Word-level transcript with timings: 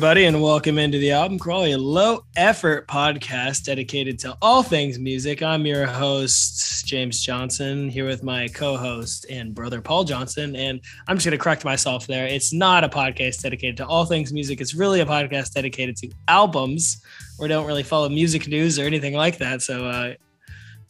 Everybody, 0.00 0.24
and 0.24 0.40
welcome 0.40 0.78
into 0.78 0.96
the 0.96 1.10
Album 1.10 1.38
Crawl, 1.38 1.66
a 1.66 1.76
low 1.76 2.24
effort 2.34 2.88
podcast 2.88 3.64
dedicated 3.64 4.18
to 4.20 4.34
all 4.40 4.62
things 4.62 4.98
music. 4.98 5.42
I'm 5.42 5.66
your 5.66 5.84
host, 5.84 6.86
James 6.86 7.22
Johnson, 7.22 7.86
here 7.90 8.06
with 8.06 8.22
my 8.22 8.48
co 8.48 8.78
host 8.78 9.26
and 9.28 9.54
brother, 9.54 9.82
Paul 9.82 10.04
Johnson. 10.04 10.56
And 10.56 10.80
I'm 11.06 11.18
just 11.18 11.26
going 11.26 11.36
to 11.36 11.42
correct 11.44 11.66
myself 11.66 12.06
there. 12.06 12.26
It's 12.26 12.50
not 12.50 12.82
a 12.82 12.88
podcast 12.88 13.42
dedicated 13.42 13.76
to 13.76 13.86
all 13.86 14.06
things 14.06 14.32
music, 14.32 14.62
it's 14.62 14.74
really 14.74 15.00
a 15.00 15.06
podcast 15.06 15.52
dedicated 15.52 15.98
to 15.98 16.08
albums. 16.28 17.04
We 17.38 17.48
don't 17.48 17.66
really 17.66 17.82
follow 17.82 18.08
music 18.08 18.48
news 18.48 18.78
or 18.78 18.84
anything 18.84 19.12
like 19.12 19.36
that. 19.36 19.60
So 19.60 19.84
uh, 19.84 20.14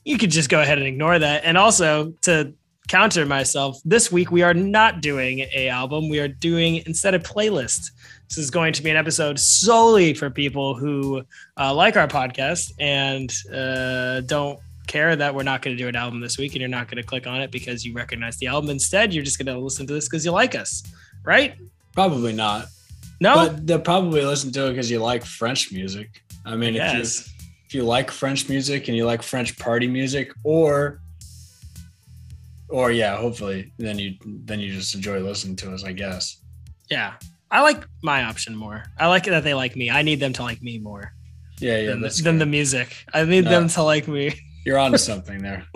you 0.05 0.19
could 0.19 0.30
just 0.30 0.50
go 0.50 0.61
ahead 0.61 0.78
and 0.78 0.86
ignore 0.86 1.19
that. 1.19 1.42
And 1.45 1.58
also, 1.58 2.12
to 2.22 2.55
counter 2.86 3.27
myself, 3.27 3.77
this 3.84 4.12
week 4.12 4.30
we 4.30 4.42
are 4.42 4.55
not 4.55 5.00
doing 5.00 5.41
a 5.52 5.69
album. 5.69 6.08
We 6.08 6.20
are 6.20 6.28
doing 6.28 6.84
instead 6.86 7.14
a 7.14 7.19
playlist. 7.19 7.91
This 8.31 8.39
is 8.39 8.50
going 8.53 8.73
to 8.75 8.83
be 8.84 8.91
an 8.91 8.97
episode 8.97 9.41
solely 9.41 10.14
for 10.14 10.31
people 10.31 10.77
who 10.77 11.25
uh, 11.59 11.75
like 11.75 11.97
our 11.97 12.06
podcast 12.06 12.73
and 12.78 13.34
uh, 13.53 14.20
don't 14.20 14.61
care 14.86 15.17
that 15.17 15.34
we're 15.34 15.42
not 15.42 15.62
going 15.62 15.77
to 15.77 15.83
do 15.83 15.89
an 15.89 15.97
album 15.97 16.20
this 16.20 16.39
week 16.39 16.53
and 16.53 16.61
you're 16.61 16.69
not 16.69 16.86
going 16.86 17.03
to 17.03 17.03
click 17.03 17.27
on 17.27 17.41
it 17.41 17.51
because 17.51 17.84
you 17.84 17.92
recognize 17.92 18.36
the 18.36 18.47
album. 18.47 18.70
Instead, 18.70 19.12
you're 19.12 19.25
just 19.25 19.36
going 19.36 19.53
to 19.53 19.58
listen 19.61 19.84
to 19.89 19.92
this 19.92 20.08
because 20.08 20.25
you 20.25 20.31
like 20.31 20.55
us, 20.55 20.84
right? 21.25 21.56
Probably 21.92 22.33
not. 22.33 22.69
No, 23.20 23.34
But 23.34 23.67
they'll 23.67 23.81
probably 23.81 24.25
listen 24.25 24.53
to 24.53 24.67
it 24.67 24.70
because 24.70 24.89
you 24.89 25.01
like 25.01 25.25
French 25.25 25.73
music. 25.73 26.23
I 26.47 26.55
mean, 26.55 26.77
if 26.77 26.95
you 26.95 27.01
if 27.67 27.75
you 27.75 27.83
like 27.83 28.12
French 28.12 28.48
music 28.48 28.86
and 28.86 28.97
you 28.97 29.06
like 29.06 29.23
French 29.23 29.58
party 29.58 29.89
music, 29.89 30.33
or 30.45 31.01
or 32.69 32.92
yeah, 32.92 33.17
hopefully 33.17 33.73
then 33.77 33.98
you 33.98 34.14
then 34.25 34.61
you 34.61 34.73
just 34.73 34.95
enjoy 34.95 35.19
listening 35.19 35.56
to 35.56 35.73
us, 35.75 35.83
I 35.83 35.91
guess. 35.91 36.41
Yeah. 36.89 37.14
I 37.51 37.62
like 37.62 37.84
my 38.03 38.25
option 38.25 38.55
more. 38.55 38.84
I 38.98 39.09
like 39.09 39.25
that 39.25 39.43
they 39.45 39.55
like 39.55 39.75
me. 39.77 39.91
I 39.91 40.03
need 40.03 40.20
them 40.20 40.33
to 40.34 40.43
like 40.43 40.62
me 40.62 40.79
more 40.79 41.12
Yeah, 41.59 41.79
yeah. 41.79 41.91
than, 41.91 42.09
than 42.23 42.39
the 42.39 42.47
music. 42.47 42.95
I 43.12 43.25
need 43.25 43.45
No. 43.45 43.51
them 43.51 43.69
to 43.69 43.83
like 43.83 44.07
me. 44.09 44.33
You're 44.65 44.79
onto 44.79 44.98
something 44.98 45.42
there. 45.42 45.65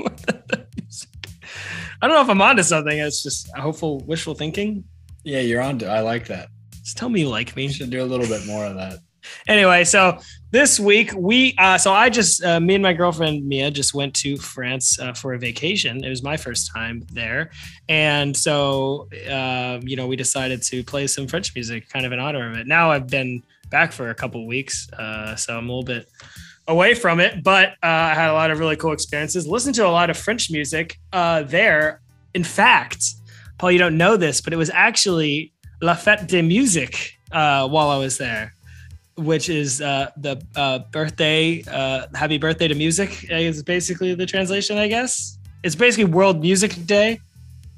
I 2.02 2.06
don't 2.06 2.10
know 2.16 2.20
if 2.22 2.28
I'm 2.28 2.42
onto 2.42 2.62
something. 2.62 2.98
It's 2.98 3.22
just 3.22 3.48
hopeful, 3.56 3.98
wishful 4.06 4.34
thinking. 4.34 4.84
Yeah, 5.24 5.40
you're 5.40 5.62
onto. 5.62 5.86
I 5.86 6.00
like 6.00 6.26
that. 6.28 6.48
Just 6.82 6.98
tell 6.98 7.08
me 7.08 7.20
you 7.20 7.28
like 7.30 7.56
me. 7.56 7.64
You 7.64 7.72
should 7.72 7.88
do 7.90 8.02
a 8.02 8.04
little 8.04 8.26
bit 8.26 8.46
more 8.46 8.66
of 8.66 8.74
that. 8.76 8.98
Anyway, 9.46 9.84
so 9.84 10.18
this 10.54 10.78
week 10.78 11.10
we, 11.16 11.52
uh, 11.58 11.76
so 11.76 11.92
I 11.92 12.08
just, 12.08 12.44
uh, 12.44 12.60
me 12.60 12.74
and 12.74 12.82
my 12.82 12.92
girlfriend 12.92 13.44
Mia 13.44 13.72
just 13.72 13.92
went 13.92 14.14
to 14.14 14.36
France 14.36 15.00
uh, 15.00 15.12
for 15.12 15.34
a 15.34 15.38
vacation. 15.38 16.04
It 16.04 16.08
was 16.08 16.22
my 16.22 16.36
first 16.36 16.70
time 16.72 17.04
there, 17.12 17.50
and 17.88 18.36
so 18.36 19.08
um, 19.28 19.82
you 19.82 19.96
know 19.96 20.06
we 20.06 20.14
decided 20.14 20.62
to 20.62 20.84
play 20.84 21.08
some 21.08 21.26
French 21.26 21.52
music, 21.56 21.88
kind 21.88 22.06
of 22.06 22.12
in 22.12 22.20
honor 22.20 22.48
of 22.48 22.56
it. 22.56 22.68
Now 22.68 22.92
I've 22.92 23.08
been 23.08 23.42
back 23.68 23.90
for 23.90 24.10
a 24.10 24.14
couple 24.14 24.46
weeks, 24.46 24.88
uh, 24.92 25.34
so 25.34 25.58
I'm 25.58 25.68
a 25.68 25.72
little 25.72 25.82
bit 25.82 26.08
away 26.68 26.94
from 26.94 27.18
it, 27.18 27.42
but 27.42 27.70
uh, 27.82 28.10
I 28.10 28.14
had 28.14 28.30
a 28.30 28.34
lot 28.34 28.52
of 28.52 28.60
really 28.60 28.76
cool 28.76 28.92
experiences. 28.92 29.48
Listened 29.48 29.74
to 29.74 29.86
a 29.86 29.90
lot 29.90 30.08
of 30.08 30.16
French 30.16 30.52
music 30.52 30.98
uh, 31.12 31.42
there. 31.42 32.00
In 32.32 32.44
fact, 32.44 33.04
Paul, 33.58 33.72
you 33.72 33.78
don't 33.78 33.96
know 33.96 34.16
this, 34.16 34.40
but 34.40 34.52
it 34.52 34.56
was 34.56 34.70
actually 34.70 35.52
La 35.82 35.96
Fête 35.96 36.28
de 36.28 36.42
Musique 36.42 37.18
while 37.32 37.90
I 37.90 37.98
was 37.98 38.18
there, 38.18 38.53
which 39.16 39.48
is 39.48 39.80
uh, 39.80 40.10
the 40.16 40.42
uh, 40.56 40.80
birthday, 40.90 41.62
uh, 41.70 42.06
happy 42.14 42.38
birthday 42.38 42.68
to 42.68 42.74
music 42.74 43.26
is 43.30 43.62
basically 43.62 44.14
the 44.14 44.26
translation, 44.26 44.78
I 44.78 44.88
guess. 44.88 45.38
It's 45.62 45.74
basically 45.74 46.04
World 46.04 46.40
Music 46.40 46.74
Day. 46.86 47.20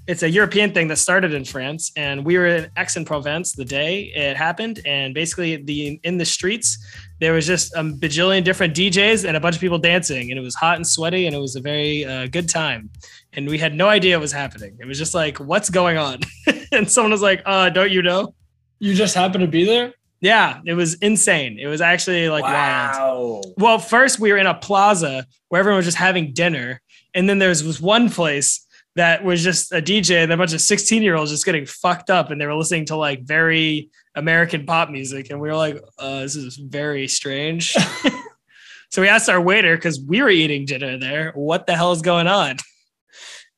It's 0.06 0.22
a 0.22 0.30
European 0.30 0.72
thing 0.72 0.86
that 0.88 0.96
started 0.96 1.34
in 1.34 1.44
France, 1.44 1.90
and 1.96 2.24
we 2.24 2.38
were 2.38 2.46
in 2.46 2.70
Aix-en-Provence 2.76 3.52
the 3.52 3.64
day 3.64 4.12
it 4.14 4.36
happened. 4.36 4.80
And 4.86 5.12
basically, 5.12 5.56
the 5.56 6.00
in 6.04 6.16
the 6.16 6.24
streets, 6.24 6.78
there 7.20 7.32
was 7.32 7.44
just 7.44 7.74
a 7.74 7.82
bajillion 7.82 8.44
different 8.44 8.74
DJs 8.74 9.26
and 9.26 9.36
a 9.36 9.40
bunch 9.40 9.56
of 9.56 9.60
people 9.60 9.78
dancing, 9.78 10.30
and 10.30 10.38
it 10.38 10.42
was 10.42 10.54
hot 10.54 10.76
and 10.76 10.86
sweaty, 10.86 11.26
and 11.26 11.34
it 11.34 11.40
was 11.40 11.56
a 11.56 11.60
very 11.60 12.04
uh, 12.04 12.28
good 12.28 12.48
time. 12.48 12.88
And 13.32 13.48
we 13.48 13.58
had 13.58 13.74
no 13.74 13.88
idea 13.88 14.16
it 14.16 14.20
was 14.20 14.32
happening. 14.32 14.76
It 14.80 14.86
was 14.86 14.96
just 14.96 15.12
like, 15.12 15.38
what's 15.38 15.70
going 15.70 15.98
on? 15.98 16.20
and 16.72 16.88
someone 16.88 17.10
was 17.10 17.22
like, 17.22 17.42
uh, 17.44 17.70
don't 17.70 17.90
you 17.90 18.02
know? 18.02 18.32
You 18.78 18.94
just 18.94 19.14
happen 19.14 19.40
to 19.40 19.48
be 19.48 19.64
there. 19.64 19.92
Yeah, 20.26 20.60
it 20.64 20.74
was 20.74 20.94
insane. 20.94 21.56
It 21.56 21.68
was 21.68 21.80
actually 21.80 22.28
like 22.28 22.42
wild. 22.42 22.96
wow. 22.96 23.42
Well, 23.58 23.78
first 23.78 24.18
we 24.18 24.32
were 24.32 24.38
in 24.38 24.48
a 24.48 24.54
plaza 24.54 25.24
where 25.50 25.60
everyone 25.60 25.76
was 25.76 25.84
just 25.84 25.96
having 25.96 26.32
dinner, 26.32 26.82
and 27.14 27.28
then 27.28 27.38
there 27.38 27.48
was 27.48 27.62
was 27.62 27.80
one 27.80 28.10
place 28.10 28.66
that 28.96 29.22
was 29.22 29.44
just 29.44 29.70
a 29.72 29.80
DJ 29.80 30.24
and 30.24 30.32
a 30.32 30.36
bunch 30.36 30.52
of 30.52 30.60
16 30.60 31.00
year 31.00 31.14
olds 31.14 31.30
just 31.30 31.46
getting 31.46 31.64
fucked 31.64 32.10
up, 32.10 32.32
and 32.32 32.40
they 32.40 32.46
were 32.46 32.56
listening 32.56 32.86
to 32.86 32.96
like 32.96 33.22
very 33.22 33.88
American 34.16 34.66
pop 34.66 34.90
music, 34.90 35.30
and 35.30 35.40
we 35.40 35.48
were 35.48 35.54
like, 35.54 35.78
uh, 35.96 36.22
"This 36.22 36.34
is 36.34 36.56
very 36.56 37.06
strange." 37.06 37.72
so 38.90 39.00
we 39.00 39.06
asked 39.06 39.28
our 39.28 39.40
waiter 39.40 39.76
because 39.76 40.00
we 40.00 40.22
were 40.22 40.30
eating 40.30 40.64
dinner 40.64 40.98
there, 40.98 41.30
"What 41.36 41.68
the 41.68 41.76
hell 41.76 41.92
is 41.92 42.02
going 42.02 42.26
on?" 42.26 42.56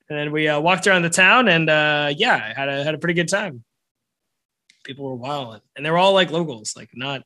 And 0.07 0.19
then 0.19 0.31
we 0.31 0.47
uh, 0.47 0.59
walked 0.59 0.85
around 0.85 1.01
the 1.01 1.09
town, 1.09 1.47
and 1.47 1.67
uh, 1.67 2.13
yeah, 2.15 2.35
I 2.35 2.59
had 2.59 2.69
a 2.69 2.83
had 2.83 2.93
a 2.93 2.99
pretty 2.99 3.15
good 3.15 3.27
time. 3.27 3.63
People 4.83 5.05
were 5.05 5.15
wild, 5.15 5.61
and 5.75 5.85
they 5.85 5.91
were 5.91 5.97
all 5.97 6.13
like 6.13 6.31
locals, 6.31 6.73
like 6.75 6.89
not. 6.93 7.23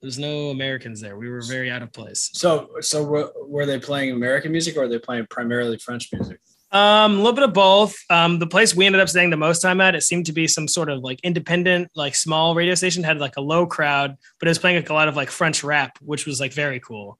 There's 0.00 0.18
no 0.18 0.50
Americans 0.50 1.00
there. 1.00 1.16
We 1.16 1.28
were 1.28 1.42
very 1.42 1.70
out 1.70 1.82
of 1.82 1.92
place. 1.92 2.30
So, 2.32 2.70
so 2.80 3.04
were, 3.04 3.32
were 3.46 3.66
they 3.66 3.78
playing 3.78 4.10
American 4.10 4.50
music 4.50 4.76
or 4.76 4.80
were 4.80 4.88
they 4.88 4.98
playing 4.98 5.28
primarily 5.30 5.78
French 5.78 6.12
music? 6.12 6.40
Um, 6.72 7.12
a 7.12 7.16
little 7.18 7.34
bit 7.34 7.44
of 7.44 7.52
both. 7.52 7.94
Um, 8.08 8.38
the 8.38 8.46
place 8.46 8.74
we 8.74 8.86
ended 8.86 9.00
up 9.00 9.08
staying 9.08 9.28
the 9.28 9.36
most 9.36 9.60
time 9.60 9.80
at, 9.80 9.94
it 9.94 10.02
seemed 10.02 10.26
to 10.26 10.32
be 10.32 10.48
some 10.48 10.66
sort 10.66 10.88
of 10.88 11.02
like 11.02 11.20
independent, 11.22 11.90
like 11.94 12.14
small 12.14 12.54
radio 12.54 12.74
station, 12.74 13.04
had 13.04 13.18
like 13.18 13.36
a 13.36 13.42
low 13.42 13.66
crowd, 13.66 14.16
but 14.40 14.48
it 14.48 14.50
was 14.50 14.58
playing 14.58 14.76
like 14.76 14.88
a 14.88 14.94
lot 14.94 15.06
of 15.06 15.14
like 15.14 15.30
French 15.30 15.62
rap, 15.62 15.98
which 16.00 16.26
was 16.26 16.40
like 16.40 16.52
very 16.52 16.80
cool. 16.80 17.18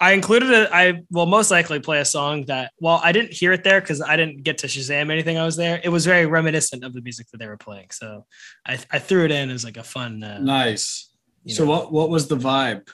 I 0.00 0.12
included 0.12 0.50
it. 0.50 0.70
I 0.72 1.02
will 1.10 1.26
most 1.26 1.50
likely 1.50 1.78
play 1.78 2.00
a 2.00 2.06
song 2.06 2.46
that, 2.46 2.72
well, 2.80 3.00
I 3.04 3.12
didn't 3.12 3.32
hear 3.32 3.52
it 3.52 3.64
there 3.64 3.82
because 3.82 4.00
I 4.00 4.16
didn't 4.16 4.42
get 4.42 4.58
to 4.58 4.66
Shazam 4.66 5.10
anything. 5.10 5.36
I 5.36 5.44
was 5.44 5.56
there. 5.56 5.78
It 5.84 5.90
was 5.90 6.06
very 6.06 6.24
reminiscent 6.24 6.84
of 6.84 6.94
the 6.94 7.02
music 7.02 7.26
that 7.30 7.38
they 7.38 7.46
were 7.46 7.58
playing, 7.58 7.88
so 7.90 8.24
I, 8.66 8.78
I 8.90 8.98
threw 8.98 9.26
it 9.26 9.30
in 9.30 9.50
as 9.50 9.64
like 9.64 9.76
a 9.76 9.82
fun. 9.82 10.22
Uh, 10.22 10.38
Nice. 10.38 11.10
So 11.46 11.64
know. 11.64 11.70
what 11.70 11.92
what 11.92 12.10
was 12.10 12.28
the 12.28 12.36
vibe? 12.36 12.88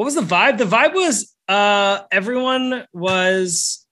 what 0.00 0.04
was 0.04 0.14
the 0.14 0.22
vibe? 0.22 0.56
The 0.56 0.64
vibe 0.64 0.94
was 0.94 1.34
uh 1.46 2.00
everyone 2.10 2.86
was 2.92 3.86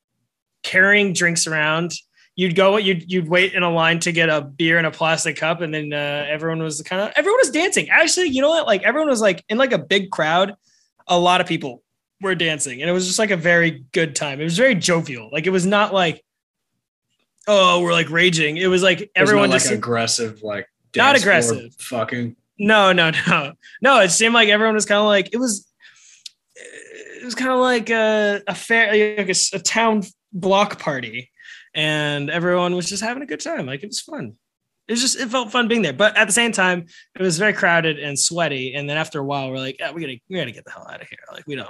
carrying 0.63 1.13
drinks 1.13 1.47
around. 1.47 1.93
You'd 2.35 2.55
go, 2.55 2.79
you'd 2.79 3.13
you'd 3.13 3.29
wait 3.29 3.53
in 3.53 3.63
a 3.63 3.71
line 3.71 3.99
to 4.01 4.13
get 4.13 4.29
a 4.29 4.41
beer 4.41 4.79
in 4.79 4.85
a 4.85 4.91
plastic 4.91 5.37
cup, 5.37 5.61
and 5.61 5.75
then 5.75 5.93
uh, 5.93 6.25
everyone 6.29 6.63
was 6.63 6.81
kind 6.83 7.03
of 7.03 7.13
everyone 7.15 7.39
was 7.41 7.51
dancing. 7.51 7.91
Actually, 7.91 8.29
you 8.29 8.41
know 8.41 8.49
what? 8.49 8.67
Like 8.67 8.85
everyone 8.85 9.09
was 9.09 9.21
like 9.21 9.45
in 9.49 9.59
like 9.59 9.73
a 9.73 9.79
big 9.79 10.11
crowd. 10.11 10.55
A 11.09 11.19
lot 11.19 11.41
of 11.41 11.47
people 11.47 11.83
were 12.21 12.35
dancing, 12.35 12.81
and 12.81 12.91
it 12.91 12.93
was 12.93 13.07
just 13.07 13.19
like 13.19 13.31
a 13.31 13.37
very 13.37 13.85
good 13.93 14.17
time. 14.17 14.41
It 14.41 14.45
was 14.45 14.57
very 14.57 14.75
jovial. 14.75 15.31
Like 15.33 15.47
it 15.47 15.51
was 15.51 15.67
not 15.67 15.93
like, 15.93 16.23
oh, 17.47 17.81
we're 17.83 17.93
like 17.93 18.11
raging. 18.11 18.57
It 18.57 18.67
was 18.69 18.83
like 18.83 19.11
everyone 19.15 19.51
like 19.51 19.61
just 19.63 19.73
aggressive, 19.73 20.43
like 20.43 20.69
Not 20.97 21.17
aggressive. 21.17 21.75
fucking. 21.79 22.37
no, 22.59 22.93
no, 22.93 23.13
no, 23.27 23.53
no. 23.83 24.01
It 24.01 24.11
seemed 24.11 24.35
like 24.35 24.49
everyone 24.49 24.75
was 24.75 24.87
kind 24.87 25.01
of 25.01 25.07
like 25.07 25.33
it 25.33 25.39
was. 25.39 25.67
It 27.21 27.25
was 27.25 27.35
kind 27.35 27.51
of 27.51 27.59
like 27.59 27.91
a, 27.91 28.43
a 28.47 28.55
fair, 28.55 29.17
like 29.17 29.29
a 29.29 29.59
town 29.59 30.03
block 30.33 30.79
party, 30.79 31.31
and 31.75 32.31
everyone 32.31 32.75
was 32.75 32.89
just 32.89 33.03
having 33.03 33.23
a 33.23 33.27
good 33.27 33.41
time. 33.41 33.67
Like 33.67 33.83
it 33.83 33.89
was 33.89 34.01
fun. 34.01 34.35
It 34.87 34.93
was 34.93 35.03
just 35.03 35.21
it 35.21 35.29
felt 35.29 35.53
fun 35.53 35.69
being 35.69 35.83
there, 35.83 35.93
but 35.93 36.17
at 36.17 36.27
the 36.27 36.33
same 36.33 36.53
time, 36.53 36.87
it 37.19 37.23
was 37.23 37.39
very 37.39 37.53
crowded 37.53 37.99
and 37.99 38.19
sweaty. 38.19 38.75
And 38.75 38.89
then 38.89 38.97
after 38.97 39.21
a 39.21 39.25
while, 39.25 39.51
we're 39.51 39.59
like, 39.59 39.77
yeah, 39.79 39.93
we 39.93 40.01
gotta 40.01 40.19
we 40.31 40.37
gotta 40.37 40.53
get 40.53 40.65
the 40.65 40.71
hell 40.71 40.89
out 40.91 41.03
of 41.03 41.09
here. 41.09 41.19
Like 41.33 41.47
we 41.47 41.55
don't. 41.57 41.69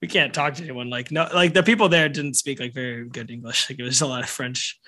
We 0.00 0.08
can't 0.08 0.32
talk 0.34 0.54
to 0.54 0.62
anyone. 0.62 0.90
Like 0.90 1.10
no, 1.10 1.28
like 1.34 1.54
the 1.54 1.62
people 1.62 1.88
there 1.88 2.08
didn't 2.08 2.34
speak 2.34 2.60
like 2.60 2.74
very 2.74 3.08
good 3.08 3.30
English. 3.30 3.68
Like 3.70 3.78
it 3.78 3.82
was 3.84 4.00
a 4.00 4.06
lot 4.06 4.22
of 4.22 4.28
French, 4.30 4.78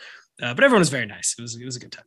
uh, 0.43 0.55
but 0.55 0.65
everyone 0.65 0.81
was 0.81 0.91
very 0.91 1.07
nice. 1.07 1.35
It 1.39 1.43
was 1.43 1.57
it 1.57 1.65
was 1.65 1.77
a 1.77 1.81
good 1.81 1.93
time. 1.93 2.05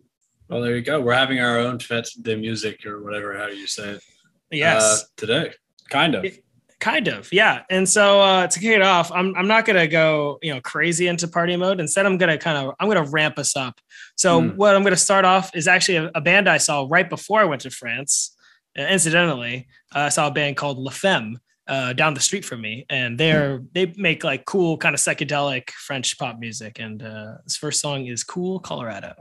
Well, 0.49 0.61
there 0.61 0.75
you 0.75 0.81
go. 0.81 1.01
We're 1.01 1.13
having 1.13 1.39
our 1.39 1.59
own 1.59 1.79
fete 1.79 2.09
de 2.21 2.35
music 2.37 2.85
or 2.85 3.03
whatever, 3.03 3.37
how 3.37 3.47
do 3.47 3.55
you 3.55 3.67
say 3.67 3.89
it. 3.91 4.01
Yes. 4.49 5.03
uh, 5.03 5.05
today, 5.17 5.53
kind 5.89 6.15
of. 6.15 6.25
It- 6.25 6.43
Kind 6.79 7.07
of, 7.07 7.27
yeah. 7.33 7.63
And 7.71 7.89
so 7.89 8.21
uh, 8.21 8.45
to 8.45 8.59
kick 8.59 8.69
it 8.75 8.83
off, 8.83 9.11
I'm 9.11 9.35
I'm 9.35 9.47
not 9.47 9.65
gonna 9.65 9.87
go 9.87 10.37
you 10.43 10.53
know 10.53 10.61
crazy 10.61 11.07
into 11.07 11.27
party 11.27 11.55
mode. 11.55 11.79
Instead, 11.79 12.05
I'm 12.05 12.19
gonna 12.19 12.37
kind 12.37 12.55
of 12.55 12.75
I'm 12.79 12.87
gonna 12.87 13.09
ramp 13.09 13.39
us 13.39 13.55
up. 13.57 13.81
So 14.15 14.39
Hmm. 14.39 14.49
what 14.57 14.75
I'm 14.75 14.83
gonna 14.83 14.95
start 14.95 15.25
off 15.25 15.49
is 15.55 15.67
actually 15.67 15.95
a, 15.95 16.11
a 16.13 16.21
band 16.21 16.47
I 16.47 16.59
saw 16.59 16.85
right 16.87 17.09
before 17.09 17.39
I 17.39 17.45
went 17.45 17.63
to 17.63 17.71
France. 17.71 18.37
Uh, 18.77 18.83
incidentally, 18.83 19.67
uh, 19.95 20.01
I 20.01 20.09
saw 20.09 20.27
a 20.27 20.31
band 20.31 20.55
called 20.55 20.77
La 20.77 20.91
Femme 20.91 21.39
uh, 21.67 21.93
down 21.93 22.13
the 22.13 22.19
street 22.19 22.45
from 22.45 22.61
me, 22.61 22.85
and 22.89 23.17
they're 23.17 23.61
they 23.73 23.93
make 23.97 24.23
like 24.23 24.45
cool 24.45 24.77
kind 24.77 24.95
of 24.95 25.01
psychedelic 25.01 25.71
French 25.71 26.17
pop 26.17 26.39
music. 26.39 26.79
And 26.79 27.01
uh, 27.03 27.35
this 27.43 27.57
first 27.57 27.81
song 27.81 28.07
is 28.07 28.23
"Cool 28.23 28.59
Colorado." 28.59 29.13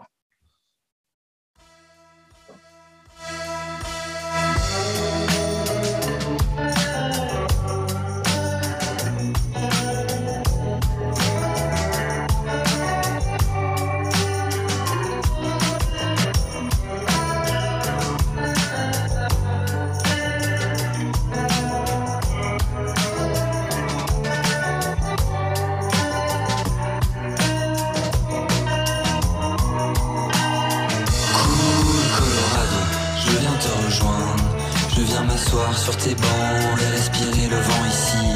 Sur 35.75 35.97
tes 35.97 36.14
bancs 36.14 36.81
et 36.81 36.91
respirer 36.97 37.49
le 37.49 37.56
vent 37.56 37.85
ici. 37.88 38.26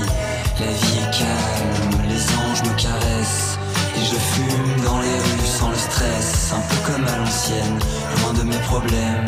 La 0.59 0.67
vie 0.67 0.99
est 0.99 1.11
calme, 1.11 2.03
les 2.09 2.23
anges 2.37 2.63
me 2.63 2.75
caressent. 2.81 3.59
Et 3.97 4.05
je 4.05 4.17
fume 4.17 4.85
dans 4.85 5.01
les 5.01 5.19
rues 5.19 5.47
sans 5.47 5.69
le 5.69 5.77
stress, 5.77 6.53
un 6.55 6.61
peu 6.61 6.93
comme 6.93 7.07
à 7.07 7.19
l'ancienne, 7.19 7.79
loin 8.23 8.33
de 8.33 8.43
mes 8.43 8.59
problèmes. 8.69 9.27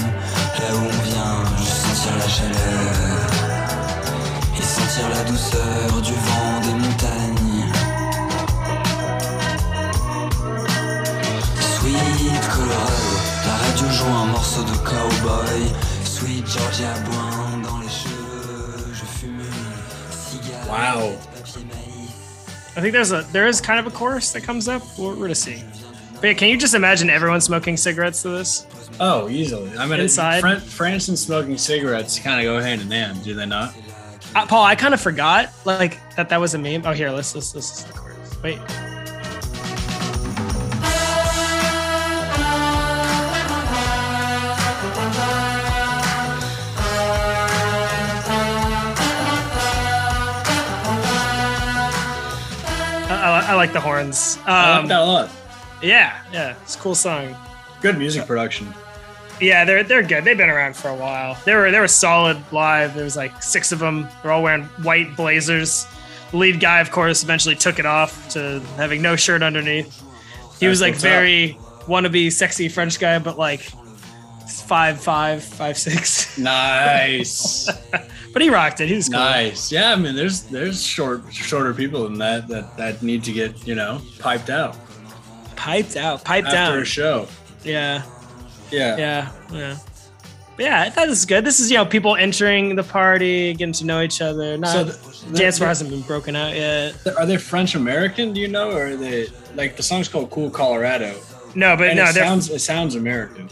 Là 0.58 0.74
où 0.74 0.84
on 0.86 1.02
vient, 1.02 1.44
je 1.58 1.64
sentir 1.64 2.16
la 2.18 2.28
chaleur 2.28 3.18
et 4.58 4.62
sentir 4.62 5.08
la 5.10 5.24
douceur 5.24 6.02
du 6.02 6.12
vent 6.12 6.60
des 6.62 6.74
montagnes. 6.84 7.66
Sweet 11.74 12.48
Colorado, 12.54 13.10
la 13.46 13.54
radio 13.66 13.86
joue 13.90 14.14
un 14.22 14.26
morceau 14.26 14.62
de 14.62 14.76
cowboy. 14.78 15.72
Sweet 16.04 16.46
Georgia 16.46 16.94
Wow. 20.72 21.08
I 22.74 22.80
think 22.80 22.92
there's 22.92 23.12
a 23.12 23.22
there 23.32 23.46
is 23.46 23.60
kind 23.60 23.78
of 23.78 23.86
a 23.86 23.90
chorus 23.94 24.32
that 24.32 24.42
comes 24.42 24.68
up. 24.68 24.82
We're, 24.98 25.14
we're 25.14 25.28
to 25.28 25.34
see. 25.34 25.62
But 26.14 26.28
yeah, 26.28 26.32
can 26.34 26.48
you 26.48 26.56
just 26.56 26.74
imagine 26.74 27.10
everyone 27.10 27.40
smoking 27.42 27.76
cigarettes 27.76 28.22
to 28.22 28.30
this? 28.30 28.66
Oh, 28.98 29.28
easily. 29.28 29.76
I 29.76 29.86
mean, 29.86 30.00
Inside. 30.00 30.40
Fran- 30.40 30.60
France 30.60 31.08
and 31.08 31.18
smoking 31.18 31.58
cigarettes 31.58 32.18
kind 32.18 32.40
of 32.40 32.44
go 32.44 32.58
hand 32.60 32.80
in 32.80 32.90
hand, 32.90 33.22
do 33.22 33.34
they 33.34 33.44
not? 33.44 33.74
Uh, 34.34 34.46
Paul, 34.46 34.64
I 34.64 34.74
kind 34.74 34.94
of 34.94 35.00
forgot 35.00 35.50
like 35.66 35.98
that 36.16 36.30
that 36.30 36.40
was 36.40 36.54
a 36.54 36.58
meme. 36.58 36.82
Oh, 36.86 36.92
here, 36.92 37.10
let's 37.10 37.34
let's 37.34 37.54
listen 37.54 37.88
to 37.88 37.92
the 37.92 37.98
chorus. 37.98 38.42
Wait. 38.42 38.58
I, 53.42 53.46
I, 53.46 53.48
li- 53.48 53.52
I 53.52 53.54
like 53.56 53.72
the 53.72 53.80
horns. 53.80 54.38
I 54.46 54.70
like 54.74 54.80
Um, 54.82 54.88
that 54.88 55.00
a 55.00 55.04
lot. 55.04 55.30
yeah, 55.82 56.22
yeah, 56.32 56.54
it's 56.62 56.76
a 56.76 56.78
cool 56.78 56.94
song. 56.94 57.34
Good 57.80 57.98
music 57.98 58.26
production. 58.26 58.72
Yeah, 59.40 59.64
they're 59.64 59.82
they're 59.82 60.02
good. 60.02 60.24
They've 60.24 60.36
been 60.36 60.50
around 60.50 60.76
for 60.76 60.88
a 60.88 60.94
while. 60.94 61.36
They 61.44 61.54
were 61.54 61.70
they 61.72 61.80
were 61.80 61.88
solid 61.88 62.38
live. 62.52 62.94
There 62.94 63.02
was 63.04 63.16
like 63.16 63.42
six 63.42 63.72
of 63.72 63.80
them. 63.80 64.06
They're 64.22 64.30
all 64.30 64.42
wearing 64.42 64.64
white 64.84 65.16
blazers. 65.16 65.86
The 66.30 66.36
lead 66.36 66.60
guy, 66.60 66.80
of 66.80 66.90
course, 66.92 67.22
eventually 67.24 67.56
took 67.56 67.78
it 67.80 67.86
off 67.86 68.28
to 68.30 68.60
having 68.76 69.02
no 69.02 69.16
shirt 69.16 69.42
underneath. 69.42 70.00
He 70.60 70.68
was 70.68 70.80
like 70.80 70.92
what's 70.92 71.04
up. 71.04 71.10
very 71.10 71.58
wannabe 71.86 72.30
sexy 72.30 72.68
French 72.68 73.00
guy, 73.00 73.18
but 73.18 73.36
like 73.36 73.62
five 74.48 75.00
five 75.02 75.42
five 75.42 75.76
six. 75.76 76.38
Nice. 76.38 77.68
But 78.32 78.42
he 78.42 78.50
rocked 78.50 78.80
it. 78.80 78.88
He 78.88 78.94
was 78.94 79.08
cool. 79.08 79.18
nice. 79.18 79.70
Yeah, 79.70 79.92
I 79.92 79.96
mean, 79.96 80.14
there's 80.14 80.42
there's 80.42 80.82
short 80.84 81.22
shorter 81.32 81.74
people 81.74 82.04
than 82.04 82.18
that 82.18 82.48
that 82.48 82.76
that 82.76 83.02
need 83.02 83.22
to 83.24 83.32
get 83.32 83.66
you 83.66 83.74
know 83.74 84.00
piped 84.18 84.50
out 84.50 84.76
Piped 85.56 85.96
out, 85.96 86.24
piped 86.24 86.48
after 86.48 86.56
down. 86.74 86.78
a 86.78 86.84
show. 86.84 87.28
Yeah, 87.62 88.02
Yeah. 88.70 88.96
yeah, 88.96 89.28
yeah. 89.52 89.76
But 90.56 90.64
yeah, 90.66 90.82
I 90.82 90.90
thought 90.90 91.06
this 91.08 91.18
is 91.20 91.24
good. 91.26 91.44
This 91.44 91.60
is 91.60 91.70
you 91.70 91.76
know 91.76 91.86
people 91.86 92.16
entering 92.16 92.74
the 92.74 92.82
party, 92.82 93.54
getting 93.54 93.72
to 93.74 93.86
know 93.86 94.02
each 94.02 94.20
other. 94.20 94.56
Not 94.58 94.70
So 94.72 94.84
the, 94.84 95.26
the- 95.30 95.38
dance 95.38 95.58
floor 95.58 95.68
hasn't 95.68 95.90
been 95.90 96.02
broken 96.02 96.34
out 96.34 96.54
yet. 96.56 96.94
Are 97.16 97.26
they 97.26 97.36
French 97.36 97.74
American? 97.74 98.32
Do 98.32 98.40
you 98.40 98.48
know, 98.48 98.70
or 98.72 98.86
are 98.88 98.96
they 98.96 99.28
like 99.54 99.76
the 99.76 99.82
song's 99.82 100.08
called 100.08 100.30
"Cool 100.30 100.50
Colorado"? 100.50 101.14
No, 101.54 101.76
but 101.76 101.88
And 101.88 101.96
no, 101.98 102.04
it 102.04 102.14
sounds 102.14 102.50
it 102.50 102.58
sounds 102.60 102.96
American. 102.96 103.48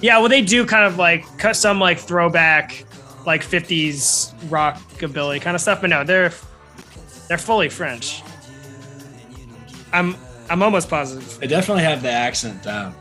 Yeah, 0.00 0.18
well, 0.18 0.28
they 0.28 0.42
do 0.42 0.66
kind 0.66 0.84
of 0.86 0.98
like 0.98 1.24
cut 1.38 1.56
some 1.56 1.78
like 1.78 1.98
throwback, 1.98 2.84
like 3.26 3.42
'50s 3.42 4.34
rockabilly 4.48 5.40
kind 5.40 5.54
of 5.54 5.60
stuff, 5.60 5.80
but 5.80 5.90
no, 5.90 6.04
they're 6.04 6.32
they're 7.28 7.38
fully 7.38 7.68
French. 7.68 8.22
I'm 9.92 10.16
I'm 10.50 10.62
almost 10.62 10.90
positive 10.90 11.38
They 11.40 11.46
definitely 11.46 11.84
have 11.84 12.02
the 12.02 12.10
accent 12.10 12.62
down. 12.62 12.94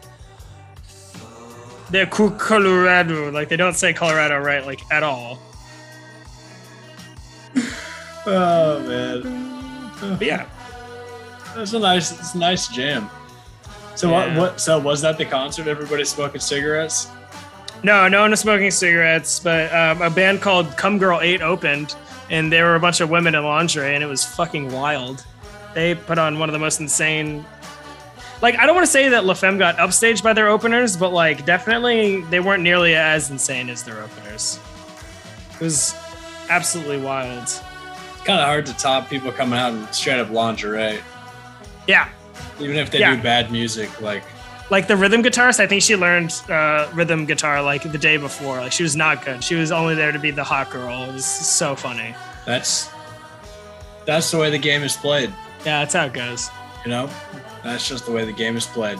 they're 1.89 2.05
Colorado. 2.05 3.31
Like 3.31 3.49
they 3.49 3.57
don't 3.57 3.75
say 3.75 3.93
Colorado 3.93 4.39
right, 4.39 4.65
like 4.65 4.81
at 4.91 5.03
all. 5.03 5.39
Oh 8.25 8.79
man, 8.87 9.91
But 10.17 10.25
yeah, 10.25 10.45
that's 11.55 11.73
a 11.73 11.79
nice 11.79 12.17
it's 12.17 12.35
a 12.35 12.37
nice 12.37 12.69
jam. 12.69 13.09
So 13.95 14.09
Yeah. 14.09 14.37
what 14.37 14.37
what 14.53 14.61
so 14.61 14.79
was 14.79 15.01
that 15.01 15.17
the 15.17 15.25
concert? 15.25 15.67
Everybody 15.67 16.05
smoking 16.05 16.39
cigarettes? 16.39 17.07
No, 17.83 18.07
no 18.07 18.21
one 18.21 18.31
was 18.31 18.39
smoking 18.39 18.71
cigarettes, 18.71 19.39
but 19.39 19.73
um, 19.73 20.01
a 20.01 20.09
band 20.09 20.41
called 20.41 20.75
Come 20.77 20.97
Girl 20.97 21.19
Eight 21.21 21.41
opened, 21.41 21.95
and 22.29 22.51
there 22.51 22.65
were 22.65 22.75
a 22.75 22.79
bunch 22.79 23.01
of 23.01 23.09
women 23.09 23.35
in 23.35 23.43
lingerie, 23.43 23.93
and 23.93 24.03
it 24.03 24.07
was 24.07 24.23
fucking 24.25 24.71
wild. 24.71 25.23
They 25.73 25.95
put 25.95 26.17
on 26.17 26.39
one 26.39 26.49
of 26.49 26.53
the 26.53 26.59
most 26.59 26.79
insane. 26.79 27.45
Like 28.41 28.57
I 28.59 28.65
don't 28.65 28.75
want 28.75 28.85
to 28.85 28.91
say 28.91 29.09
that 29.09 29.25
La 29.25 29.33
Femme 29.33 29.57
got 29.57 29.77
upstaged 29.77 30.21
by 30.23 30.33
their 30.33 30.47
openers, 30.49 30.95
but 30.97 31.11
like 31.13 31.45
definitely 31.45 32.21
they 32.23 32.39
weren't 32.39 32.61
nearly 32.63 32.95
as 32.95 33.31
insane 33.31 33.69
as 33.69 33.83
their 33.83 34.01
openers. 34.01 34.59
It 35.53 35.61
was 35.61 35.95
absolutely 36.49 36.97
wild. 36.97 37.43
It's 37.43 37.61
kind 38.25 38.39
of 38.39 38.45
hard 38.45 38.65
to 38.67 38.73
top 38.73 39.09
people 39.09 39.31
coming 39.31 39.57
out 39.57 39.73
in 39.73 39.91
straight 39.93 40.19
up 40.19 40.29
lingerie, 40.29 40.99
Yeah, 41.87 42.09
even 42.59 42.75
if 42.77 42.91
they 42.91 42.99
Yeah. 42.99 43.15
do 43.15 43.21
bad 43.21 43.51
music. 43.51 44.01
Like 44.01 44.23
like 44.73 44.87
the 44.87 44.97
rhythm 44.97 45.21
guitarist, 45.21 45.59
I 45.59 45.67
think 45.67 45.83
she 45.83 45.95
learned 45.95 46.33
uh, 46.49 46.89
rhythm 46.95 47.27
guitar 47.27 47.61
like 47.61 47.83
the 47.83 47.95
day 47.95 48.17
before. 48.17 48.57
Like 48.57 48.71
she 48.71 48.81
was 48.81 48.95
not 48.95 49.23
good. 49.23 49.43
She 49.43 49.53
was 49.53 49.71
only 49.71 49.93
there 49.93 50.11
to 50.11 50.17
be 50.17 50.31
the 50.31 50.43
hot 50.43 50.71
girl. 50.71 51.03
It 51.03 51.13
was 51.13 51.25
so 51.25 51.75
funny. 51.75 52.15
that's 52.43 52.89
that's 54.07 54.31
the 54.31 54.39
way 54.39 54.49
the 54.49 54.57
game 54.57 54.81
is 54.81 54.97
played. 54.97 55.29
Yeah, 55.59 55.81
that's 55.81 55.93
how 55.93 56.05
it 56.05 56.13
goes. 56.13 56.49
You 56.83 56.89
know, 56.89 57.07
that's 57.63 57.87
just 57.87 58.07
the 58.07 58.11
way 58.11 58.25
the 58.25 58.33
game 58.33 58.57
is 58.57 58.65
played. 58.65 58.97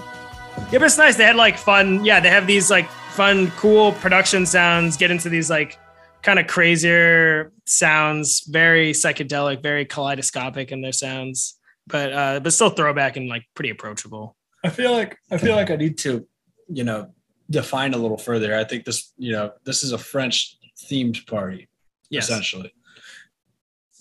Yeah, 0.71 0.77
but 0.77 0.83
it's 0.83 0.99
nice. 0.99 1.15
They 1.15 1.23
had 1.23 1.37
like 1.37 1.57
fun. 1.57 2.05
Yeah, 2.05 2.19
they 2.19 2.29
have 2.29 2.45
these 2.45 2.69
like 2.69 2.87
fun, 3.09 3.49
cool 3.57 3.93
production 3.93 4.45
sounds. 4.45 4.95
Get 4.95 5.09
into 5.09 5.27
these 5.27 5.49
like 5.49 5.79
kind 6.21 6.37
of 6.37 6.45
crazier 6.45 7.51
sounds. 7.65 8.41
Very 8.41 8.91
psychedelic, 8.91 9.63
very 9.63 9.85
kaleidoscopic 9.85 10.71
in 10.71 10.83
their 10.83 10.91
sounds, 10.91 11.57
but 11.87 12.13
uh, 12.13 12.39
but 12.41 12.53
still 12.53 12.69
throwback 12.69 13.17
and 13.17 13.27
like 13.27 13.45
pretty 13.55 13.71
approachable. 13.71 14.35
I 14.63 14.69
feel 14.69 14.91
like 14.91 15.17
I 15.31 15.37
feel 15.37 15.55
like 15.55 15.69
I 15.71 15.75
need 15.75 15.97
to, 15.99 16.25
you 16.69 16.83
know, 16.83 17.13
define 17.49 17.93
a 17.93 17.97
little 17.97 18.17
further. 18.17 18.55
I 18.55 18.63
think 18.63 18.85
this, 18.85 19.11
you 19.17 19.31
know, 19.33 19.51
this 19.65 19.83
is 19.83 19.91
a 19.91 19.97
French 19.97 20.57
themed 20.89 21.25
party, 21.27 21.67
Yes, 22.09 22.29
essentially. 22.29 22.73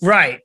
right. 0.01 0.41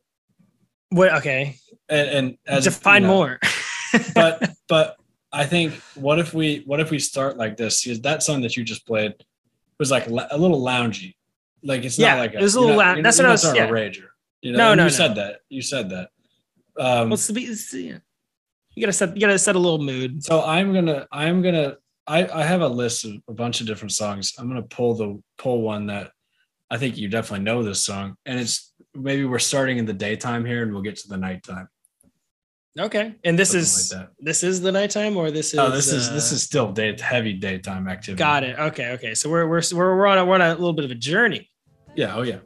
What? 0.91 1.13
Okay, 1.17 1.57
And, 1.89 2.09
and 2.09 2.39
as 2.47 2.65
define 2.65 3.03
you 3.03 3.09
know, 3.09 3.15
more. 3.15 3.41
but 4.15 4.51
but 4.69 4.97
I 5.33 5.45
think 5.45 5.75
what 5.95 6.19
if 6.19 6.33
we 6.33 6.63
what 6.67 6.81
if 6.81 6.91
we 6.91 6.99
start 6.99 7.37
like 7.37 7.57
this? 7.57 7.85
Because 7.85 8.01
that 8.03 8.23
song 8.23 8.41
that 8.43 8.57
you 8.57 8.65
just 8.65 8.87
played 8.87 9.13
was 9.79 9.91
like 9.91 10.07
a 10.07 10.37
little 10.37 10.61
loungy. 10.63 11.15
Like 11.63 11.85
it's 11.85 11.99
Yeah, 11.99 12.15
not 12.15 12.21
like 12.21 12.35
it 12.35 12.41
was 12.41 12.55
a 12.55 12.61
little 12.61 12.77
not- 12.77 13.03
that's 13.03 13.19
what 13.19 13.27
I 13.27 13.31
was- 13.33 13.45
yeah. 13.55 13.65
a 13.65 13.71
rager. 13.71 14.07
You 14.41 14.53
know, 14.53 14.59
No, 14.59 14.71
and 14.73 14.79
no, 14.79 14.85
you 14.85 14.91
no. 14.91 14.97
said 14.97 15.15
that. 15.17 15.41
You 15.49 15.63
said 15.63 15.91
that. 15.91 16.11
Um, 16.79 17.11
What's 17.11 17.27
the 17.27 17.33
be? 17.35 17.43
it's- 17.45 17.75
yeah. 17.75 17.99
You 18.79 18.83
gotta 18.83 18.93
set. 18.93 19.17
You 19.17 19.21
gotta 19.21 19.39
set 19.41 19.57
a 19.57 19.59
little 19.59 19.83
mood. 19.83 20.23
so 20.23 20.41
I'm 20.41 20.73
gonna 20.73 21.05
I'm 21.11 21.43
gonna 21.43 21.79
I 22.07 22.29
I 22.29 22.45
have 22.45 22.61
a 22.61 22.69
list 22.69 23.05
of 23.05 23.15
a 23.29 23.33
bunch 23.33 23.61
of 23.61 23.67
different 23.67 23.91
songs. 23.91 24.35
I'm 24.39 24.47
gonna 24.47 24.63
pull 24.63 24.95
the 24.95 25.21
pull 25.37 25.63
one 25.63 25.87
that 25.87 26.13
I 26.71 26.77
think 26.79 26.97
you 26.97 27.09
definitely 27.09 27.45
know 27.45 27.65
this 27.65 27.85
song, 27.85 28.15
and 28.25 28.39
it's 28.39 28.73
maybe 28.95 29.25
we're 29.25 29.41
starting 29.41 29.79
in 29.79 29.85
the 29.85 29.93
daytime 29.93 30.45
here, 30.45 30.63
and 30.63 30.73
we'll 30.73 30.83
get 30.83 30.95
to 30.99 31.09
the 31.09 31.17
nighttime. 31.17 31.67
Okay, 32.79 33.17
and 33.25 33.37
this 33.37 33.49
Something 33.49 33.63
is 33.63 33.93
like 33.93 34.09
this 34.21 34.45
is 34.45 34.61
the 34.61 34.71
nighttime, 34.71 35.17
or 35.17 35.33
this 35.33 35.55
is. 35.55 35.59
Oh, 35.59 35.73
this 35.73 35.91
is 35.91 36.09
this 36.13 36.31
uh, 36.31 36.37
is 36.37 36.45
still 36.45 36.71
day 36.71 36.97
heavy 37.01 37.33
daytime 37.33 37.89
activity. 37.89 38.19
Got 38.21 38.45
it. 38.45 38.57
Okay, 38.61 38.93
okay. 38.93 39.15
So 39.15 39.29
we're 39.29 39.49
we're 39.49 39.63
we're, 39.73 39.97
we're 39.97 40.07
on 40.07 40.19
a, 40.19 40.25
we're 40.25 40.37
on 40.37 40.43
a 40.43 40.51
little 40.51 40.73
bit 40.73 40.85
of 40.85 40.93
a 40.93 40.95
journey. 40.95 41.51
Yeah. 41.97 42.15
Oh 42.15 42.23
yeah. 42.23 42.39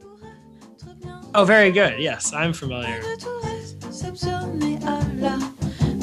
Oh, 1.35 1.45
very 1.45 1.71
good. 1.71 1.99
Yes, 1.99 2.33
I'm 2.33 2.53
familiar. 2.53 3.03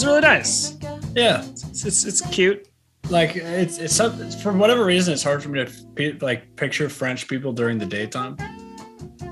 it's 0.00 0.06
really 0.06 0.20
nice. 0.22 0.78
Yeah, 1.14 1.44
It's, 1.44 1.84
it's, 1.84 2.04
it's 2.06 2.20
cute. 2.30 2.68
like 3.10 3.36
it's 3.36 3.76
it's 3.78 4.42
for 4.42 4.52
whatever 4.54 4.86
reason 4.86 5.12
it's 5.12 5.22
hard 5.22 5.42
for 5.42 5.50
me 5.50 5.62
to 5.66 6.16
like 6.22 6.56
picture 6.56 6.88
French 6.88 7.28
people 7.28 7.52
during 7.52 7.76
the 7.76 7.84
daytime. 7.84 8.38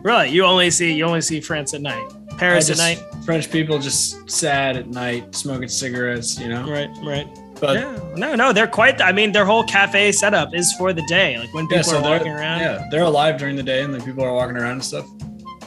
Really, 0.02 0.28
you 0.28 0.44
only 0.44 0.70
see 0.70 0.92
you 0.92 1.06
only 1.06 1.22
see 1.22 1.40
France 1.40 1.72
at 1.72 1.80
night, 1.80 2.06
Paris 2.36 2.68
I 2.68 2.72
at 2.72 2.78
night. 2.78 3.24
French 3.24 3.50
people 3.50 3.78
just 3.78 4.30
sad 4.30 4.76
at 4.76 4.88
night, 4.88 5.34
smoking 5.34 5.68
cigarettes, 5.68 6.38
you 6.38 6.48
know. 6.48 6.68
Right, 6.68 6.90
right. 7.02 7.26
But 7.58 7.78
yeah, 7.78 7.98
no, 8.14 8.34
no, 8.34 8.52
they're 8.52 8.66
quite. 8.66 9.00
I 9.00 9.12
mean, 9.12 9.32
their 9.32 9.46
whole 9.46 9.64
cafe 9.64 10.12
setup 10.12 10.54
is 10.54 10.70
for 10.74 10.92
the 10.92 11.02
day. 11.08 11.38
Like 11.38 11.54
when 11.54 11.64
yeah, 11.70 11.78
people 11.78 11.92
so 11.92 11.98
are 11.98 12.02
walking 12.02 12.32
around. 12.32 12.60
yeah, 12.60 12.86
they're 12.90 13.04
alive 13.04 13.38
during 13.38 13.56
the 13.56 13.62
day, 13.62 13.82
and 13.84 13.94
then 13.94 14.02
people 14.02 14.22
are 14.22 14.34
walking 14.34 14.56
around 14.58 14.72
and 14.72 14.84
stuff. 14.84 15.06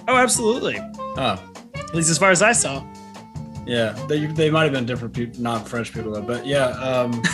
Oh, 0.07 0.15
absolutely. 0.17 0.77
Oh, 1.17 1.41
At 1.75 1.95
least 1.95 2.11
as 2.11 2.19
far 2.19 2.29
as 2.29 2.43
I 2.43 2.51
saw. 2.51 2.85
Yeah, 3.65 3.91
they 4.07 4.25
they 4.25 4.49
might 4.49 4.63
have 4.63 4.73
been 4.73 4.85
different 4.85 5.13
people, 5.13 5.41
not 5.41 5.67
French 5.67 5.93
people 5.93 6.11
though. 6.11 6.21
But 6.21 6.45
yeah, 6.45 6.67
um, 6.67 7.21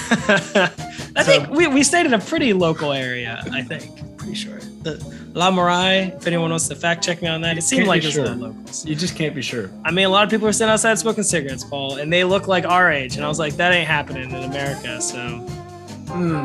I 1.15 1.24
think 1.24 1.50
we, 1.50 1.67
we 1.67 1.84
stayed 1.84 2.05
in 2.05 2.13
a 2.13 2.19
pretty 2.19 2.53
local 2.53 2.91
area. 2.93 3.43
I 3.51 3.62
think, 3.62 4.17
pretty 4.17 4.36
sure. 4.36 4.60
The 4.81 5.01
La 5.34 5.51
Marais. 5.51 6.13
If 6.15 6.27
anyone 6.27 6.50
wants 6.50 6.67
to 6.67 6.75
fact 6.75 7.03
check 7.03 7.22
me 7.22 7.27
on 7.27 7.41
that, 7.41 7.57
it 7.57 7.62
seemed 7.62 7.88
like 7.88 8.01
it 8.01 8.07
was 8.07 8.13
sure. 8.15 8.27
locals. 8.29 8.86
you 8.86 8.96
just 8.96 9.15
can't 9.15 9.36
be 9.36 9.41
sure. 9.41 9.69
I 9.86 9.91
mean, 9.91 10.05
a 10.05 10.10
lot 10.10 10.24
of 10.24 10.29
people 10.29 10.46
were 10.46 10.53
sitting 10.53 10.72
outside 10.72 10.98
smoking 10.98 11.24
cigarettes, 11.24 11.63
Paul, 11.63 11.98
and 11.98 12.12
they 12.12 12.24
look 12.24 12.48
like 12.48 12.65
our 12.65 12.91
age. 12.91 13.15
And 13.15 13.24
I 13.24 13.27
was 13.27 13.39
like, 13.39 13.55
that 13.57 13.72
ain't 13.72 13.88
happening 13.88 14.31
in 14.31 14.43
America. 14.43 15.00
So 15.01 15.46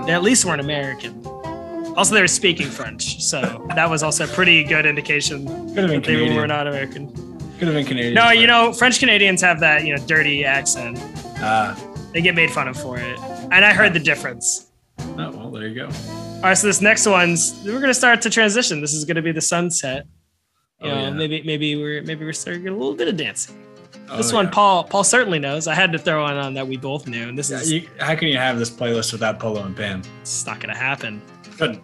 they 0.06 0.12
at 0.12 0.22
least 0.22 0.44
weren't 0.44 0.60
American. 0.60 1.26
Also, 1.96 2.14
they 2.14 2.20
were 2.20 2.28
speaking 2.28 2.68
French, 2.68 3.22
so 3.22 3.66
that 3.74 3.88
was 3.88 4.02
also 4.02 4.24
a 4.24 4.28
pretty 4.28 4.64
good 4.64 4.86
indication 4.86 5.46
Could 5.46 5.56
have 5.56 5.74
been 5.74 5.74
that 5.74 6.04
they 6.04 6.14
Canadian. 6.14 6.36
were 6.36 6.46
not 6.46 6.66
American. 6.66 7.31
Could 7.62 7.69
have 7.69 7.76
been 7.76 7.87
Canadian. 7.87 8.14
No, 8.14 8.31
you 8.33 8.49
know, 8.49 8.73
French 8.73 8.99
Canadians 8.99 9.40
have 9.40 9.61
that 9.61 9.85
you 9.87 9.95
know 9.95 10.04
dirty 10.04 10.45
accent. 10.45 10.99
Ah, 11.38 11.78
They 12.12 12.21
get 12.21 12.35
made 12.35 12.50
fun 12.50 12.66
of 12.66 12.76
for 12.76 12.99
it, 12.99 13.16
and 13.52 13.64
I 13.64 13.73
heard 13.73 13.92
the 13.95 14.00
difference. 14.00 14.73
oh, 14.99 15.31
well, 15.31 15.49
there 15.52 15.69
you 15.69 15.75
go. 15.76 15.85
All 15.87 16.42
right, 16.42 16.59
so 16.59 16.66
this 16.66 16.81
next 16.81 17.07
one's 17.07 17.62
we're 17.64 17.78
gonna 17.78 17.95
start 17.95 18.21
to 18.23 18.31
transition. 18.31 18.81
This 18.81 18.92
is 18.92 19.04
gonna 19.04 19.23
be 19.23 19.31
the 19.31 19.40
sunset. 19.40 20.07
You 20.81 20.90
Oh, 20.90 20.95
know, 20.97 21.00
yeah. 21.02 21.11
maybe 21.11 21.42
maybe 21.45 21.76
we're 21.76 22.02
maybe 22.02 22.25
we're 22.25 22.33
starting 22.33 22.64
to 22.64 22.71
get 22.71 22.73
a 22.73 22.76
little 22.76 22.97
bit 22.97 23.07
of 23.07 23.16
dancing. 23.16 23.57
This 24.16 24.33
Oh, 24.33 24.35
one, 24.35 24.47
yeah. 24.47 24.50
Paul 24.50 24.83
Paul 24.83 25.04
certainly 25.04 25.38
knows. 25.38 25.69
I 25.69 25.76
had 25.76 25.92
to 25.92 26.00
throw 26.00 26.25
one 26.25 26.37
on 26.37 26.54
that 26.54 26.66
we 26.66 26.76
both 26.76 27.07
knew, 27.07 27.28
and 27.28 27.38
this 27.38 27.49
Yeah, 27.52 27.59
is 27.61 27.71
you, 27.73 27.88
how 28.00 28.16
can 28.16 28.26
you 28.26 28.38
have 28.38 28.59
this 28.59 28.71
playlist 28.71 29.12
without 29.12 29.38
Polo 29.38 29.62
and 29.62 29.76
Pan? 29.76 30.02
it's 30.21 30.45
not 30.45 30.59
gonna 30.59 30.76
happen. 30.76 31.23
Couldn't. 31.59 31.81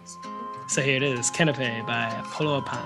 So 0.67 0.81
here 0.81 0.97
it 0.97 1.03
is, 1.03 1.31
Canopée 1.31 1.87
by 1.87 2.09
Polo 2.33 2.59
Pan. 2.59 2.85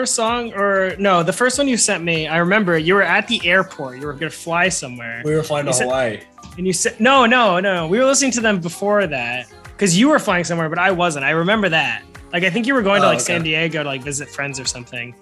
First 0.00 0.14
song 0.14 0.54
or 0.54 0.96
no? 0.98 1.22
The 1.22 1.32
first 1.34 1.58
one 1.58 1.68
you 1.68 1.76
sent 1.76 2.02
me, 2.02 2.26
I 2.26 2.38
remember 2.38 2.78
you 2.78 2.94
were 2.94 3.02
at 3.02 3.28
the 3.28 3.38
airport. 3.46 4.00
You 4.00 4.06
were 4.06 4.14
gonna 4.14 4.30
fly 4.30 4.70
somewhere, 4.70 5.20
We 5.26 5.34
were 5.34 5.42
flying 5.42 5.66
to 5.66 5.72
Hawaii. 5.72 6.20
and 6.56 6.66
you 6.66 6.72
said 6.72 6.98
no, 6.98 7.26
no, 7.26 7.60
no. 7.60 7.86
We 7.86 7.98
were 7.98 8.06
listening 8.06 8.30
to 8.32 8.40
them 8.40 8.60
before 8.60 9.06
that 9.06 9.48
because 9.64 9.98
you 9.98 10.08
were 10.08 10.18
flying 10.18 10.44
somewhere, 10.44 10.70
but 10.70 10.78
I 10.78 10.90
wasn't. 10.90 11.26
I 11.26 11.32
remember 11.32 11.68
that. 11.68 12.02
Like 12.32 12.44
I 12.44 12.50
think 12.50 12.66
you 12.66 12.72
were 12.72 12.80
going 12.80 13.02
to 13.02 13.08
Oh, 13.08 13.10
like 13.10 13.16
okay. 13.18 13.24
San 13.24 13.42
Diego 13.42 13.82
to 13.82 13.88
like 13.90 14.00
visit 14.02 14.30
friends 14.30 14.58
or 14.58 14.64
something, 14.64 15.14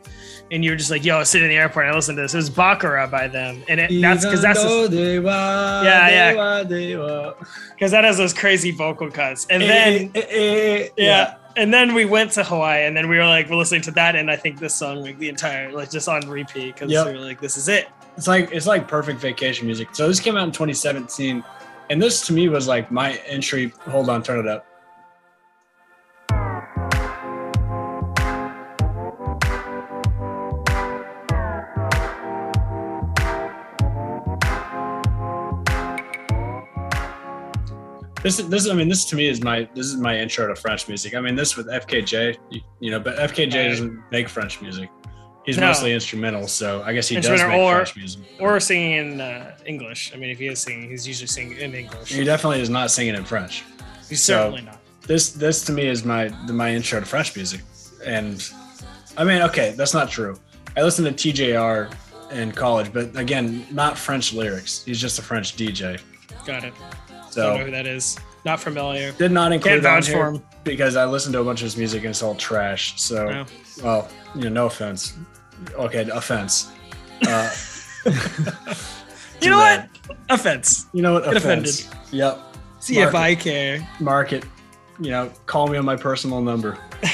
and 0.53 0.65
you 0.65 0.71
were 0.71 0.77
just 0.77 0.93
like, 0.93 1.05
"Yo, 1.05 1.25
sit 1.25 1.43
in 1.43 1.49
the 1.49 1.57
airport." 1.57 1.87
and 1.87 1.93
I 1.93 1.97
listened 1.97 2.17
to 2.19 2.23
this. 2.23 2.35
It 2.35 2.37
was 2.37 2.51
Bakara 2.51 3.11
by 3.11 3.27
them, 3.27 3.65
and 3.69 3.81
it, 3.81 4.01
that's 4.01 4.25
because 4.25 4.43
that's 4.43 4.63
the- 4.63 4.89
yeah, 5.25 6.09
Yeah, 6.09 6.31
yeah. 6.63 7.33
because 7.75 7.91
that 7.91 8.05
has 8.05 8.17
those 8.19 8.33
crazy 8.33 8.71
vocal 8.71 9.11
cuts. 9.11 9.45
And 9.51 9.61
eh, 9.61 9.67
then 9.67 10.11
then 10.15 10.89
yeah. 10.97 11.35
And 11.59 11.75
then 11.75 11.93
we 11.93 12.05
went 12.05 12.31
to 12.33 12.45
Hawaii, 12.45 12.85
and 12.87 12.97
then 12.97 13.09
we 13.09 13.19
were 13.19 13.27
like, 13.27 13.51
we're 13.51 13.57
listening 13.57 13.83
to 13.83 13.91
that, 13.91 14.15
and 14.15 14.31
I 14.31 14.37
think 14.37 14.61
this 14.61 14.77
song, 14.77 15.03
like 15.03 15.19
the 15.19 15.29
entire, 15.29 15.73
like 15.73 15.91
just 15.91 16.09
on 16.09 16.21
repeat, 16.29 16.75
because 16.75 16.89
Yep. 16.89 17.07
we 17.09 17.13
were 17.15 17.19
like, 17.19 17.41
this 17.41 17.57
is 17.57 17.67
it. 17.67 17.89
it's 18.17 18.29
like 18.29 18.49
it's 18.53 18.69
like 18.69 18.87
perfect 18.87 19.19
vacation 19.21 19.67
music. 19.67 19.89
So 19.93 20.07
this 20.07 20.21
came 20.21 20.37
out 20.37 20.45
in 20.45 20.53
2017, 20.53 21.43
and 21.91 22.01
this 22.01 22.25
to 22.29 22.33
me 22.33 22.49
was 22.49 22.69
like 22.69 22.93
my 22.93 23.15
entry. 23.27 23.73
Hold 23.91 24.09
on, 24.09 24.23
turn 24.23 24.39
it 24.39 24.47
up. 24.47 24.68
This 38.23 38.39
is 38.41 38.49
this. 38.49 38.69
I 38.69 38.75
mean, 38.75 38.89
this 38.89 39.05
to 39.07 39.17
me 39.17 39.29
is 39.29 39.43
my 39.43 39.69
this 39.75 39.87
is 39.87 39.97
my 39.97 40.19
intro 40.19 40.49
to 40.49 40.57
French 40.57 40.89
music. 40.89 41.15
I 41.15 41.21
mean, 41.21 41.37
this 41.37 41.57
with 41.57 41.67
FKJ, 41.69 42.37
you, 42.51 42.61
you 42.81 42.91
know, 42.91 42.99
but 42.99 43.17
FKJ 43.17 43.71
doesn't 43.71 44.03
make 44.11 44.29
French 44.29 44.61
music. 44.61 44.91
He's 45.47 45.57
No. 45.57 45.69
mostly 45.69 45.95
instrumental, 45.95 46.47
so 46.47 46.83
I 46.85 46.93
guess 46.93 47.09
he 47.09 47.17
does 47.21 47.41
make 47.41 47.53
or- 47.59 47.77
French 47.77 47.97
music. 47.97 48.23
Or 48.39 48.61
singing 48.61 48.93
in 48.93 49.21
uh, 49.21 49.57
English. 49.65 50.13
I 50.13 50.17
mean, 50.19 50.31
if 50.31 50.39
he 50.39 50.49
is 50.49 50.59
singing, 50.61 50.91
he's 50.91 51.07
usually 51.09 51.27
singing 51.29 51.57
in 51.59 51.75
English. 51.75 52.13
He 52.13 52.23
definitely 52.25 52.61
is 52.61 52.69
not 52.69 52.91
singing 52.91 53.15
in 53.15 53.25
French. 53.25 53.65
He's 54.09 54.21
so- 54.23 54.35
certainly 54.53 54.63
not. 54.63 54.81
This 55.07 55.31
this 55.31 55.65
to 55.67 55.73
me 55.73 55.87
is 55.87 56.05
my 56.05 56.29
my 56.49 56.75
intro 56.75 57.01
to 57.01 57.07
French 57.07 57.35
music, 57.37 57.61
and 58.05 58.45
I 59.17 59.25
mean, 59.25 59.41
okay, 59.43 59.73
that's 59.77 59.95
not 59.95 60.11
true. 60.11 60.37
I 60.77 60.83
listened 60.83 61.07
to 61.07 61.15
TJR 61.33 61.91
in 62.33 62.53
college, 62.53 62.93
but 62.93 63.17
again, 63.17 63.65
not 63.71 63.97
French 63.97 64.35
lyrics. 64.35 64.83
He's 64.85 65.01
just 65.01 65.19
a 65.19 65.23
French 65.23 65.57
DJ. 65.57 65.99
Got 66.45 66.65
it. 66.65 66.75
I 67.39 67.47
don't 67.47 67.59
know 67.59 67.65
who 67.67 67.71
that 67.73 67.87
is. 67.87 68.19
Not 68.45 68.61
familiar. 68.61 69.13
did 69.13 69.33
not 69.33 69.53
include 69.53 69.83
Can't 69.83 69.83
vouch 69.83 70.11
for 70.11 70.29
him. 70.29 70.43
because 70.65 70.97
I 70.97 71.05
listened 71.05 71.33
to 71.35 71.41
a 71.41 71.45
bunch 71.45 71.61
of 71.61 71.65
his 71.65 71.77
music 71.77 72.03
and 72.03 72.11
it's 72.11 72.23
all 72.23 72.35
trash. 72.35 73.01
So 73.01 73.25
No. 73.27 73.47
well, 73.83 74.09
you 74.35 74.43
know, 74.45 74.49
no 74.51 74.67
offense. 74.67 75.15
Okay, 75.75 76.09
offense. 76.13 76.71
Uh, 77.27 77.51
You 79.41 79.51
know 79.51 79.59
bad. 79.59 79.89
what? 80.07 80.17
Offense. 80.31 80.87
you 80.93 81.03
know 81.03 81.13
what? 81.15 81.25
Get 81.25 81.37
Offense. 81.37 81.89
Yep. 82.11 82.41
See 82.81 82.99
if 82.99 83.15
I 83.15 83.35
care. 83.35 83.87
Mark 84.01 84.33
it. 84.33 84.45
You 85.01 85.11
know, 85.11 85.33
call 85.47 85.69
me 85.69 85.79
on 85.79 85.85
my 85.85 85.95
personal 85.97 86.41
number. 86.41 86.77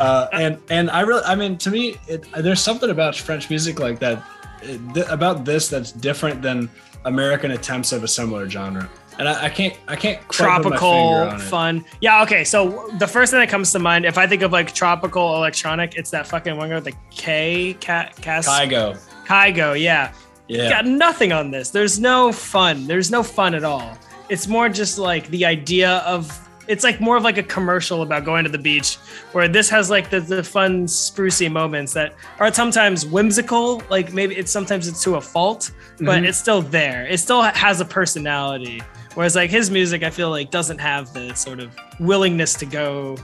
uh, 0.00 0.26
and 0.32 0.58
and 0.70 0.90
I 0.90 1.02
really, 1.02 1.22
I 1.24 1.34
mean, 1.34 1.56
to 1.58 1.70
me, 1.70 1.96
it, 2.08 2.26
there's 2.38 2.60
something 2.60 2.90
about 2.90 3.14
French 3.14 3.48
music 3.50 3.78
like 3.78 3.98
that, 4.00 4.22
th- 4.62 5.06
about 5.08 5.44
this 5.44 5.68
that's 5.68 5.92
different 5.92 6.42
than 6.42 6.68
American 7.04 7.52
attempts 7.52 7.92
of 7.92 8.04
a 8.04 8.08
similar 8.08 8.48
genre. 8.48 8.88
And 9.18 9.28
I, 9.28 9.44
I 9.44 9.48
can't, 9.50 9.78
I 9.88 9.96
can't 9.96 10.20
quite 10.28 10.62
put 10.62 10.70
my 10.70 10.76
tropical 10.78 11.38
fun. 11.48 11.84
Yeah, 12.00 12.22
okay. 12.22 12.44
So 12.44 12.88
the 12.98 13.06
first 13.06 13.30
thing 13.30 13.40
that 13.40 13.48
comes 13.48 13.70
to 13.72 13.78
mind, 13.78 14.06
if 14.06 14.16
I 14.16 14.26
think 14.26 14.42
of 14.42 14.52
like 14.52 14.74
tropical 14.74 15.36
electronic, 15.36 15.96
it's 15.96 16.10
that 16.10 16.26
fucking 16.26 16.56
one 16.56 16.70
with 16.70 16.84
the 16.84 16.94
K 17.10 17.74
cat 17.80 18.16
cast 18.16 18.48
Kygo, 18.48 18.98
Kygo, 19.26 19.78
yeah. 19.78 20.12
yeah, 20.48 20.70
Got 20.70 20.86
nothing 20.86 21.32
on 21.32 21.50
this. 21.50 21.70
There's 21.70 22.00
no 22.00 22.32
fun. 22.32 22.86
There's 22.86 23.10
no 23.10 23.22
fun 23.22 23.54
at 23.54 23.64
all. 23.64 23.98
It's 24.30 24.48
more 24.48 24.68
just 24.70 24.98
like 24.98 25.28
the 25.28 25.44
idea 25.44 25.98
of 25.98 26.26
it's 26.68 26.84
like 26.84 27.00
more 27.00 27.16
of 27.16 27.24
like 27.24 27.38
a 27.38 27.42
commercial 27.42 28.02
about 28.02 28.24
going 28.24 28.44
to 28.44 28.50
the 28.50 28.58
beach, 28.58 28.96
where 29.32 29.48
this 29.48 29.68
has 29.70 29.90
like 29.90 30.10
the, 30.10 30.20
the 30.20 30.42
fun 30.44 30.86
sprucey 30.86 31.50
moments 31.50 31.92
that 31.94 32.14
are 32.38 32.52
sometimes 32.52 33.04
whimsical. 33.04 33.82
Like 33.90 34.12
maybe 34.12 34.36
it's 34.36 34.50
sometimes 34.52 34.86
it's 34.88 35.02
to 35.04 35.16
a 35.16 35.20
fault, 35.20 35.72
but 35.98 36.22
Mhm. 36.22 36.28
it's 36.28 36.38
still 36.38 36.62
there. 36.62 37.06
It 37.06 37.18
still 37.18 37.42
has 37.42 37.80
a 37.80 37.84
personality. 37.84 38.82
Whereas 39.14 39.34
like 39.36 39.50
his 39.50 39.70
music, 39.70 40.02
I 40.02 40.10
feel 40.10 40.30
like 40.30 40.50
doesn't 40.50 40.78
have 40.78 41.12
the 41.12 41.34
sort 41.34 41.60
of 41.60 41.74
willingness 42.00 42.54
to 42.54 42.66
go 42.66 43.16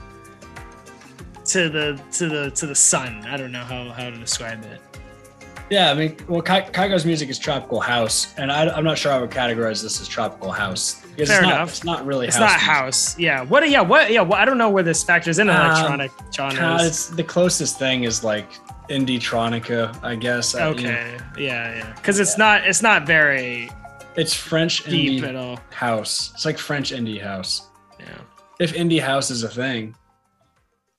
to 1.45 1.69
the 1.69 1.99
to 2.11 2.29
the 2.29 2.51
to 2.51 2.67
the 2.67 2.75
sun. 2.75 3.25
I 3.27 3.37
don't 3.37 3.51
know 3.51 3.63
how 3.63 3.89
how 3.89 4.09
to 4.09 4.17
describe 4.17 4.63
it. 4.65 4.81
Yeah, 5.71 5.91
I 5.91 5.93
mean, 5.93 6.17
well, 6.27 6.41
Kygo's 6.41 7.05
music 7.05 7.29
is 7.29 7.37
tropical 7.37 7.79
house, 7.79 8.33
and 8.37 8.51
I, 8.51 8.67
I'm 8.69 8.83
not 8.83 8.97
sure 8.97 9.11
I 9.11 9.19
would 9.19 9.29
categorize 9.29 9.83
this 9.83 10.01
as 10.01 10.07
tropical 10.07 10.51
house. 10.51 10.98
Fair 11.27 11.37
it's 11.39 11.43
not, 11.45 11.53
enough. 11.53 11.69
It's 11.69 11.83
not 11.83 12.05
really 12.05 12.27
It's 12.27 12.35
house. 12.37 12.41
not 12.41 12.51
music. 12.59 12.69
house. 12.69 13.19
Yeah. 13.19 13.41
What? 13.43 13.69
Yeah. 13.69 13.81
What? 13.81 14.11
Yeah. 14.11 14.21
Well, 14.21 14.39
I 14.39 14.45
don't 14.45 14.57
know 14.57 14.69
where 14.69 14.83
this 14.83 15.03
factors 15.03 15.39
in 15.39 15.49
Um, 15.49 15.55
electronic 15.55 16.11
Uh, 16.61 16.79
it's 16.81 17.07
the 17.07 17.23
closest 17.23 17.77
thing 17.79 18.03
is 18.03 18.23
like 18.23 18.47
indietronica, 18.89 19.97
I 20.03 20.15
guess. 20.15 20.55
I- 20.55 20.69
you 20.69 20.75
know, 20.83 20.89
okay. 20.89 21.17
Yeah. 21.37 21.75
Yeah. 21.77 21.93
Because 21.95 22.19
it's 22.19 22.37
not. 22.37 22.65
It's 22.67 22.81
not 22.81 23.05
very 23.05 23.69
it's 24.15 24.33
French 24.33 24.83
deep 24.85 25.23
indie 25.23 25.27
at 25.29 25.35
all. 25.35 25.59
house. 25.71 26.31
It's 26.33 26.45
like 26.45 26.57
French 26.57 26.91
indie 26.91 27.21
house. 27.21 27.67
Yeah. 27.99 28.07
If 28.59 28.73
indie 28.73 29.01
house 29.01 29.29
is 29.31 29.43
a 29.43 29.49
thing, 29.49 29.95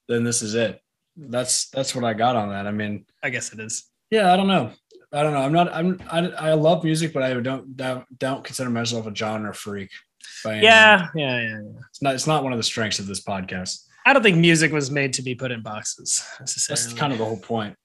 then 0.08 0.24
this 0.24 0.42
is 0.42 0.54
it. 0.54 0.80
That's 1.16 1.68
that's 1.70 1.94
what 1.94 2.04
I 2.04 2.14
got 2.14 2.36
on 2.36 2.50
that. 2.50 2.66
I 2.66 2.70
mean, 2.72 3.04
I 3.22 3.30
guess 3.30 3.52
it 3.52 3.60
is. 3.60 3.84
yeah, 4.10 4.32
I 4.32 4.36
don't 4.36 4.46
know. 4.48 4.70
I 5.12 5.22
don't 5.24 5.32
know. 5.34 5.40
I'm 5.40 5.52
not. 5.52 5.72
I'm. 5.74 6.00
I, 6.10 6.50
I 6.50 6.52
love 6.54 6.84
music, 6.84 7.12
but 7.12 7.22
I 7.24 7.34
don't 7.34 7.76
don't, 7.76 8.18
don't 8.18 8.44
consider 8.44 8.70
myself 8.70 9.06
a 9.06 9.14
genre 9.14 9.52
freak. 9.52 9.90
By 10.44 10.50
any 10.52 10.60
means. 10.60 10.64
Yeah. 10.64 11.08
Yeah. 11.14 11.40
Yeah. 11.40 11.48
yeah. 11.48 11.80
it's 11.88 12.02
not. 12.02 12.14
It's 12.14 12.26
not 12.26 12.42
one 12.44 12.52
of 12.52 12.58
the 12.58 12.62
strengths 12.62 12.98
of 12.98 13.06
this 13.06 13.22
podcast. 13.22 13.84
I 14.06 14.12
don't 14.12 14.22
think 14.22 14.38
music 14.38 14.72
was 14.72 14.90
made 14.90 15.12
to 15.14 15.22
be 15.22 15.34
put 15.34 15.50
in 15.50 15.62
boxes 15.62 16.24
necessarily. 16.40 16.82
That's 16.82 16.98
kind 16.98 17.12
of 17.12 17.18
the 17.18 17.24
whole 17.24 17.38
point 17.38 17.76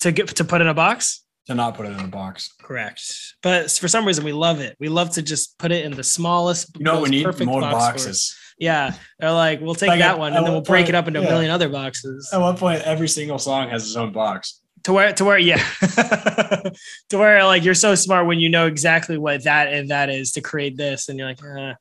to 0.00 0.12
get 0.12 0.28
to 0.28 0.44
put 0.44 0.60
in 0.60 0.66
a 0.66 0.74
box. 0.74 1.24
to 1.46 1.54
not 1.54 1.74
put 1.76 1.86
it 1.86 1.92
in 1.92 2.00
a 2.00 2.08
box. 2.08 2.52
Correct. 2.60 3.02
But 3.42 3.70
for 3.70 3.86
some 3.88 4.06
reason, 4.06 4.24
we 4.24 4.32
love 4.32 4.60
it. 4.60 4.76
We 4.80 4.88
love 4.88 5.10
to 5.10 5.22
just 5.22 5.58
put 5.58 5.72
it 5.72 5.84
in 5.84 5.92
the 5.92 6.02
smallest. 6.04 6.76
You 6.78 6.84
know, 6.84 7.00
we 7.02 7.10
need 7.10 7.26
more 7.44 7.60
box 7.60 7.74
boxes. 7.74 8.36
Yeah, 8.58 8.94
they're 9.18 9.32
like, 9.32 9.60
we'll 9.60 9.74
take 9.74 9.88
Like, 9.90 9.98
that 9.98 10.12
at- 10.12 10.18
one, 10.18 10.32
and 10.32 10.44
then 10.44 10.52
we'll 10.52 10.62
break 10.62 10.88
it 10.88 10.94
up 10.94 11.06
into 11.06 11.20
yeah. 11.20 11.26
a 11.26 11.30
million 11.30 11.50
other 11.50 11.68
boxes. 11.68 12.30
At 12.32 12.40
one 12.40 12.56
point, 12.56 12.80
every 12.82 13.08
single 13.08 13.38
song 13.38 13.68
has 13.68 13.84
its 13.84 13.96
own 13.96 14.12
box. 14.12 14.62
To 14.86 14.92
where, 14.92 15.12
to 15.14 15.24
where, 15.24 15.36
yeah, 15.38 15.56
to 17.10 17.18
where 17.18 17.44
like 17.44 17.64
you're 17.64 17.74
so 17.74 17.96
smart 17.96 18.28
when 18.28 18.38
you 18.38 18.48
know 18.48 18.68
exactly 18.68 19.18
what 19.18 19.42
that 19.42 19.72
and 19.72 19.90
that 19.90 20.10
is 20.10 20.30
to 20.32 20.40
create 20.40 20.76
this, 20.76 21.08
and 21.08 21.18
you're 21.18 21.26
like, 21.26 21.42
uh, 21.44 21.74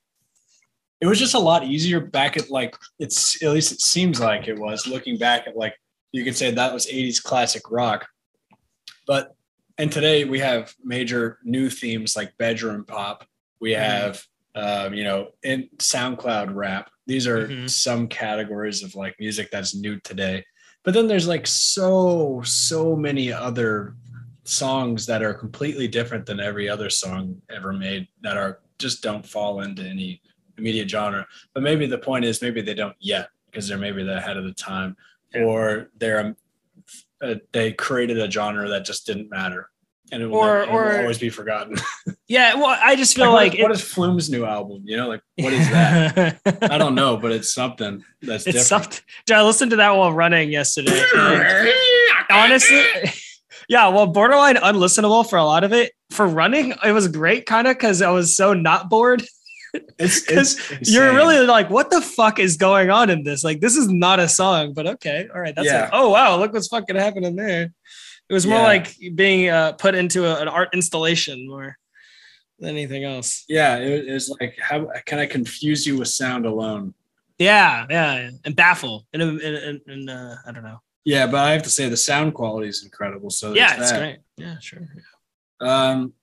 It 1.01 1.05
was 1.05 1.19
just 1.19 1.35
a 1.35 1.39
lot 1.39 1.63
easier 1.65 1.99
back 1.99 2.35
at 2.35 2.49
like 2.49 2.75
it's 2.97 3.41
at 3.43 3.51
least 3.51 3.71
it 3.73 3.81
seems 3.81 4.19
like 4.19 4.47
it 4.47 4.57
was 4.57 4.87
looking 4.87 5.19
back 5.19 5.45
at 5.45 5.55
like 5.55 5.75
you 6.13 6.23
could 6.23 6.35
say 6.35 6.49
that 6.49 6.73
was 6.73 6.87
80s 6.87 7.21
classic 7.21 7.69
rock. 7.69 8.07
But 9.05 9.35
and 9.77 9.91
today 9.91 10.25
we 10.25 10.39
have 10.39 10.73
major 10.83 11.37
new 11.43 11.69
themes 11.69 12.15
like 12.15 12.35
bedroom 12.39 12.85
pop. 12.85 13.23
We 13.61 13.73
Mhm. 13.73 13.77
have 13.81 14.23
um, 14.55 14.93
you 14.95 15.03
know, 15.03 15.27
in 15.43 15.69
SoundCloud 15.77 16.55
rap. 16.55 16.89
These 17.05 17.27
are 17.27 17.47
Mhm. 17.49 17.69
some 17.69 18.07
categories 18.07 18.81
of 18.81 18.95
like 18.95 19.13
music 19.19 19.51
that's 19.51 19.75
new 19.75 19.99
today. 19.99 20.43
But 20.85 20.93
then 20.93 21.07
there's 21.07 21.27
like 21.27 21.47
so 21.47 22.41
so 22.45 22.95
many 22.95 23.33
other 23.33 23.95
songs 24.43 25.07
that 25.07 25.23
are 25.23 25.33
completely 25.33 25.87
different 25.87 26.25
than 26.27 26.39
every 26.39 26.69
other 26.69 26.89
song 26.91 27.41
ever 27.49 27.73
made 27.73 28.07
that 28.21 28.37
are 28.37 28.59
just 28.77 29.01
don't 29.01 29.25
fall 29.25 29.61
into 29.61 29.81
any 29.83 30.21
immediate 30.59 30.89
genre. 30.89 31.25
But 31.53 31.63
maybe 31.63 31.87
the 31.87 31.97
point 31.97 32.23
is 32.23 32.41
maybe 32.41 32.61
they 32.61 32.75
don't 32.75 32.95
yet 32.99 33.29
because 33.47 33.67
they're 33.67 33.79
maybe 33.79 34.03
the 34.03 34.17
ahead 34.17 34.37
of 34.37 34.43
the 34.43 34.53
time, 34.53 34.95
Yeah. 35.33 35.41
or 35.43 35.89
they're 35.97 36.35
uh, 37.21 37.35
they 37.51 37.71
created 37.73 38.19
a 38.19 38.29
genre 38.29 38.67
that 38.69 38.85
just 38.85 39.07
didn't 39.07 39.29
matter, 39.31 39.71
and 40.11 40.21
it 40.21 40.27
will, 40.27 40.37
Or- 40.37 40.65
never- 40.65 40.89
it 40.89 40.93
will 40.93 40.99
always 41.01 41.17
be 41.19 41.29
forgotten. 41.29 41.75
yeah. 42.27 42.53
Well, 42.55 42.77
I 42.83 42.95
just 42.95 43.15
feel 43.15 43.31
Like, 43.31 43.51
like, 43.53 43.61
what, 43.61 43.69
what 43.69 43.71
is 43.77 43.81
Flume's 43.81 44.29
new 44.29 44.45
album? 44.45 44.83
You 44.85 44.97
know, 44.97 45.07
like 45.07 45.21
what 45.37 45.53
is 45.53 45.67
that? 45.69 46.39
I 46.71 46.77
don't 46.77 46.95
know, 46.95 47.17
but 47.17 47.31
it's 47.31 47.53
something 47.53 48.03
that's 48.21 48.45
It's 48.47 48.57
different. 48.67 48.67
something. 48.83 48.99
Dude, 49.25 49.37
I 49.37 49.43
listened 49.43 49.71
to 49.71 49.77
that 49.77 49.91
while 49.95 50.13
running 50.13 50.51
yesterday. 50.51 51.01
honestly, 52.29 52.83
yeah. 53.69 53.87
Well, 53.89 54.07
borderline 54.07 54.55
unlistenable 54.55 55.27
for 55.29 55.37
a 55.37 55.43
lot 55.43 55.63
of 55.63 55.73
it. 55.73 55.91
For 56.11 56.27
running, 56.27 56.73
it 56.85 56.91
was 56.91 57.07
great, 57.07 57.45
kind 57.45 57.67
of, 57.67 57.75
because 57.75 58.01
I 58.01 58.09
was 58.11 58.35
so 58.35 58.53
not 58.53 58.89
bored. 58.89 59.23
It's, 59.99 60.23
it's 60.31 60.89
You're 60.93 61.13
really 61.13 61.45
like, 61.45 61.69
what 61.69 61.89
the 61.89 61.99
fuck 61.99 62.39
is 62.39 62.55
going 62.55 62.89
on 62.89 63.09
in 63.09 63.23
this? 63.23 63.43
Like, 63.43 63.59
this 63.59 63.75
is 63.75 63.89
not 63.89 64.19
a 64.21 64.29
song, 64.29 64.73
but 64.73 64.87
okay, 64.87 65.27
all 65.33 65.41
right. 65.41 65.53
That's 65.53 65.67
Yeah. 65.67 65.81
like, 65.81 65.89
oh 65.93 66.09
wow, 66.11 66.37
look 66.37 66.53
what's 66.53 66.67
fucking 66.69 66.95
happening 66.95 67.35
there. 67.35 67.73
It 68.29 68.33
was 68.33 68.45
more 68.47 68.57
Yeah. 68.59 68.63
like 68.63 68.95
being 69.15 69.49
uh, 69.49 69.73
put 69.73 69.93
into 69.95 70.25
a- 70.25 70.41
an 70.41 70.47
art 70.47 70.69
installation 70.73 71.47
more 71.47 71.77
than 72.59 72.69
anything 72.69 73.03
else. 73.03 73.43
yeah. 73.49 73.77
It, 73.77 74.11
was 74.11 74.35
like 74.39 74.57
how 74.59 74.87
can 75.05 75.19
I 75.19 75.25
confuse 75.25 75.85
you 75.85 75.97
with 75.97 76.07
sound 76.07 76.45
alone? 76.45 76.93
Yeah, 77.37 77.85
yeah, 77.89 78.29
and 78.45 78.55
baffle, 78.55 79.05
and 79.13 79.21
and, 79.21 79.41
and, 79.41 79.81
and 79.87 80.09
uh, 80.09 80.35
I 80.47 80.51
don't 80.53 80.63
know. 80.63 80.79
Yeah, 81.03 81.27
but 81.27 81.37
I 81.39 81.51
have 81.51 81.63
to 81.63 81.69
say 81.69 81.89
the 81.89 81.97
sound 81.97 82.33
quality 82.33 82.69
is 82.69 82.83
incredible. 82.83 83.29
So 83.29 83.53
Yeah, 83.53 83.75
it's 83.77 83.91
that. 83.91 83.99
great. 83.99 84.17
Yeah, 84.37 84.57
sure. 84.59 84.87
Um, 85.59 86.13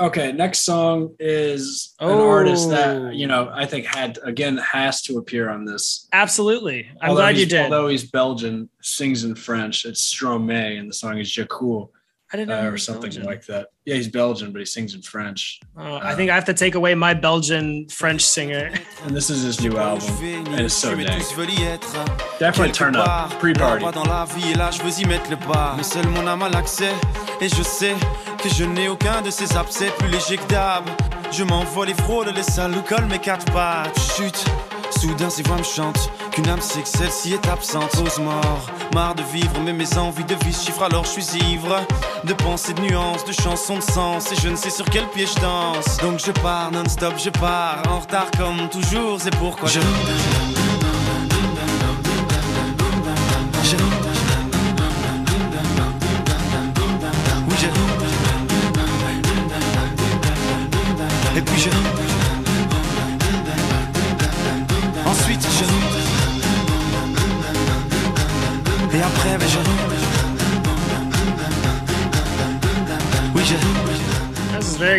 okay, 0.00 0.32
next 0.32 0.60
song 0.60 1.14
is 1.18 1.94
an 2.00 2.10
artist 2.10 2.68
Oh. 2.68 2.70
that 2.70 3.14
you 3.14 3.26
know 3.26 3.48
oh. 3.50 3.54
I 3.54 3.66
think 3.66 3.86
had 3.86 4.18
again 4.24 4.56
has 4.58 5.02
to 5.02 5.18
appear 5.18 5.48
on 5.50 5.64
this. 5.64 6.08
Absolutely. 6.12 6.88
I'm 7.00 7.10
Although 7.10 7.22
glad 7.22 7.38
you 7.38 7.46
did. 7.46 7.64
Although 7.64 7.88
he's 7.88 8.10
Belgian, 8.10 8.68
sings 8.80 9.24
in 9.24 9.34
French. 9.34 9.84
It's 9.84 10.12
Stromae, 10.12 10.78
and 10.78 10.88
the 10.88 10.94
song 10.94 11.18
is 11.18 11.30
Je 11.30 11.44
cours 11.44 11.88
I 12.32 12.36
didn't 12.36 12.50
know 12.50 12.68
uh, 12.68 12.70
or 12.70 12.76
something 12.78 13.10
Belgian. 13.10 13.24
like 13.24 13.44
that. 13.46 13.68
Yeah, 13.84 13.96
he's 13.96 14.08
Belgian, 14.08 14.52
but 14.52 14.60
he 14.60 14.64
sings 14.64 14.94
in 14.94 15.02
French. 15.02 15.58
Uh, 15.76 15.98
I 16.02 16.14
think 16.14 16.30
I 16.30 16.34
have 16.34 16.44
to 16.44 16.54
take 16.54 16.76
away 16.76 16.94
my 16.94 17.12
Belgian 17.12 17.88
French 17.88 18.22
singer. 18.22 18.70
And 19.04 19.16
this 19.16 19.30
is 19.30 19.42
his 19.42 19.60
new 19.62 19.78
album, 19.78 20.06
and 20.22 20.60
it's 20.60 20.74
so 20.74 20.94
mais 20.94 21.06
dang. 21.06 21.18
tous 21.18 21.32
veulent 21.34 21.58
y 21.58 21.64
être. 21.64 21.90
Definitely 22.38 22.72
Quelque 22.72 22.76
turn 22.76 22.96
up, 22.96 23.06
part, 23.06 23.38
pre-party. 23.40 23.82
Soudain 35.00 35.30
ces 35.30 35.42
voix 35.42 35.56
me 35.56 35.62
chantent 35.62 36.10
qu'une 36.30 36.46
âme 36.46 36.60
c'est 36.60 36.82
que 36.82 36.88
celle-ci 36.88 37.32
est 37.32 37.48
absente 37.48 37.96
aux 37.96 38.20
morts. 38.20 38.66
Marre 38.92 39.14
de 39.14 39.22
vivre, 39.22 39.58
mais 39.64 39.72
mes 39.72 39.96
envies 39.96 40.24
de 40.24 40.34
vie 40.44 40.52
chiffrent 40.52 40.82
alors 40.82 41.06
je 41.06 41.20
suis 41.20 41.38
ivre. 41.50 41.80
De 42.24 42.34
pensées, 42.34 42.74
de 42.74 42.82
nuances, 42.82 43.24
de 43.24 43.32
chansons 43.32 43.76
de 43.76 43.82
sens, 43.82 44.30
et 44.30 44.36
je 44.36 44.50
ne 44.50 44.56
sais 44.56 44.68
sur 44.68 44.84
quel 44.84 45.08
pied 45.08 45.26
je 45.26 45.40
danse. 45.40 45.96
Donc 46.02 46.18
je 46.18 46.32
pars 46.32 46.70
non-stop, 46.70 47.14
je 47.16 47.30
pars 47.30 47.82
en 47.88 48.00
retard 48.00 48.30
comme 48.36 48.68
toujours, 48.68 49.18
c'est 49.18 49.34
pourquoi 49.36 49.70
je. 49.70 49.80
je... 49.80 50.69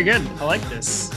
very 0.02 0.18
good. 0.18 0.28
I 0.40 0.44
like 0.44 0.62
this. 0.68 1.10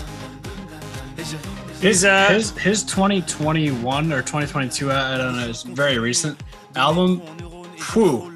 He's 1.82 2.06
uh, 2.06 2.30
his 2.30 2.52
his 2.58 2.84
2021 2.84 4.12
or 4.14 4.22
2022, 4.22 4.92
I 4.92 5.18
don't 5.18 5.36
know, 5.36 5.48
it's 5.48 5.64
very 5.64 5.98
recent 6.00 6.42
album. 6.76 7.20
Whew, 7.94 8.36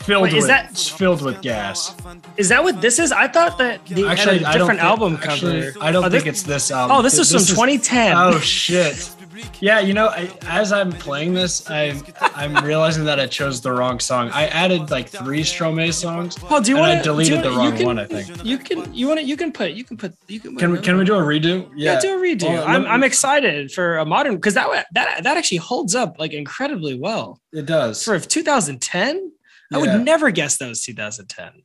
filled 0.00 0.22
Wait, 0.24 0.32
is 0.34 0.42
with 0.44 0.46
that- 0.48 0.76
filled 0.78 1.22
with 1.22 1.42
gas. 1.42 1.94
is 2.36 2.48
that 2.48 2.62
what 2.62 2.80
this 2.80 2.98
is? 2.98 3.12
I 3.12 3.28
thought 3.28 3.58
that 3.58 3.84
the 3.86 4.06
Actually, 4.06 4.38
had 4.38 4.46
a 4.46 4.48
I 4.48 4.52
don't 4.52 4.60
different 4.68 4.80
think- 4.80 4.90
album 4.90 5.18
actually, 5.22 5.72
cover. 5.72 5.84
I 5.84 5.92
don't 5.92 6.04
Oh, 6.04 6.10
think 6.10 6.24
this- 6.24 6.34
it's 6.34 6.42
this 6.44 6.70
album. 6.70 6.96
Oh, 6.96 7.02
this 7.02 7.18
is 7.18 7.30
from 7.30 7.40
2010. 7.40 8.16
Oh 8.16 8.38
shit. 8.38 9.10
Yeah, 9.60 9.80
you 9.80 9.94
know, 9.94 10.08
I, 10.08 10.30
as 10.46 10.72
I'm 10.72 10.90
playing 10.90 11.34
this, 11.34 11.68
I'm 11.70 12.02
I'm 12.20 12.64
realizing 12.64 13.04
that 13.04 13.18
I 13.20 13.26
chose 13.26 13.60
the 13.60 13.72
wrong 13.72 14.00
song. 14.00 14.30
I 14.30 14.46
added 14.46 14.90
like 14.90 15.08
three 15.08 15.40
Stromae 15.40 15.92
songs. 15.92 16.36
Paul, 16.36 16.60
do 16.60 16.72
you 16.72 16.78
I 16.78 16.80
want 16.80 16.98
to 16.98 17.04
deleted 17.04 17.42
the 17.42 17.50
wrong 17.50 17.82
one, 17.84 17.98
I 17.98 18.06
think. 18.06 18.44
You 18.44 18.58
can. 18.58 18.92
You 18.94 19.08
want 19.08 19.20
to. 19.20 19.26
You 19.26 19.36
can 19.36 19.52
put. 19.52 19.72
You 19.72 19.84
can 19.84 19.96
put. 19.96 20.14
You 20.28 20.40
can. 20.40 20.52
Put 20.52 20.60
Can 20.60 20.72
we 20.72 20.78
can 20.78 20.96
we 20.96 21.04
do 21.04 21.14
a 21.14 21.22
redo? 21.22 21.70
Yeah, 21.74 22.00
do 22.00 22.18
a 22.18 22.22
redo. 22.22 22.44
Well, 22.44 22.66
I'm, 22.66 22.86
I'm 22.86 23.04
excited 23.04 23.72
for 23.72 23.98
a 23.98 24.04
modern 24.04 24.36
because 24.36 24.54
that 24.54 24.86
that 24.92 25.22
that 25.22 25.36
actually 25.36 25.58
holds 25.58 25.94
up 25.94 26.16
like 26.18 26.32
incredibly 26.32 26.98
well 26.98 27.40
It 27.52 27.66
does. 27.66 28.02
for 28.04 28.18
2010. 28.18 29.32
I 29.72 29.78
would 29.78 30.02
never 30.02 30.30
guess 30.30 30.56
that 30.58 30.68
was 30.68 30.82
2010. 30.82 31.62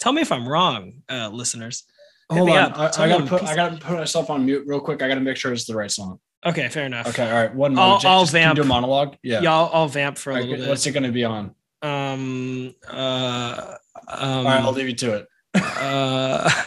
Tell 0.00 0.12
me 0.12 0.22
if 0.22 0.32
I'm 0.32 0.48
wrong, 0.48 1.02
uh, 1.08 1.28
listeners. 1.28 1.84
Hit 2.30 2.38
Hold 2.38 2.50
on. 2.50 2.72
I, 2.74 2.86
I 2.86 3.08
gotta 3.08 3.26
put 3.26 3.42
I 3.42 3.54
gotta 3.54 3.76
put 3.76 3.98
myself 3.98 4.28
on 4.30 4.44
mute 4.44 4.64
real 4.66 4.80
quick. 4.80 5.02
I 5.02 5.08
gotta 5.08 5.20
make 5.20 5.36
sure 5.36 5.52
it's 5.52 5.64
the 5.64 5.74
right 5.74 5.90
song. 5.90 6.20
Okay, 6.46 6.68
fair 6.68 6.86
enough. 6.86 7.08
Okay, 7.08 7.28
all 7.28 7.36
right. 7.42 7.54
One 7.54 7.74
more. 7.74 7.84
I'll- 7.84 7.98
Jake, 7.98 8.10
I'll 8.10 8.20
just 8.22 8.32
vamp. 8.32 8.56
do 8.56 8.62
a 8.62 8.64
monologue. 8.64 9.16
Yeah. 9.22 9.40
Yeah, 9.40 9.52
I'll, 9.54 9.70
I'll 9.72 9.88
vamp 9.88 10.18
for 10.18 10.30
a 10.30 10.34
All 10.34 10.40
little 10.40 10.54
right, 10.54 10.60
bit. 10.60 10.68
what's 10.68 10.86
it 10.86 10.92
going 10.92 11.02
to 11.04 11.12
be 11.12 11.24
on? 11.24 11.54
um, 11.82 12.74
uh, 12.88 13.74
um, 14.08 14.36
all 14.38 14.44
right, 14.44 14.60
I'll 14.62 14.72
leave 14.72 14.88
you 14.88 14.94
to 14.96 15.14
it. 15.16 15.26
uh, 15.54 16.50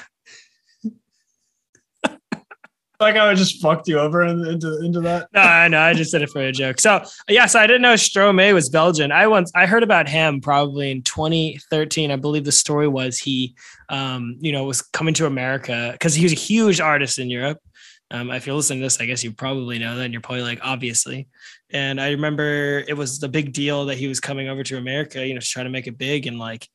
Like 3.00 3.16
I 3.18 3.34
just 3.34 3.60
fucked 3.64 3.88
you 3.88 3.98
over 3.98 4.24
into 4.24 4.80
into 4.86 5.00
that. 5.02 5.28
no, 5.34 5.42
I 5.42 5.68
know. 5.70 5.80
I 5.82 5.94
just 5.96 6.12
did 6.12 6.22
it 6.22 6.30
for 6.30 6.40
a 6.40 6.52
joke. 6.52 6.80
So 6.80 7.04
yeah, 7.28 7.48
so 7.48 7.60
I 7.60 7.66
didn't 7.66 7.82
know 7.82 7.96
Stromae 7.96 8.54
was 8.54 8.70
Belgian. 8.70 9.12
I 9.12 9.26
once 9.26 9.52
I 9.56 9.66
heard 9.66 9.82
about 9.82 10.08
him 10.08 10.40
probably 10.40 10.92
in 10.92 11.02
2013. 11.02 12.12
I 12.12 12.16
believe 12.18 12.46
the 12.46 12.52
story 12.52 12.88
was 12.88 13.18
he, 13.18 13.56
um, 13.90 14.38
you 14.40 14.52
know, 14.52 14.66
was 14.66 14.84
coming 14.84 15.16
to 15.16 15.26
America 15.26 15.90
because 15.94 16.14
he 16.14 16.22
was 16.24 16.32
a 16.32 16.36
huge 16.36 16.80
artist 16.80 17.18
in 17.18 17.32
Europe. 17.32 17.58
Um, 18.12 18.30
if 18.30 18.46
you're 18.46 18.56
listening 18.56 18.80
to 18.80 18.86
this, 18.86 19.00
I 19.00 19.06
guess 19.06 19.24
you 19.24 19.32
probably 19.32 19.80
know 19.80 19.96
that, 19.96 20.04
and 20.04 20.14
you're 20.14 20.22
probably 20.22 20.44
like, 20.44 20.60
obviously. 20.62 21.30
And 21.70 22.00
I 22.00 22.12
remember 22.12 22.84
it 22.86 22.98
was 22.98 23.20
the 23.20 23.30
big 23.30 23.54
deal 23.54 23.86
that 23.86 23.98
he 23.98 24.08
was 24.08 24.20
coming 24.20 24.50
over 24.50 24.64
to 24.64 24.78
America, 24.78 25.26
you 25.26 25.34
know, 25.34 25.40
to 25.40 25.46
try 25.46 25.64
to 25.64 25.70
make 25.70 25.88
it 25.88 25.98
big. 25.98 26.28
And 26.28 26.38
like 26.38 26.68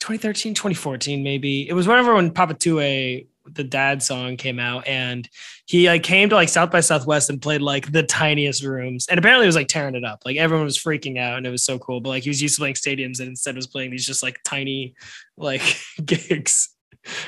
2013, 0.00 0.54
2014, 0.54 1.22
maybe 1.22 1.66
it 1.66 1.72
was 1.72 1.88
whenever 1.88 2.14
when 2.14 2.30
Papaoutai, 2.30 3.26
the 3.46 3.64
dad 3.64 4.02
song 4.02 4.36
came 4.36 4.60
out, 4.60 4.86
and 4.86 5.28
he 5.64 5.88
like 5.88 6.02
came 6.02 6.28
to 6.28 6.34
like 6.34 6.50
South 6.50 6.70
by 6.70 6.80
Southwest 6.80 7.30
and 7.30 7.40
played 7.40 7.62
like 7.62 7.90
the 7.90 8.02
tiniest 8.02 8.62
rooms, 8.62 9.06
and 9.08 9.18
apparently 9.18 9.46
it 9.46 9.48
was 9.48 9.56
like 9.56 9.68
tearing 9.68 9.94
it 9.94 10.04
up. 10.04 10.20
Like 10.26 10.36
everyone 10.36 10.66
was 10.66 10.78
freaking 10.78 11.18
out, 11.18 11.38
and 11.38 11.46
it 11.46 11.50
was 11.50 11.64
so 11.64 11.78
cool. 11.78 12.00
But 12.00 12.10
like 12.10 12.22
he 12.22 12.30
was 12.30 12.42
used 12.42 12.56
to 12.56 12.60
playing 12.60 12.74
stadiums, 12.74 13.18
and 13.18 13.28
instead 13.28 13.56
was 13.56 13.66
playing 13.66 13.90
these 13.90 14.06
just 14.06 14.22
like 14.22 14.40
tiny 14.44 14.94
like 15.38 15.62
gigs. 16.04 16.71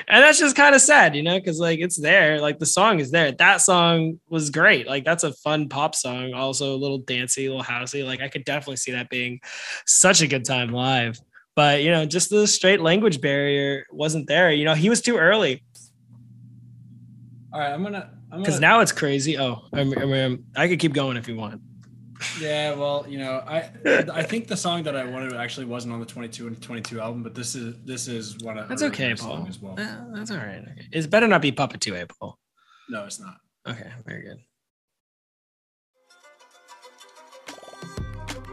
And 0.08 0.22
that's 0.22 0.38
just 0.38 0.56
kind 0.56 0.74
of 0.74 0.80
sad, 0.80 1.16
you 1.16 1.22
know, 1.22 1.38
because 1.38 1.58
like 1.58 1.80
it's 1.80 2.00
there, 2.00 2.40
like 2.40 2.58
the 2.58 2.66
song 2.66 3.00
is 3.00 3.10
there. 3.10 3.32
That 3.32 3.60
song 3.60 4.20
was 4.28 4.50
great. 4.50 4.86
Like 4.86 5.04
that's 5.04 5.24
a 5.24 5.32
fun 5.32 5.68
pop 5.68 5.94
song, 5.94 6.32
also 6.32 6.74
a 6.74 6.78
little 6.78 6.98
dancey, 6.98 7.46
a 7.46 7.50
little 7.50 7.64
housey. 7.64 8.04
Like 8.06 8.20
I 8.20 8.28
could 8.28 8.44
definitely 8.44 8.76
see 8.76 8.92
that 8.92 9.10
being 9.10 9.40
such 9.86 10.22
a 10.22 10.28
good 10.28 10.44
time 10.44 10.68
live. 10.70 11.18
But 11.56 11.82
you 11.82 11.90
know, 11.90 12.04
just 12.06 12.30
the 12.30 12.46
straight 12.46 12.80
language 12.80 13.20
barrier 13.20 13.86
wasn't 13.90 14.28
there. 14.28 14.52
You 14.52 14.64
know, 14.64 14.74
he 14.74 14.88
was 14.88 15.00
too 15.00 15.16
early 15.16 15.62
All 17.52 17.60
right, 17.60 17.72
I'm 17.72 17.82
gonna. 17.82 18.10
I'm 18.32 18.40
because 18.40 18.60
now 18.60 18.80
it's 18.80 18.92
crazy. 18.92 19.38
Oh, 19.38 19.62
I 19.72 19.84
mean, 19.84 20.44
I 20.56 20.66
could 20.68 20.80
keep 20.80 20.92
going 20.92 21.16
if 21.16 21.28
you 21.28 21.36
want. 21.36 21.60
Yeah, 22.40 22.74
well, 22.74 23.04
you 23.08 23.18
know, 23.18 23.42
I 23.46 23.70
I 24.12 24.22
think 24.22 24.46
the 24.48 24.56
song 24.56 24.84
that 24.84 24.96
I 24.96 25.04
wanted 25.04 25.32
actually 25.34 25.66
wasn't 25.66 25.94
on 25.94 26.00
the 26.00 26.06
22 26.06 26.46
and 26.46 26.60
22 26.62 27.00
album, 27.00 27.22
but 27.22 27.34
this 27.34 27.54
is 27.54 27.74
this 27.84 28.06
is 28.08 28.36
one 28.42 28.56
of 28.58 28.68
That's 28.68 28.82
okay, 28.84 29.08
nice 29.10 29.20
Paul. 29.20 29.36
song 29.38 29.48
as 29.48 29.58
well. 29.60 29.74
Eh, 29.78 29.86
that's 30.14 30.30
all 30.30 30.36
right. 30.38 30.62
Okay. 30.62 30.86
It's 30.92 31.06
better 31.08 31.26
not 31.28 31.42
be 31.42 31.50
Papaoutai, 31.52 32.06
Paul. 32.08 32.38
No, 32.88 33.04
it's 33.04 33.18
not. 33.20 33.36
Okay, 33.66 33.90
very 34.06 34.22
good. 34.22 34.38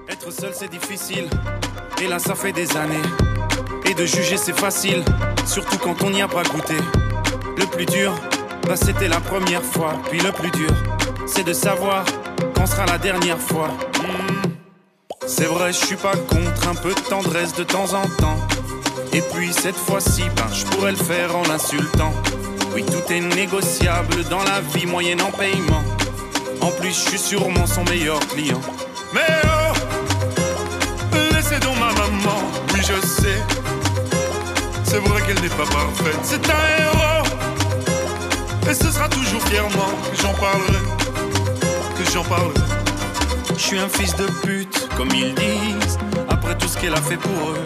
Être 0.09 0.31
seul 0.31 0.53
c'est 0.53 0.67
difficile, 0.69 1.29
et 2.01 2.07
là 2.07 2.19
ça 2.19 2.35
fait 2.35 2.51
des 2.51 2.75
années. 2.75 3.01
Et 3.89 3.93
de 3.93 4.05
juger 4.05 4.37
c'est 4.37 4.57
facile, 4.57 5.03
surtout 5.45 5.77
quand 5.77 6.01
on 6.03 6.09
n'y 6.09 6.21
a 6.21 6.27
pas 6.27 6.43
goûté. 6.43 6.75
Le 7.57 7.65
plus 7.67 7.85
dur, 7.85 8.13
bah 8.63 8.75
c'était 8.75 9.07
la 9.07 9.19
première 9.19 9.63
fois. 9.63 10.01
Puis 10.09 10.19
le 10.19 10.31
plus 10.31 10.51
dur, 10.51 10.71
c'est 11.27 11.43
de 11.43 11.53
savoir 11.53 12.05
quand 12.61 12.67
sera 12.67 12.85
la 12.85 12.99
dernière 12.99 13.39
fois. 13.39 13.69
Hmm. 13.69 14.49
C'est 15.25 15.45
vrai, 15.45 15.73
je 15.73 15.83
suis 15.83 15.95
pas 15.95 16.15
contre 16.15 16.67
un 16.67 16.75
peu 16.75 16.93
de 16.93 16.99
tendresse 17.09 17.55
de 17.55 17.63
temps 17.63 17.93
en 17.93 18.07
temps. 18.21 18.37
Et 19.13 19.21
puis 19.33 19.51
cette 19.51 19.75
fois-ci, 19.75 20.23
ben 20.35 20.47
je 20.53 20.65
pourrais 20.65 20.91
le 20.91 20.97
faire 20.97 21.35
en 21.35 21.41
l'insultant. 21.43 22.13
Oui, 22.75 22.85
tout 22.85 23.11
est 23.11 23.19
négociable 23.19 24.23
dans 24.29 24.43
la 24.43 24.61
vie 24.75 24.85
moyennant 24.85 25.31
paiement. 25.31 25.83
En 26.61 26.69
plus, 26.69 26.89
je 26.89 27.09
suis 27.09 27.17
sûrement 27.17 27.65
son 27.65 27.83
meilleur 27.85 28.19
client. 28.27 28.61
Mais 29.11 29.41
oh, 29.43 29.73
laissez 31.33 31.59
donc 31.59 31.79
ma 31.79 31.91
maman, 31.93 32.41
oui 32.73 32.81
je 32.81 33.07
sais. 33.07 33.41
C'est 34.83 34.99
vrai 34.99 35.21
qu'elle 35.23 35.41
n'est 35.41 35.49
pas 35.49 35.65
parfaite, 35.65 36.19
c'est 36.21 36.47
un 36.47 36.63
héros. 36.77 37.25
Et 38.69 38.73
ce 38.75 38.91
sera 38.91 39.09
toujours 39.09 39.41
fièrement 39.47 39.91
que 40.11 40.21
j'en 40.21 40.33
parlerai, 40.33 41.00
j'en 42.13 42.23
parlerai. 42.23 42.53
Je 43.55 43.61
suis 43.61 43.79
un 43.79 43.89
fils 43.89 44.15
de 44.15 44.25
pute, 44.43 44.89
comme 44.97 45.09
ils 45.09 45.33
disent. 45.35 45.97
Après 46.29 46.57
tout 46.57 46.67
ce 46.67 46.77
qu'elle 46.77 46.93
a 46.93 47.01
fait 47.01 47.17
pour 47.17 47.51
eux, 47.51 47.65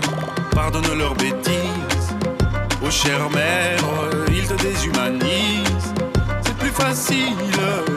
pardonne 0.51 0.97
leurs 0.97 1.15
bêtises. 1.15 2.15
Oh 2.83 2.89
chère 2.89 3.29
mère, 3.29 3.79
ils 4.29 4.47
te 4.47 4.53
déshumanisent. 4.61 5.93
C'est 6.45 6.57
plus 6.57 6.69
facile, 6.69 7.35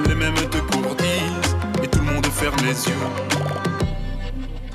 les 0.06 0.14
mêmes 0.14 0.34
te 0.34 0.58
courtisent. 0.58 1.56
Et 1.82 1.88
tout 1.88 2.00
le 2.00 2.12
monde 2.12 2.26
ferme 2.26 2.56
les 2.64 2.88
yeux. 2.88 3.37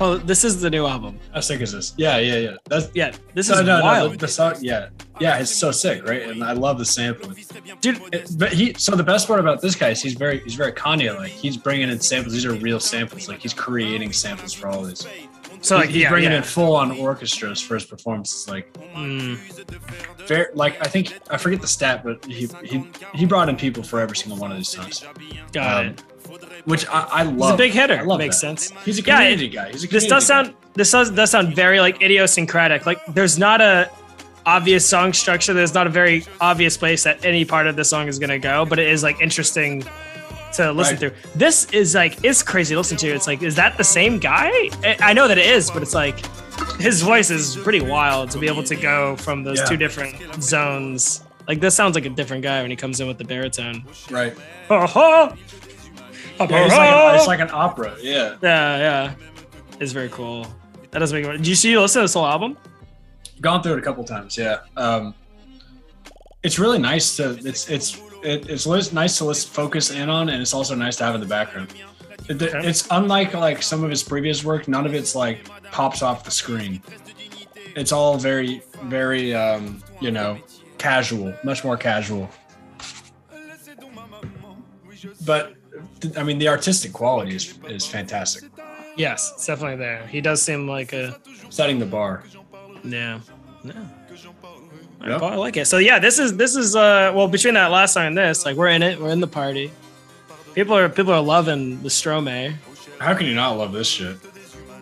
Oh, 0.00 0.16
this 0.16 0.44
is 0.44 0.60
the 0.60 0.70
new 0.70 0.86
album. 0.86 1.18
How 1.32 1.40
sick 1.40 1.60
is 1.60 1.72
this? 1.72 1.94
Yeah, 1.96 2.18
yeah, 2.18 2.36
yeah. 2.38 2.56
That's 2.66 2.88
Yeah, 2.94 3.14
this 3.34 3.48
no, 3.48 3.54
is 3.56 3.60
no, 3.62 3.78
no. 3.78 3.82
wild, 3.84 4.12
The, 4.14 4.16
the 4.18 4.28
song, 4.28 4.54
yeah, 4.60 4.88
yeah. 5.20 5.38
It's 5.38 5.50
so 5.54 5.70
sick, 5.70 6.04
right? 6.06 6.22
And 6.22 6.42
I 6.42 6.52
love 6.52 6.78
the 6.78 6.84
sampling. 6.84 7.36
dude. 7.80 8.00
It- 8.12 8.30
but 8.36 8.52
he, 8.52 8.74
so 8.74 8.96
the 8.96 9.04
best 9.04 9.26
part 9.28 9.40
about 9.40 9.60
this 9.60 9.74
guy 9.74 9.90
is 9.90 10.02
he's 10.02 10.14
very, 10.14 10.40
he's 10.40 10.54
very 10.56 10.72
Kanye 10.72 11.16
like. 11.16 11.30
He's 11.30 11.56
bringing 11.56 11.88
in 11.90 12.00
samples. 12.00 12.32
These 12.34 12.44
are 12.46 12.54
real 12.54 12.80
samples. 12.80 13.28
Like 13.28 13.40
he's 13.40 13.54
creating 13.54 14.12
samples 14.12 14.52
for 14.52 14.68
all 14.68 14.82
these. 14.82 15.06
So 15.60 15.76
like, 15.76 15.88
he's 15.88 16.02
yeah, 16.02 16.10
bringing 16.10 16.32
yeah. 16.32 16.38
in 16.38 16.42
full 16.42 16.74
on 16.76 16.90
orchestras 16.98 17.60
for 17.60 17.74
his 17.74 17.84
performances. 17.86 18.48
Like, 18.48 18.70
Mm, 18.94 19.36
very, 20.28 20.46
like 20.54 20.80
I 20.84 20.88
think 20.88 21.18
I 21.30 21.36
forget 21.36 21.60
the 21.60 21.66
stat, 21.66 22.02
but 22.04 22.24
he 22.24 22.48
he 22.64 22.84
he 23.14 23.26
brought 23.26 23.48
in 23.48 23.56
people 23.56 23.82
for 23.82 23.98
every 24.00 24.16
single 24.16 24.38
one 24.38 24.50
of 24.52 24.56
these 24.58 24.68
songs, 24.68 25.04
got 25.52 25.84
Um, 25.84 25.86
it. 25.92 26.02
Which 26.64 26.86
I, 26.88 27.00
I 27.10 27.22
love. 27.24 27.50
He's 27.50 27.54
a 27.54 27.56
big 27.56 27.72
hitter. 27.72 27.98
I 27.98 28.02
love 28.02 28.18
Makes 28.18 28.36
that. 28.40 28.58
sense. 28.60 28.72
He's 28.84 28.98
a 28.98 29.02
Yeah, 29.02 29.16
community 29.18 29.48
guy. 29.48 29.70
He's 29.70 29.84
a 29.84 29.88
This 29.88 30.04
community 30.04 30.08
does 30.08 30.24
guy. 30.28 30.42
sound. 30.44 30.54
This 30.74 30.90
does 30.90 31.10
does 31.10 31.30
sound 31.30 31.54
very 31.54 31.80
like 31.80 32.02
idiosyncratic. 32.02 32.86
Like 32.86 32.98
there's 33.14 33.38
not 33.38 33.60
a 33.60 33.90
obvious 34.46 34.86
song 34.88 35.12
structure. 35.12 35.54
There's 35.54 35.74
not 35.74 35.86
a 35.86 35.90
very 35.90 36.24
obvious 36.40 36.76
place 36.76 37.04
that 37.04 37.24
any 37.24 37.44
part 37.44 37.66
of 37.66 37.76
the 37.76 37.84
song 37.84 38.08
is 38.08 38.18
gonna 38.18 38.38
go, 38.38 38.64
but 38.66 38.78
it 38.78 38.88
is 38.88 39.02
like 39.02 39.20
interesting 39.20 39.82
to 40.54 40.70
listen 40.72 40.94
Right. 40.94 40.98
through. 41.00 41.12
This 41.34 41.64
is 41.72 41.94
like 41.94 42.22
it's 42.24 42.42
crazy 42.42 42.74
to 42.74 42.78
listen 42.80 42.96
to. 42.98 43.08
It's 43.08 43.26
like, 43.26 43.42
is 43.42 43.56
that 43.56 43.76
the 43.76 43.84
same 43.84 44.18
guy? 44.18 44.50
I 44.84 44.96
I 45.00 45.12
know 45.12 45.28
that 45.28 45.38
it 45.38 45.46
is, 45.46 45.70
but 45.70 45.82
it's 45.82 45.94
like 45.94 46.16
his 46.80 47.02
voice 47.02 47.30
is 47.30 47.56
pretty 47.56 47.80
wild 47.80 48.30
to 48.32 48.38
be 48.38 48.46
able 48.46 48.62
to 48.64 48.76
go 48.76 49.16
from 49.16 49.44
those 49.44 49.58
Yeah. 49.58 49.64
two 49.66 49.76
different 49.76 50.42
zones. 50.42 51.22
Like 51.48 51.60
this 51.60 51.74
sounds 51.74 51.94
like 51.94 52.06
a 52.06 52.10
different 52.10 52.42
guy 52.42 52.62
when 52.62 52.70
he 52.70 52.76
comes 52.76 53.00
in 53.00 53.06
with 53.08 53.18
the 53.18 53.24
baritone. 53.24 53.84
right. 54.10 54.32
Ha, 54.68 54.86
ha. 54.86 54.86
Ha, 54.86 55.36
Yeah, 56.40 56.64
it's 56.66 56.74
like, 56.76 56.90
an, 56.90 57.14
it's 57.16 57.26
like 57.26 57.40
an 57.40 57.50
opera. 57.52 57.96
Yeah. 58.00 58.36
Yeah, 58.42 58.76
yeah. 58.78 59.14
It's 59.80 59.92
very 59.92 60.08
cool. 60.08 60.46
That 60.90 60.98
does 61.00 61.12
make 61.12 61.24
it. 61.24 61.32
Did 61.38 61.46
you 61.46 61.54
see 61.54 61.70
you 61.70 61.80
listen 61.80 62.00
to 62.00 62.04
this 62.04 62.14
whole 62.14 62.26
album? 62.26 62.56
gone 63.40 63.62
through 63.62 63.72
it 63.72 63.78
a 63.80 63.82
couple 63.82 64.02
times 64.04 64.38
yeah 64.38 64.60
um 64.76 65.12
it's 66.44 66.56
really 66.58 66.78
nice 66.78 67.16
to 67.16 67.30
it's 67.44 67.68
it's 67.68 68.00
it, 68.22 68.48
it's 68.48 68.64
lis- 68.64 68.92
nice 68.92 69.18
to 69.18 69.24
listen, 69.24 69.50
focus 69.52 69.90
in 69.90 70.08
on 70.08 70.28
and 70.28 70.40
it's 70.40 70.54
also 70.54 70.74
nice 70.76 70.94
to 70.96 71.04
have 71.04 71.16
in 71.16 71.20
the 71.20 71.26
background 71.26 71.74
It- 72.28 72.40
Okay. 72.40 72.66
it's 72.66 72.86
unlike 72.92 73.34
like 73.34 73.60
some 73.60 73.82
of 73.82 73.90
his 73.90 74.04
previous 74.04 74.44
work 74.44 74.68
none 74.68 74.86
of 74.86 74.94
it's 74.94 75.16
like 75.16 75.44
pops 75.72 76.00
off 76.00 76.22
the 76.24 76.30
screen 76.30 76.80
it's 77.74 77.90
all 77.90 78.16
very 78.16 78.62
very 78.84 79.34
um 79.34 79.82
you 80.00 80.12
know 80.12 80.38
casual 80.78 81.34
much 81.42 81.64
more 81.64 81.76
casual 81.76 82.30
but 85.26 85.46
th- 85.48 85.56
i 86.16 86.22
mean 86.22 86.38
the 86.38 86.48
artistic 86.48 86.92
quality 86.92 87.34
is 87.36 87.54
is 87.68 87.86
fantastic 87.86 88.44
Yes, 88.96 89.32
it's 89.34 89.44
definitely 89.46 89.74
there. 89.78 90.06
He 90.06 90.20
does 90.20 90.40
seem 90.40 90.68
like 90.68 90.92
a 90.92 91.18
setting 91.50 91.80
the 91.80 91.86
bar 91.86 92.22
yeah. 92.84 93.18
No. 93.64 93.74
I, 95.00 95.10
I 95.14 95.34
like 95.34 95.56
it. 95.56 95.66
So 95.66 95.78
yeah, 95.78 95.98
this 95.98 96.18
is 96.20 96.36
this 96.36 96.54
is 96.54 96.76
uh 96.76 97.10
well 97.14 97.26
between 97.26 97.54
that 97.54 97.70
last 97.72 97.94
song 97.94 98.06
and 98.06 98.16
this, 98.16 98.44
like 98.46 98.56
we're 98.56 98.68
in 98.68 98.82
it, 98.84 99.00
we're 99.00 99.10
in 99.10 99.18
the 99.20 99.26
party. 99.26 99.72
People 100.54 100.76
are 100.76 100.88
people 100.88 101.12
are 101.12 101.20
loving 101.22 101.82
the 101.82 101.88
Stromae. 101.88 102.54
how 103.00 103.14
can 103.14 103.26
you 103.26 103.34
not 103.34 103.56
love 103.58 103.72
this 103.72 103.88
shit 103.88 104.16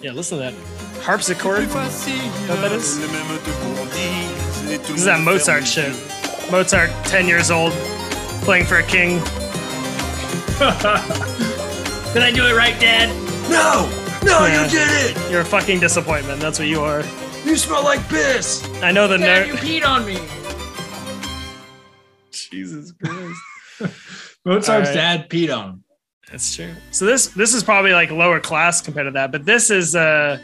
Yeah, 0.02 0.12
listen 0.12 0.36
to 0.38 0.44
that 0.44 0.54
harpsichord. 1.02 1.68
Plus 1.70 2.04
facile, 2.04 2.28
What 2.48 2.60
that 2.60 2.72
is? 2.72 2.98
les 3.00 3.06
mêmes 3.08 3.38
te 3.44 3.50
courtisent. 3.62 4.70
Et 4.70 4.78
tout 4.78 4.88
le 4.88 4.94
This 4.94 4.98
is 5.00 5.04
that 5.06 5.20
Mozart 5.20 5.66
shit. 5.66 5.92
Mozart, 6.50 6.90
ten 7.04 7.26
years 7.26 7.50
old, 7.50 7.72
playing 8.44 8.66
for 8.66 8.76
a 8.76 8.82
king. 8.86 9.20
Did 12.12 12.22
I 12.22 12.30
do 12.34 12.46
it 12.46 12.54
right, 12.54 12.78
Dad? 12.80 13.08
no 13.50 13.88
no 14.24 14.46
Yeah. 14.46 14.68
did 14.68 14.88
it 15.16 15.30
You're 15.30 15.40
a 15.40 15.44
fucking 15.44 15.80
disappointment. 15.80 16.40
That's 16.40 16.58
what 16.58 16.68
you 16.68 16.80
are. 16.80 17.02
you 17.44 17.56
smell 17.56 17.82
like 17.82 18.06
piss 18.08 18.64
I 18.82 18.92
know 18.92 19.08
the 19.08 19.16
nerd. 19.16 19.46
You 19.48 19.54
peed 19.54 19.84
on 19.86 20.06
me 20.06 20.14
Jesus 22.30 22.92
Christ. 22.92 23.40
Mozart's 24.44 24.68
All 24.68 24.80
right. 24.80 24.94
dad 24.94 25.28
peed 25.28 25.56
on 25.56 25.64
him. 25.70 25.84
That's 26.30 26.54
true. 26.54 26.72
So 26.92 27.04
this 27.06 27.26
this 27.28 27.54
is 27.54 27.62
probably 27.64 27.92
like 27.92 28.10
lower 28.10 28.40
class 28.40 28.80
compared 28.80 29.06
to 29.06 29.10
that, 29.12 29.32
but 29.32 29.44
this 29.44 29.70
is 29.70 29.96
uh 29.96 30.38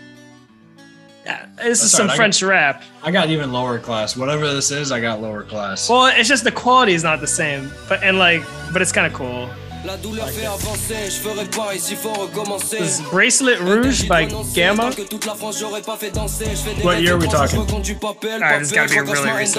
yeah, 1.25 1.47
this 1.57 1.83
is 1.83 1.83
That's 1.83 1.93
some 1.93 2.07
right, 2.09 2.15
I 2.15 2.17
French 2.17 2.43
rap. 2.43 2.83
I 3.03 3.11
got 3.11 3.29
even 3.31 3.53
lower 3.53 3.79
class. 3.79 4.17
Whatever 4.17 4.53
this 4.53 4.71
is, 4.71 4.91
I 4.91 5.01
got 5.01 5.21
lower 5.21 5.43
class. 5.45 5.89
Well, 5.89 6.07
it's 6.07 6.29
just 6.29 6.43
the 6.45 6.53
quality 6.53 6.95
is 6.95 7.05
not 7.05 7.21
the 7.21 7.27
same, 7.27 7.71
but 7.89 8.03
and 8.03 8.19
like, 8.19 8.43
but 8.73 8.83
it's 8.83 8.93
kind 8.93 9.07
of 9.07 9.13
cool. 9.13 9.49
La 9.85 9.97
douleur 9.97 10.29
fait 10.29 10.45
avancer, 10.45 11.07
je 11.07 11.11
ferai 11.13 11.45
pareil 11.47 11.79
s'il 11.81 11.97
faut 11.97 12.13
recommencer. 12.13 12.79
This 12.79 12.99
is 12.99 13.03
Bracelet 13.13 13.57
Rouge 13.59 14.03
by 14.09 14.27
Gamma? 14.55 14.91
Que 14.91 15.03
toute 15.03 15.25
la 15.25 15.35
France, 15.35 15.59
j'aurais 15.61 15.81
pas 15.83 15.97
fait 15.97 16.11
danser. 16.11 16.45
Je 16.51 16.57
fais 16.57 16.75
des 16.75 16.83
What 16.83 17.01
year 17.01 17.15
are 17.15 17.19
we 17.19 17.29
talking? 17.29 17.61
Alright, 17.61 18.61
this 18.61 18.73
has 18.73 18.75
gotta 18.75 18.89
be 18.89 19.09
really 19.09 19.29
je 19.29 19.39
recent. 19.39 19.57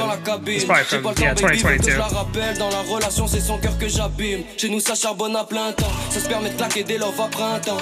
It's 0.57 0.65
probably 0.65 0.91
from- 1.01 1.23
yeah, 1.23 1.33
temps, 1.35 1.47
baby, 1.47 1.57
veut 1.63 1.77
que 1.77 1.83
2022. 1.83 1.91
Je 1.91 1.97
la 1.97 2.05
rappelle, 2.07 2.57
dans 2.57 2.69
la 2.69 2.81
relation, 2.81 3.27
c'est 3.27 3.39
son 3.39 3.57
cœur 3.57 3.77
que 3.79 3.87
j'abîme. 3.87 4.43
Chez 4.57 4.69
nous, 4.69 4.79
ça 4.81 4.93
charbonne 4.93 5.35
à 5.35 5.45
plein 5.45 5.71
temps. 5.71 5.91
Ça 6.11 6.19
se 6.19 6.27
permet 6.27 6.49
de 6.49 6.55
claquer 6.57 6.83
des 6.83 6.97
love 6.97 7.19
à 7.19 7.27
printemps. 7.27 7.77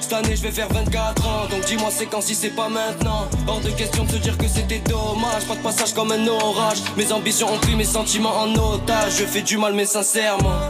Cette 0.00 0.12
année, 0.12 0.36
je 0.36 0.42
vais 0.42 0.52
faire 0.52 0.68
24 0.68 1.26
ans. 1.26 1.46
Donc 1.50 1.64
dis-moi, 1.64 1.88
c'est 1.90 2.06
quand 2.06 2.20
si 2.20 2.34
c'est 2.34 2.50
pas 2.54 2.68
maintenant? 2.68 3.26
Hors 3.46 3.60
de 3.60 3.70
question 3.70 4.04
de 4.04 4.10
se 4.12 4.16
dire 4.16 4.36
que 4.38 4.46
c'était 4.46 4.78
dommage. 4.88 5.44
Pas 5.48 5.56
de 5.56 5.62
passage 5.62 5.94
comme 5.94 6.12
un 6.12 6.26
orage. 6.28 6.78
Mes 6.96 7.10
ambitions 7.12 7.52
ont 7.52 7.58
pris 7.58 7.74
mes 7.74 7.84
sentiments 7.84 8.36
en 8.38 8.54
otage. 8.54 9.14
Je 9.18 9.24
fais 9.24 9.42
du 9.42 9.56
mal, 9.56 9.72
mais 9.72 9.86
sincèrement. 9.86 10.60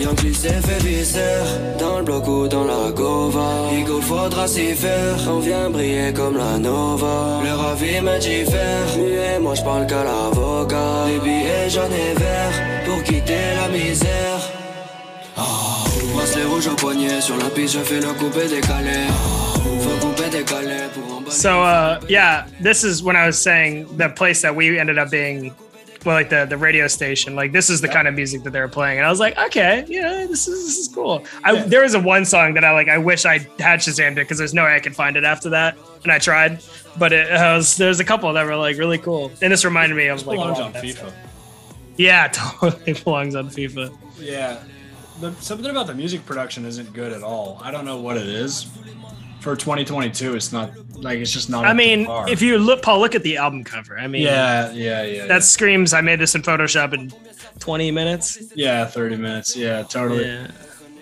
Yankee 0.00 0.34
s'est 0.34 0.60
fait 0.60 0.82
viscère 0.82 1.46
Dans 1.78 1.98
le 1.98 2.04
bloc 2.04 2.26
ou 2.26 2.48
dans 2.48 2.64
la 2.64 2.90
gova. 2.90 3.70
Ego 3.72 4.00
faudra 4.00 4.46
s'y 4.48 4.74
faire 4.74 5.16
On 5.28 5.38
vient 5.38 5.70
briller 5.70 6.12
comme 6.12 6.36
la 6.36 6.58
Nova. 6.58 7.40
Le 7.44 7.52
ravi 7.52 8.00
me 8.00 8.18
diffère 8.18 8.86
Muet, 8.98 9.38
moi 9.40 9.54
je 9.54 9.62
parle 9.62 9.86
qu'à 9.86 10.02
l'avocat. 10.04 11.06
Les 11.08 11.18
billets 11.20 11.70
j'en 11.70 11.86
ai 11.86 12.14
verts 12.18 12.84
Pour 12.84 13.02
quitter 13.04 13.54
la 13.60 13.68
misère. 13.68 14.40
Ah, 15.36 15.84
Bracelet 16.14 16.44
rouge 16.44 16.66
au 16.66 16.74
poignet 16.74 17.20
Sur 17.20 17.36
la 17.36 17.50
piste 17.50 17.74
je 17.74 17.80
fais 17.80 18.00
le 18.00 18.12
coupé 18.18 18.48
décalé. 18.48 19.06
Faut 19.80 20.06
couper 20.06 20.28
décalé 20.30 20.76
pour 20.92 21.32
So 21.32 21.62
uh 21.62 21.98
yeah, 22.08 22.44
this 22.62 22.84
is 22.84 23.02
when 23.02 23.16
I 23.16 23.26
was 23.26 23.38
saying 23.38 23.86
the 23.96 24.08
place 24.08 24.42
that 24.42 24.54
we 24.54 24.78
ended 24.78 24.98
up 24.98 25.10
being 25.10 25.52
well 26.04 26.14
like 26.14 26.30
the 26.30 26.44
the 26.44 26.56
radio 26.56 26.86
station. 26.86 27.34
Like 27.34 27.52
this 27.52 27.70
is 27.70 27.80
the 27.80 27.88
kind 27.88 28.08
of 28.08 28.14
music 28.14 28.42
that 28.42 28.50
they 28.50 28.60
were 28.60 28.68
playing. 28.68 28.98
And 28.98 29.06
I 29.06 29.10
was 29.10 29.20
like, 29.20 29.36
okay, 29.38 29.84
yeah, 29.88 30.26
this 30.26 30.46
is 30.48 30.64
this 30.64 30.78
is 30.78 30.88
cool. 30.88 31.24
I 31.42 31.62
there 31.62 31.84
is 31.84 31.94
a 31.94 32.00
one 32.00 32.24
song 32.24 32.54
that 32.54 32.64
I 32.64 32.72
like 32.72 32.88
I 32.88 32.98
wish 32.98 33.24
I 33.24 33.38
had 33.58 33.80
Shazammed 33.80 34.12
it 34.12 34.16
because 34.16 34.38
there's 34.38 34.54
no 34.54 34.64
way 34.64 34.74
I 34.74 34.80
could 34.80 34.96
find 34.96 35.16
it 35.16 35.24
after 35.24 35.50
that. 35.50 35.76
And 36.02 36.12
I 36.12 36.18
tried. 36.18 36.62
But 36.98 37.12
it 37.12 37.30
uh, 37.30 37.56
was 37.56 37.76
there's 37.76 38.00
a 38.00 38.04
couple 38.04 38.32
that 38.32 38.46
were 38.46 38.56
like 38.56 38.78
really 38.78 38.98
cool. 38.98 39.32
And 39.42 39.52
this 39.52 39.64
reminded 39.64 39.96
me 39.96 40.06
of 40.06 40.26
like 40.26 40.38
belongs 40.38 40.60
on 40.60 40.72
FIFA. 40.72 40.96
stuff. 40.96 41.14
Yeah, 41.96 42.28
totally 42.32 42.92
belongs 42.92 43.34
on 43.34 43.48
FIFA. 43.48 43.96
Yeah, 44.18 44.62
the, 45.20 45.32
something 45.34 45.70
about 45.70 45.86
the 45.86 45.94
music 45.94 46.24
production 46.26 46.64
isn't 46.64 46.92
good 46.92 47.12
at 47.12 47.22
all. 47.22 47.60
I 47.62 47.70
don't 47.70 47.84
know 47.84 47.98
what 47.98 48.16
it 48.16 48.26
is. 48.26 48.66
For 49.44 49.54
2022, 49.54 50.36
it's 50.36 50.54
not 50.54 50.72
like 50.96 51.18
it's 51.18 51.30
just 51.30 51.50
not. 51.50 51.66
I 51.66 51.74
mean, 51.74 52.06
if 52.26 52.40
you 52.40 52.56
look 52.56 52.80
Paul, 52.80 52.98
look 52.98 53.14
at 53.14 53.22
the 53.22 53.36
album 53.36 53.62
cover. 53.62 53.98
I 53.98 54.06
mean 54.06 54.22
yeah, 54.22 54.72
yeah, 54.72 55.02
yeah, 55.02 55.26
that 55.26 55.42
screams 55.44 55.92
I 55.92 56.00
made 56.00 56.18
this 56.18 56.34
in 56.34 56.40
Photoshop 56.40 56.94
in 56.94 57.12
20 57.58 57.90
minutes. 57.90 58.40
yeah, 58.54 58.78
yeah, 58.80 58.86
30 58.86 59.16
minutes. 59.16 59.54
Yeah, 59.54 59.82
totally. 59.82 60.24
Yeah. 60.24 60.50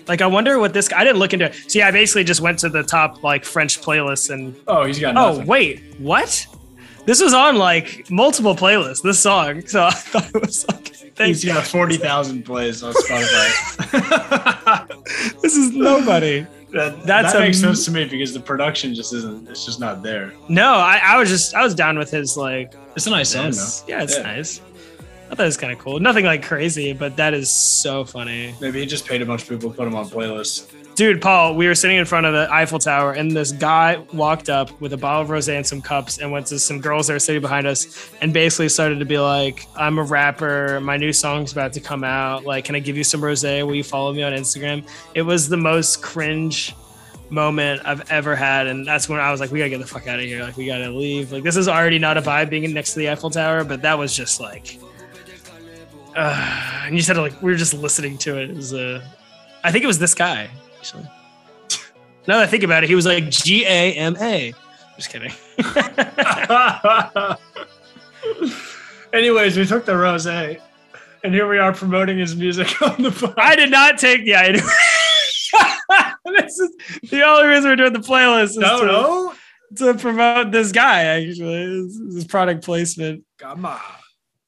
Like 0.08 0.22
I 0.22 0.26
wonder 0.26 0.58
what 0.58 0.72
this. 0.74 0.92
I 0.92 1.04
didn't 1.04 1.20
look 1.20 1.32
into. 1.32 1.46
it. 1.46 1.72
Yeah, 1.72 1.86
I 1.86 1.92
basically 1.92 2.24
just 2.24 2.40
went 2.40 2.58
to 2.58 2.68
the 2.68 2.82
top 2.82 3.22
like 3.22 3.44
French 3.44 3.80
playlists 3.80 4.28
and. 4.28 4.56
Oh, 4.66 4.84
he's 4.86 4.98
got 4.98 5.16
Oh 5.16 5.44
wait, 5.44 5.80
what? 5.98 6.44
This 7.06 7.22
was 7.22 7.34
on 7.34 7.58
like 7.58 8.10
multiple 8.10 8.56
playlists. 8.56 9.02
This 9.02 9.20
song, 9.20 9.64
so 9.68 9.84
I 9.86 9.92
thought 9.92 10.34
it 10.34 10.40
was 10.42 10.66
like. 10.66 10.88
He's 11.16 11.44
Thank 11.44 11.54
got 11.54 11.64
40,000 11.64 12.42
plays 12.42 12.82
on 12.82 12.92
Spotify. 12.94 14.88
This 15.42 15.56
is 15.56 15.72
nobody. 15.72 16.44
That, 16.72 17.02
That's 17.04 17.32
that 17.32 17.40
makes 17.40 17.58
sense 17.58 17.84
to 17.84 17.90
me 17.90 18.04
because 18.06 18.32
the 18.32 18.40
production 18.40 18.94
just 18.94 19.12
isn't. 19.12 19.48
It's 19.48 19.64
just 19.64 19.80
not 19.80 20.02
there. 20.02 20.32
No, 20.48 20.72
I, 20.74 21.00
I 21.02 21.18
was 21.18 21.28
just 21.28 21.54
I 21.54 21.62
was 21.62 21.74
down 21.74 21.98
with 21.98 22.10
his 22.10 22.36
like. 22.36 22.74
It's 22.96 23.06
a 23.06 23.10
nice 23.10 23.30
song 23.30 23.50
though. 23.50 23.66
Yeah, 23.88 24.02
it's 24.02 24.16
Yeah. 24.16 24.22
nice. 24.22 24.60
I 25.30 25.34
thought 25.34 25.44
it 25.44 25.46
was 25.46 25.56
kind 25.56 25.72
of 25.72 25.78
cool. 25.78 25.98
Nothing 25.98 26.26
like 26.26 26.42
crazy, 26.42 26.92
but 26.92 27.16
that 27.16 27.32
is 27.32 27.50
so 27.50 28.04
funny. 28.04 28.54
Maybe 28.60 28.80
he 28.80 28.86
just 28.86 29.06
paid 29.06 29.22
a 29.22 29.26
bunch 29.26 29.42
of 29.42 29.48
people 29.48 29.70
to 29.70 29.76
put 29.76 29.86
him 29.88 29.94
on 29.94 30.06
playlists. 30.06 30.66
Dude, 30.94 31.22
Paul, 31.22 31.54
we 31.54 31.66
were 31.66 31.74
sitting 31.74 31.96
in 31.96 32.04
front 32.04 32.26
of 32.26 32.34
the 32.34 32.52
Eiffel 32.52 32.78
Tower, 32.78 33.12
and 33.12 33.34
this 33.34 33.50
guy 33.50 34.04
walked 34.12 34.50
up 34.50 34.78
with 34.78 34.92
a 34.92 34.96
bottle 34.98 35.22
of 35.22 35.28
rosé 35.28 35.56
and 35.56 35.66
some 35.66 35.80
cups, 35.80 36.18
and 36.18 36.30
went 36.30 36.46
to 36.48 36.58
some 36.58 36.82
girls 36.82 37.06
that 37.06 37.14
were 37.14 37.18
sitting 37.18 37.40
behind 37.40 37.66
us, 37.66 38.10
and 38.20 38.34
basically 38.34 38.68
started 38.68 38.98
to 38.98 39.06
be 39.06 39.18
like, 39.18 39.66
"I'm 39.74 39.98
a 39.98 40.02
rapper. 40.02 40.80
My 40.80 40.98
new 40.98 41.10
song's 41.14 41.50
about 41.50 41.72
to 41.74 41.80
come 41.80 42.04
out. 42.04 42.44
Like, 42.44 42.66
can 42.66 42.74
I 42.74 42.78
give 42.78 42.98
you 42.98 43.04
some 43.04 43.22
rosé? 43.22 43.66
Will 43.66 43.74
you 43.74 43.84
follow 43.84 44.12
me 44.12 44.22
on 44.22 44.34
Instagram?" 44.34 44.86
It 45.14 45.22
was 45.22 45.48
the 45.48 45.56
most 45.56 46.02
cringe 46.02 46.74
moment 47.30 47.80
I've 47.86 48.10
ever 48.10 48.36
had, 48.36 48.66
and 48.66 48.86
that's 48.86 49.08
when 49.08 49.18
I 49.18 49.30
was 49.30 49.40
like, 49.40 49.50
"We 49.50 49.60
gotta 49.60 49.70
get 49.70 49.80
the 49.80 49.86
fuck 49.86 50.06
out 50.06 50.18
of 50.18 50.26
here. 50.26 50.42
Like, 50.42 50.58
we 50.58 50.66
gotta 50.66 50.90
leave. 50.90 51.32
Like, 51.32 51.42
this 51.42 51.56
is 51.56 51.68
already 51.68 51.98
not 51.98 52.18
a 52.18 52.22
vibe 52.22 52.50
being 52.50 52.70
next 52.74 52.92
to 52.92 52.98
the 52.98 53.08
Eiffel 53.08 53.30
Tower, 53.30 53.64
but 53.64 53.80
that 53.80 53.98
was 53.98 54.14
just 54.14 54.40
like." 54.40 54.78
Uh, 56.14 56.82
and 56.84 56.94
you 56.94 57.00
said 57.00 57.16
like 57.16 57.40
we 57.40 57.50
were 57.50 57.56
just 57.56 57.72
listening 57.72 58.18
to 58.18 58.38
it. 58.38 58.50
It 58.50 58.56
was 58.56 58.74
uh, 58.74 59.02
I 59.64 59.72
think 59.72 59.84
it 59.84 59.86
was 59.86 59.98
this 59.98 60.12
guy 60.12 60.50
actually. 60.82 61.04
Now 62.26 62.38
that 62.38 62.42
I 62.42 62.46
think 62.46 62.64
about 62.64 62.82
it, 62.82 62.88
he 62.88 62.96
was 62.96 63.06
like 63.06 63.30
G 63.30 63.64
A 63.64 63.92
M 63.94 64.16
A. 64.20 64.52
Just 64.96 65.10
kidding. 65.10 65.32
Anyways, 69.12 69.56
we 69.56 69.64
took 69.64 69.84
the 69.84 69.96
rose, 69.96 70.26
and 70.26 70.58
here 71.22 71.48
we 71.48 71.58
are 71.58 71.72
promoting 71.72 72.18
his 72.18 72.34
music 72.34 72.82
on 72.88 73.00
the 73.00 73.12
pod. 73.12 73.34
I 73.36 73.54
did 73.54 73.70
not 73.70 73.98
take 73.98 74.24
the 74.24 74.34
item. 74.34 74.66
this 76.24 76.58
is 76.58 76.76
the 77.10 77.22
only 77.22 77.46
reason 77.46 77.70
we're 77.70 77.76
doing 77.76 77.92
the 77.92 78.00
playlist 78.00 78.50
is 78.50 78.56
No, 78.56 78.80
to, 78.80 78.86
no. 78.86 79.34
to 79.76 79.94
promote 79.98 80.50
this 80.50 80.72
guy. 80.72 81.04
Actually, 81.04 81.84
this 81.84 81.94
is 81.96 82.24
product 82.24 82.64
placement. 82.64 83.24
Come 83.38 83.66
on. 83.66 83.78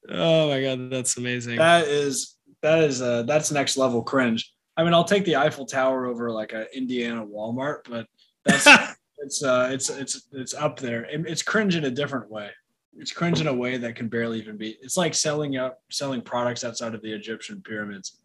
Oh 0.09 0.49
my 0.49 0.61
god, 0.61 0.89
that's 0.89 1.15
amazing. 1.15 1.55
That 1.57 1.87
is 1.87 2.35
that 2.61 2.83
is 2.83 3.01
uh 3.01 3.23
that's 3.23 3.51
next 3.51 3.77
level 3.77 4.03
cringe. 4.03 4.51
I 4.77 4.83
mean, 4.83 4.93
I'll 4.93 5.03
take 5.05 5.25
the 5.25 5.35
Eiffel 5.37 5.65
Tower 5.65 6.05
over 6.05 6.31
like 6.31 6.53
a 6.53 6.65
Indiana 6.75 7.25
Walmart, 7.25 7.79
but 7.89 8.07
that's 8.45 8.67
it's 9.19 9.43
uh 9.43 9.69
it's 9.71 9.89
it's 9.89 10.27
it's 10.33 10.53
up 10.53 10.79
there. 10.79 11.05
It- 11.05 11.25
It's 11.27 11.41
cringe 11.41 11.75
in 11.75 11.85
a 11.85 11.91
different 11.91 12.29
way. 12.29 12.49
It's 12.97 13.11
cringe 13.11 13.41
in 13.41 13.47
a 13.47 13.53
way 13.53 13.77
that 13.77 13.95
can 13.95 14.07
barely 14.07 14.39
even 14.39 14.57
be. 14.57 14.77
It's 14.81 14.95
like 14.97 15.13
selling 15.13 15.57
up 15.57 15.79
selling 15.91 16.21
products 16.21 16.63
outside 16.63 16.93
of 16.95 17.01
the 17.01 17.11
Egyptian 17.13 17.61
pyramids. 17.61 18.19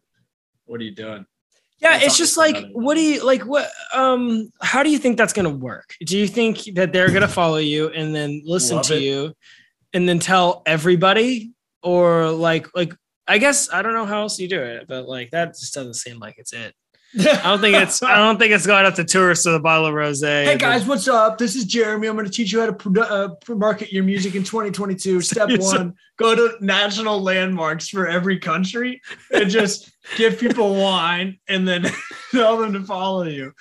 What 0.67 0.81
are 0.81 0.85
you 0.85 0.95
doing? 0.95 1.27
yeah, 1.81 1.93
that's 1.93 2.05
it's 2.05 2.17
just 2.19 2.37
like, 2.37 2.67
what 2.73 2.95
do 2.95 3.01
you 3.01 3.25
like? 3.25 3.43
What 3.47 3.69
um, 3.95 4.51
how 4.61 4.83
do 4.83 4.91
you 4.91 4.99
think 4.99 5.17
that's 5.17 5.33
gonna 5.33 5.49
work? 5.51 5.95
Do 6.05 6.17
you 6.19 6.29
think 6.29 6.59
that 6.75 6.93
they're 6.93 7.11
gonna 7.11 7.27
follow 7.27 7.57
you 7.57 7.89
and 7.89 8.15
then 8.15 8.43
listen 8.45 8.77
Love 8.77 8.87
to 8.87 8.97
it. 8.97 9.03
you, 9.03 9.33
and 9.95 10.09
then 10.09 10.19
tell 10.21 10.63
everybody, 10.67 11.53
or 11.83 12.31
like 12.31 12.67
like 12.77 12.93
I 13.31 13.39
guess 13.39 13.73
I 13.73 13.83
don't 13.83 13.95
know 13.95 14.07
how 14.07 14.23
else 14.23 14.41
you 14.41 14.49
do 14.49 14.61
it, 14.61 14.89
but 14.89 15.09
like 15.09 15.31
that 15.31 15.51
just 15.57 15.73
doesn't 15.73 15.95
seem 15.95 16.19
like 16.19 16.35
it's 16.39 16.53
it. 16.53 16.75
I 17.21 17.43
don't 17.45 17.61
think 17.61 17.77
it's 17.77 18.03
I 18.03 18.17
don't 18.17 18.41
think 18.41 18.53
it's 18.53 18.67
going 18.67 18.85
up 18.85 18.97
to 18.97 19.05
tourists 19.05 19.47
with 19.47 19.55
a 19.55 19.61
bottle 19.61 19.87
of 19.87 19.95
rosé. 19.95 20.47
Hey 20.47 20.59
guys, 20.59 20.85
what's 20.85 21.07
up? 21.07 21.39
This 21.39 21.55
is 21.55 21.65
Jeremy. 21.65 22.09
I'm 22.09 22.17
going 22.17 22.27
to 22.27 22.33
teach 22.33 22.53
you 22.53 22.59
how 22.59 22.67
to 22.67 22.73
produ- 22.73 23.09
uh, 23.09 23.55
market 23.55 23.93
your 23.93 24.03
music 24.03 24.35
in 24.35 24.43
2022. 24.43 25.21
Step 25.21 25.49
one: 25.61 25.95
go 26.19 26.35
to 26.35 26.57
national 26.61 27.23
landmarks 27.23 27.89
for 27.89 28.09
every 28.09 28.41
country 28.41 29.01
and 29.33 29.49
just 29.49 29.93
give 30.17 30.37
people 30.41 30.75
wine, 30.83 31.39
and 31.47 31.69
then 31.69 31.87
tell 32.33 32.57
them 32.57 32.73
to 32.73 32.83
follow 32.83 33.23
you. 33.23 33.53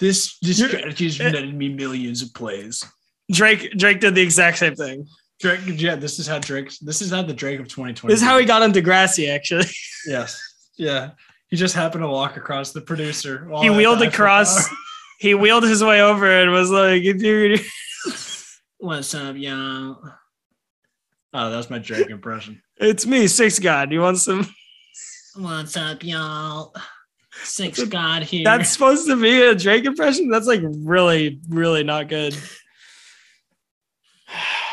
This 0.00 0.38
this 0.40 0.56
strategy 0.56 1.04
has 1.04 1.18
netted 1.18 1.54
me 1.54 1.68
millions 1.68 2.22
of 2.22 2.32
plays. 2.32 2.82
Drake 3.30 3.72
Drake 3.76 4.00
did 4.00 4.14
the 4.14 4.22
exact 4.22 4.56
same 4.56 4.74
thing. 4.74 5.06
Drake, 5.40 5.60
yeah, 5.66 5.96
this 5.96 6.18
is 6.18 6.26
how 6.26 6.38
Drake. 6.38 6.72
This 6.80 7.02
is 7.02 7.10
how 7.10 7.22
the 7.22 7.34
Drake 7.34 7.60
of 7.60 7.68
2020. 7.68 8.12
This 8.12 8.22
is 8.22 8.26
how 8.26 8.38
he 8.38 8.46
got 8.46 8.62
on 8.62 8.72
Degrassi. 8.72 9.28
Actually, 9.28 9.66
Yes, 10.06 10.40
yeah. 10.76 11.10
He 11.48 11.56
just 11.56 11.74
happened 11.74 12.02
to 12.02 12.08
walk 12.08 12.36
across 12.36 12.72
the 12.72 12.80
producer. 12.80 13.46
while 13.48 13.62
he 13.62 13.70
wheeled 13.70 14.02
across. 14.02 14.68
He 15.18 15.32
wheeled 15.32 15.64
his 15.64 15.82
way 15.82 16.02
over 16.02 16.30
and 16.30 16.50
was 16.52 16.70
like, 16.70 17.02
"Dude, 17.02 17.58
What's 18.76 19.14
up, 19.14 19.34
y'all? 19.36 19.98
Oh, 21.32 21.50
that 21.50 21.56
was 21.56 21.70
my 21.70 21.78
Drake 21.78 22.10
impression. 22.10 22.60
it's 22.76 23.06
me, 23.06 23.26
Six 23.26 23.58
God. 23.58 23.92
You 23.92 24.00
want 24.02 24.18
some?" 24.18 24.46
What's 25.34 25.74
up, 25.74 26.04
y'all? 26.04 26.74
Six 27.42 27.82
God 27.84 28.24
here. 28.24 28.44
That's 28.44 28.68
supposed 28.68 29.06
to 29.06 29.16
be 29.20 29.40
a 29.40 29.54
Drake 29.54 29.86
impression. 29.86 30.28
That's 30.28 30.46
like 30.46 30.60
really, 30.62 31.40
really 31.48 31.82
not 31.82 32.08
good. 32.08 32.36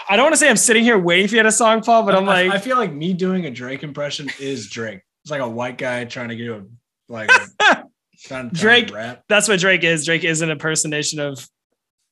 I 0.09 0.15
don't 0.15 0.25
want 0.25 0.33
to 0.33 0.37
say 0.37 0.49
I'm 0.49 0.57
sitting 0.57 0.83
here 0.83 0.97
waiting 0.99 1.27
for 1.27 1.35
you 1.35 1.43
to 1.43 1.51
song, 1.51 1.81
Paul, 1.81 2.03
but 2.03 2.15
I'm 2.15 2.27
I- 2.27 2.43
like, 2.43 2.51
I 2.53 2.57
feel 2.59 2.77
like 2.77 2.91
me 2.93 3.13
doing 3.13 3.45
a 3.45 3.51
Drake 3.51 3.83
impression 3.83 4.29
is 4.39 4.69
Drake. 4.69 5.01
It's 5.23 5.31
like 5.31 5.41
a 5.41 5.47
white 5.49 5.77
guy 5.77 6.03
trying 6.05 6.29
to 6.29 6.35
get 6.35 6.49
a 6.49 6.65
like 7.09 7.29
a, 7.31 7.83
trying, 8.25 8.49
Drake- 8.49 8.93
rap. 8.93 9.23
that's 9.29 9.47
what 9.47 9.59
Drake 9.59 9.83
is. 9.83 10.05
Drake 10.05 10.23
is 10.23 10.41
an 10.41 10.49
impersonation 10.49 11.19
of 11.19 11.47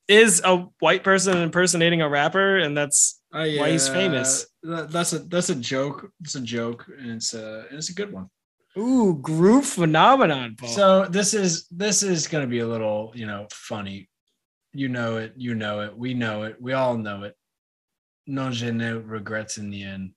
is 0.08 0.42
a 0.44 0.66
white 0.80 1.04
person 1.04 1.38
impersonating 1.38 2.02
a 2.02 2.10
rapper, 2.10 2.58
and 2.58 2.76
that's 2.78 3.18
Oh, 3.34 3.40
Why 3.40 3.72
he's 3.72 3.88
famous. 3.88 4.46
That- 4.64 4.92
that's 4.92 5.14
a 5.14 5.20
that's 5.20 5.50
a 5.50 5.56
joke. 5.56 6.10
It's 6.22 6.36
a 6.36 6.42
joke, 6.42 6.86
and 7.00 7.12
it's 7.12 7.34
a 7.34 7.66
and 7.70 7.78
it's 7.78 7.90
a 7.90 7.94
good 7.94 8.12
one. 8.12 8.30
ooh 8.78 9.18
groove 9.22 9.66
phenomenon, 9.66 10.56
Paul. 10.58 10.70
So 10.70 11.06
this 11.06 11.34
is 11.34 11.68
this 11.72 12.04
is 12.04 12.28
gonna 12.28 12.48
be 12.48 12.60
a 12.60 12.68
little 12.68 13.12
you 13.16 13.26
know 13.26 13.48
funny. 13.52 14.10
You 14.74 14.88
know 14.90 15.18
it. 15.18 15.34
You 15.36 15.56
know 15.56 15.82
it. 15.82 15.98
We 15.98 16.14
know 16.14 16.44
it. 16.44 16.56
We 16.62 16.74
all 16.74 16.98
know 16.98 17.24
it. 17.24 17.36
No, 18.28 18.52
je 18.52 18.72
ne 18.72 18.94
regrets 18.94 19.58
in 19.58 19.70
the 19.70 19.84
end. 19.84 20.12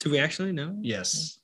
do 0.00 0.10
we 0.10 0.18
actually 0.18 0.52
know? 0.52 0.76
Yes. 0.82 1.38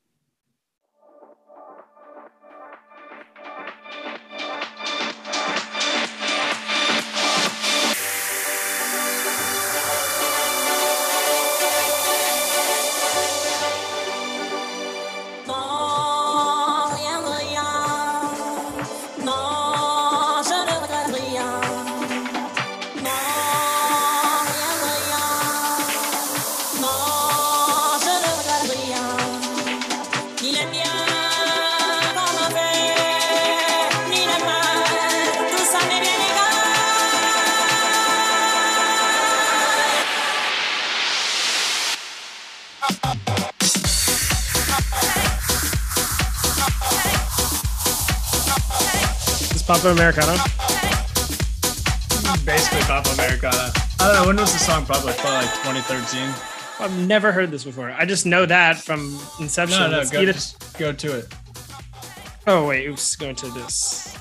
Papa 49.73 49.89
Americano. 49.89 50.33
Basically, 52.45 52.81
Papa 52.83 53.09
Americana. 53.15 53.73
I 54.01 54.13
don't 54.13 54.15
know. 54.17 54.27
When 54.27 54.37
was 54.37 54.53
the 54.53 54.59
song 54.59 54.85
published? 54.85 55.19
Probably 55.21 55.47
like 55.47 55.55
2013. 55.63 56.29
I've 56.79 57.09
never 57.09 57.33
heard 57.33 57.51
this 57.51 57.65
before. 57.65 57.91
I 57.91 58.05
just 58.05 58.27
know 58.27 58.45
that 58.45 58.77
from 58.77 59.19
Inception. 59.41 59.81
No, 59.81 60.03
no, 60.03 60.11
go, 60.11 60.27
just 60.27 60.79
go 60.79 60.93
to 60.93 61.17
it. 61.21 61.35
Oh 62.47 62.67
wait, 62.67 62.87
oops, 62.87 63.17
going 63.17 63.35
to 63.37 63.49
this. 63.49 64.13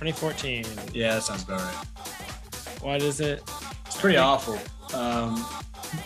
2014. 0.00 0.64
Yeah, 0.94 1.16
that 1.16 1.24
sounds 1.24 1.42
about 1.42 1.60
right. 1.60 2.82
What 2.82 3.02
is 3.02 3.20
it? 3.20 3.42
It's 3.84 4.00
pretty 4.00 4.16
awful. 4.16 4.58
Um, 4.98 5.44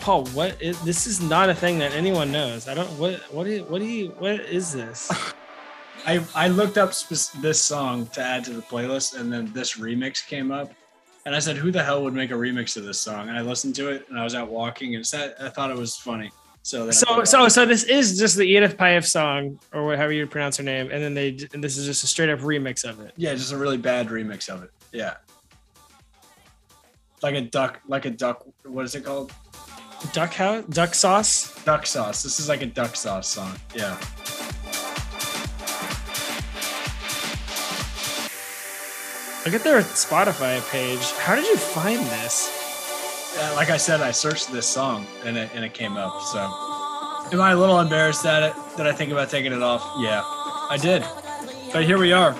Paul, 0.01 0.25
what 0.31 0.61
is 0.61 0.77
this 0.81 1.07
is 1.07 1.21
not 1.21 1.49
a 1.49 1.55
thing 1.55 1.79
that 1.79 1.93
anyone 1.93 2.33
knows. 2.33 2.67
I 2.67 2.73
don't 2.73 2.89
what 2.99 3.13
what 3.33 3.47
is 3.47 3.61
what 3.61 3.79
do 3.79 3.85
you 3.85 4.09
what 4.19 4.41
is 4.41 4.73
this? 4.73 5.09
I 6.05 6.23
I 6.35 6.47
looked 6.47 6.77
up 6.77 6.93
spec- 6.93 7.41
this 7.41 7.61
song 7.61 8.07
to 8.07 8.21
add 8.21 8.43
to 8.45 8.51
the 8.53 8.61
playlist, 8.61 9.19
and 9.19 9.31
then 9.31 9.51
this 9.53 9.77
remix 9.77 10.25
came 10.25 10.51
up, 10.51 10.71
and 11.25 11.35
I 11.35 11.39
said, 11.39 11.55
"Who 11.57 11.71
the 11.71 11.83
hell 11.83 12.03
would 12.03 12.13
make 12.13 12.31
a 12.31 12.35
remix 12.35 12.75
of 12.77 12.83
this 12.83 12.99
song?" 12.99 13.29
And 13.29 13.37
I 13.37 13.41
listened 13.41 13.75
to 13.75 13.89
it, 13.89 14.05
and 14.09 14.19
I 14.19 14.23
was 14.23 14.35
out 14.35 14.49
walking, 14.49 14.95
and 14.95 15.05
said, 15.05 15.35
I 15.39 15.49
thought 15.49 15.71
it 15.71 15.77
was 15.77 15.95
funny. 15.95 16.31
So 16.65 16.89
So 16.91 17.23
so 17.25 17.47
so 17.49 17.65
this 17.65 17.83
is 17.83 18.17
just 18.17 18.37
the 18.37 18.45
Edith 18.45 18.77
Piaf 18.77 19.05
song 19.05 19.59
or 19.73 19.85
whatever 19.85 20.13
you 20.13 20.25
pronounce 20.27 20.55
her 20.57 20.63
name 20.63 20.89
and 20.93 21.03
then 21.03 21.13
they 21.13 21.37
and 21.53 21.61
this 21.61 21.77
is 21.77 21.85
just 21.85 22.05
a 22.05 22.07
straight 22.07 22.29
up 22.29 22.39
remix 22.39 22.85
of 22.85 23.01
it. 23.01 23.11
yeah, 23.17 23.33
just 23.33 23.51
a 23.51 23.57
really 23.57 23.75
bad 23.75 24.07
remix 24.07 24.47
of 24.47 24.63
it. 24.63 24.71
Yeah, 24.93 25.15
like 27.21 27.35
a 27.35 27.41
duck, 27.41 27.81
like 27.87 28.05
a 28.05 28.09
duck. 28.09 28.45
What 28.63 28.85
is 28.85 28.95
it 28.95 29.03
called? 29.03 29.33
Duck 30.13 30.33
house? 30.33 30.63
Duck 30.69 30.93
sauce? 30.93 31.53
Duck 31.65 31.85
sauce. 31.85 32.23
This 32.23 32.39
is 32.39 32.47
like 32.47 32.61
a 32.61 32.65
duck 32.65 32.95
sauce 32.95 33.27
song. 33.27 33.55
Yeah. 33.75 33.97
Look 39.45 39.55
at 39.55 39.63
their 39.65 39.81
Spotify 39.81 40.61
page. 40.71 41.11
How 41.17 41.35
did 41.35 41.45
you 41.45 41.57
find 41.57 41.99
this? 41.99 43.35
Uh, 43.37 43.53
like 43.57 43.69
I 43.69 43.75
said, 43.75 43.99
I 43.99 44.11
searched 44.11 44.53
this 44.53 44.65
song 44.65 45.05
and 45.25 45.35
it, 45.35 45.49
and 45.53 45.65
it 45.65 45.73
came 45.73 45.97
up. 45.97 46.21
So, 46.21 46.39
am 46.39 47.41
I 47.41 47.51
a 47.51 47.57
little 47.57 47.81
embarrassed 47.81 48.25
at 48.25 48.41
it? 48.43 48.55
Did 48.77 48.87
I 48.87 48.93
think 48.93 49.11
about 49.11 49.29
taking 49.29 49.51
it 49.51 49.61
off? 49.61 49.83
Yeah, 49.97 50.21
I 50.23 50.77
did. 50.81 51.03
But 51.73 51.83
here 51.83 51.97
we 51.97 52.13
are. 52.13 52.37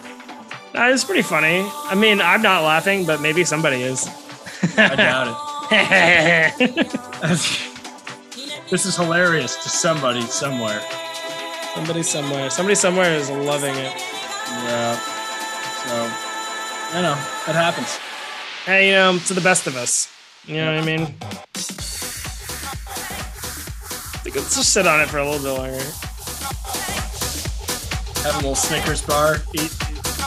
Nah, 0.74 0.88
it's 0.88 1.04
pretty 1.04 1.24
funny. 1.24 1.68
I 1.90 1.94
mean, 1.94 2.22
I'm 2.22 2.42
not 2.42 2.64
laughing, 2.64 3.06
but 3.06 3.20
maybe 3.20 3.44
somebody 3.44 3.82
is. 3.82 4.08
I 4.78 4.96
doubt 4.96 5.38
it. 5.72 6.90
this 8.70 8.86
is 8.86 8.96
hilarious 8.96 9.62
to 9.64 9.70
somebody 9.70 10.22
somewhere. 10.22 10.82
somebody 11.76 12.02
somewhere. 12.02 12.50
Somebody 12.50 12.76
somewhere 12.76 13.14
is 13.14 13.30
loving 13.30 13.76
it. 13.76 13.94
Yeah. 14.48 14.96
So, 15.86 16.33
I 16.94 17.02
know 17.02 17.14
it 17.14 17.56
happens. 17.56 17.98
Hey, 18.66 18.88
you 18.88 18.94
know, 18.94 19.18
to 19.28 19.34
the 19.34 19.42
best 19.42 19.68
of 19.68 19.76
us. 19.76 20.10
You 20.46 20.58
know 20.58 20.74
what 20.76 20.84
I 20.84 20.86
mean? 20.86 21.16
Let's 24.36 24.56
just 24.56 24.74
sit 24.74 24.88
on 24.88 25.02
it 25.02 25.10
for 25.10 25.18
a 25.20 25.30
little 25.30 25.44
bit 25.44 25.60
longer. 25.60 25.84
Have 28.24 28.36
a 28.36 28.38
little 28.38 28.56
Snickers 28.56 29.02
bar. 29.02 29.38
Eat. 29.54 29.72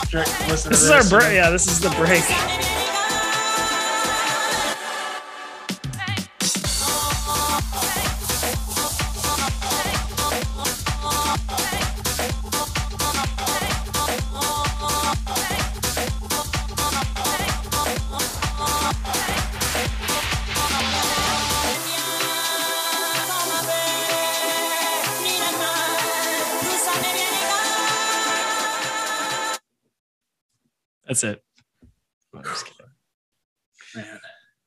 Drink. 0.09 0.27
Listen 0.49 0.71
This 0.71 0.81
to 0.81 0.85
is 0.85 0.91
our 0.91 0.99
this. 1.01 1.09
break. 1.09 1.33
Yeah, 1.33 1.49
this 1.49 1.67
is 1.67 1.79
the 1.79 1.89
break. 1.91 2.23
That's 31.07 31.23
it. 31.23 31.41
I'm 32.35 32.43
just 32.43 32.65
kidding. 32.65 32.85
Man. 33.95 34.19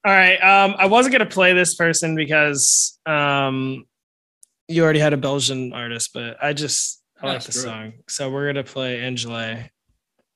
All 0.04 0.12
right. 0.12 0.36
Um, 0.36 0.74
I 0.78 0.86
wasn't 0.86 1.12
gonna 1.12 1.26
play 1.26 1.52
this 1.52 1.74
person 1.74 2.16
because 2.16 2.98
um, 3.06 3.84
you 4.68 4.82
already 4.82 4.98
had 4.98 5.12
a 5.12 5.18
Belgian 5.18 5.72
artist, 5.72 6.10
but 6.14 6.42
I 6.42 6.52
just 6.54 7.02
I 7.22 7.26
Yeah, 7.26 7.32
like 7.34 7.42
the 7.42 7.52
song, 7.52 7.92
so 8.08 8.30
we're 8.30 8.46
gonna 8.46 8.64
play 8.64 9.00
Angèle. 9.00 9.68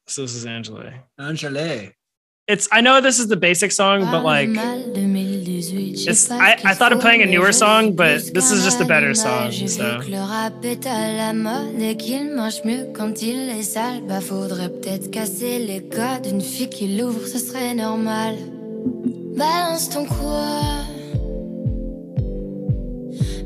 So 0.06 0.22
this 0.22 0.34
is 0.34 0.44
Angèle. 0.44 1.00
Angèle. 1.18 1.92
It's 2.46 2.68
I 2.70 2.82
know 2.82 3.00
this 3.00 3.18
is 3.18 3.28
the 3.28 3.38
basic 3.38 3.72
song, 3.72 4.04
but 4.10 4.22
like 4.22 4.50
it's 4.52 6.30
I, 6.30 6.60
I 6.62 6.74
thought 6.74 6.92
of 6.92 7.00
playing 7.00 7.22
a 7.22 7.26
newer 7.26 7.52
song, 7.52 7.96
but 7.96 8.20
this 8.34 8.50
is 8.50 8.62
just 8.62 8.82
a 8.82 8.84
better 8.84 9.14
song. 9.14 9.50
So 9.50 10.00
qu'il 10.02 10.14
mieux 12.66 12.92
quand 12.92 13.22
il 13.22 13.48
est 13.48 13.62
sale. 13.62 14.02
Bah 14.06 14.20
faudrait 14.20 14.68
peut-être 14.68 15.10
casser 15.10 15.58
les 15.58 15.88
codes. 15.88 16.26
Une 16.26 16.42
fille 16.42 16.68
qui 16.68 16.98
l'ouvre, 16.98 17.26
ce 17.26 17.38
serait 17.38 17.72
normal. 17.72 18.34
Balance 19.38 19.88
ton 19.88 20.04
quoi. 20.04 20.84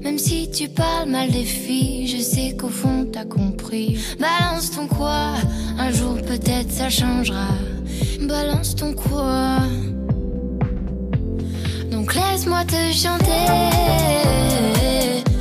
Même 0.02 0.18
si 0.18 0.50
tu 0.50 0.68
parles 0.68 1.08
mal 1.08 1.30
des 1.30 1.44
filles, 1.44 2.08
je 2.08 2.20
sais 2.20 2.56
qu'au 2.56 2.68
fond 2.68 3.06
t'as 3.12 3.26
compris. 3.26 3.96
Balance 4.18 4.72
ton 4.72 4.88
quoi. 4.88 5.34
Un 5.78 5.92
jour 5.92 6.16
peut-être 6.16 6.72
ça 6.72 6.90
changera. 6.90 7.46
Balance 8.28 8.76
ton 8.76 8.92
quoi. 8.92 9.60
Donc 11.90 12.14
laisse-moi 12.14 12.62
te 12.66 12.92
chanter, 12.92 13.46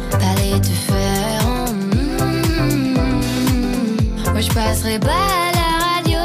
parler 0.10 0.62
te 0.62 0.68
faire. 0.88 1.46
en 1.46 1.74
mm. 1.74 2.98
Moi 4.32 4.40
je 4.40 4.52
passerai 4.54 5.00
pas 5.00 5.10
à 5.10 5.52
la 5.60 5.70
radio 5.84 6.20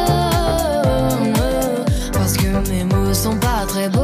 parce 2.12 2.36
que 2.36 2.46
mes 2.70 2.84
mots 2.84 3.12
sont 3.12 3.36
pas 3.38 3.66
très 3.66 3.88
beaux. 3.88 3.98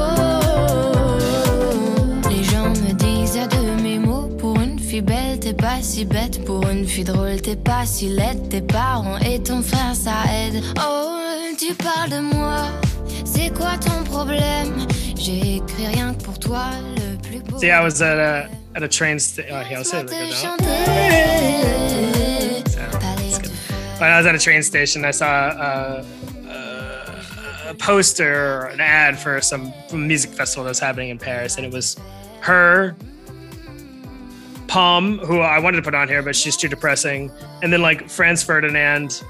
Les 2.29 2.43
gens 2.43 2.71
me 2.71 2.93
disent 2.93 3.35
de 3.35 3.83
mes 3.83 4.01
mots 4.01 4.29
pour 4.37 4.61
une 4.61 4.81
fille 4.81 5.03
belle 5.03 5.39
t'es 5.39 5.53
pas 5.55 5.81
si 5.81 6.05
bête, 6.05 6.45
pour 6.45 6.69
une 6.69 6.85
fille 6.85 7.05
drôle 7.05 7.41
t'es 7.41 7.55
pas 7.55 7.87
si 7.87 8.09
laide. 8.09 8.49
Tes 8.49 8.63
parents 8.63 9.19
et 9.19 9.41
ton 9.41 9.63
frère 9.63 9.95
ça 9.95 10.25
aide. 10.35 10.61
Oh 10.77 11.18
tu 11.69 11.75
parles 11.75 12.11
de 12.11 12.21
moi, 12.21 12.69
c'est 13.25 13.53
quoi 13.55 13.77
ton 13.79 14.03
problème? 14.05 14.87
J'ai 15.16 15.57
écrit 15.57 15.87
rien 15.87 16.14
que 16.14 16.23
pour 16.25 16.39
toi 16.39 16.71
le 16.97 17.16
plus 17.21 17.41
beau. 17.41 17.59
see, 17.59 17.71
I 17.71 17.83
was 17.83 18.01
at 18.01 18.19
a 18.19 18.49
at 18.75 18.83
a 18.83 18.89
train 18.89 19.19
station. 19.19 19.55
Oh, 19.55 19.61
yeah, 19.69 19.79
I'll 19.79 19.85
say 19.85 20.01
it 20.01 20.11
Laisse-moi 20.11 20.21
like 20.21 20.29
te 20.29 20.31
that. 20.31 20.41
chanter, 20.41 22.71
So, 22.71 22.99
parler 22.99 23.23
it's 23.27 23.37
te 23.39 23.43
good. 23.43 23.53
faire. 23.53 24.01
When 24.01 24.11
I 24.11 24.16
was 24.19 24.27
at 24.27 24.35
a 24.35 24.39
train 24.39 24.62
station, 24.62 25.05
I 25.05 25.11
saw 25.11 25.51
a, 25.51 26.05
a, 26.49 27.71
a 27.71 27.75
poster, 27.75 28.62
or 28.62 28.66
an 28.66 28.81
ad 28.81 29.19
for 29.19 29.41
some 29.43 29.73
music 29.93 30.31
festival 30.31 30.64
that's 30.64 30.79
happening 30.79 31.11
in 31.11 31.19
Paris, 31.19 31.57
and 31.57 31.66
it 31.66 31.73
was 31.73 31.97
her, 32.41 32.95
Pomme, 34.69 35.19
who 35.19 35.41
I 35.41 35.59
wanted 35.59 35.77
to 35.79 35.83
put 35.83 35.95
on 35.95 36.09
here, 36.09 36.23
but 36.23 36.35
she's 36.37 36.57
too 36.57 36.69
depressing, 36.69 37.31
and 37.62 37.73
then 37.73 37.83
like 37.83 38.09
Franz 38.09 38.43
Ferdinand. 38.43 39.23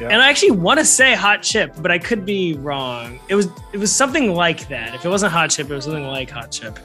Yeah. 0.00 0.08
And 0.08 0.22
I 0.22 0.30
actually 0.30 0.52
want 0.52 0.80
to 0.80 0.84
say 0.84 1.14
Hot 1.14 1.42
Chip, 1.42 1.74
but 1.78 1.90
I 1.90 1.98
could 1.98 2.24
be 2.24 2.54
wrong. 2.54 3.20
It 3.28 3.34
was 3.34 3.48
it 3.72 3.78
was 3.78 3.94
something 3.94 4.34
like 4.34 4.66
that. 4.68 4.94
If 4.94 5.04
it 5.04 5.08
wasn't 5.08 5.32
Hot 5.32 5.50
Chip, 5.50 5.70
it 5.70 5.74
was 5.74 5.84
something 5.84 6.06
like 6.06 6.30
Hot 6.30 6.50
Chip. 6.50 6.78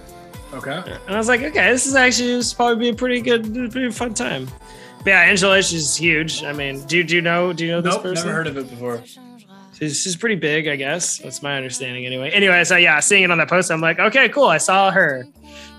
Okay. 0.53 0.83
And 1.07 1.15
I 1.15 1.17
was 1.17 1.27
like, 1.27 1.41
okay, 1.41 1.71
this 1.71 1.85
is 1.85 1.95
actually 1.95 2.33
this 2.33 2.47
is 2.47 2.53
probably 2.53 2.75
be 2.75 2.89
a 2.89 2.93
pretty 2.93 3.21
good, 3.21 3.71
pretty 3.71 3.91
fun 3.91 4.13
time. 4.13 4.47
But 4.97 5.07
yeah, 5.07 5.21
Angela, 5.21 5.61
she's 5.63 5.95
huge. 5.95 6.43
I 6.43 6.51
mean, 6.51 6.85
do 6.87 7.03
do 7.03 7.15
you 7.15 7.21
know 7.21 7.53
do 7.53 7.65
you 7.65 7.71
know 7.71 7.81
this 7.81 7.95
person? 7.95 8.03
Nope, 8.03 8.15
person? 8.15 8.27
never 8.27 8.37
heard 8.37 8.47
of 8.47 8.57
it 8.57 8.69
before. 8.69 9.01
She's, 9.77 10.01
she's 10.01 10.15
pretty 10.15 10.35
big, 10.35 10.67
I 10.67 10.77
guess. 10.77 11.17
That's 11.17 11.41
my 11.41 11.57
understanding 11.57 12.05
anyway. 12.05 12.31
Anyway, 12.31 12.63
so 12.63 12.77
yeah, 12.77 12.99
seeing 13.01 13.23
it 13.23 13.31
on 13.31 13.37
that 13.39 13.49
post, 13.49 13.69
I'm 13.71 13.81
like, 13.81 13.99
okay, 13.99 14.29
cool. 14.29 14.47
I 14.47 14.57
saw 14.57 14.89
her. 14.91 15.25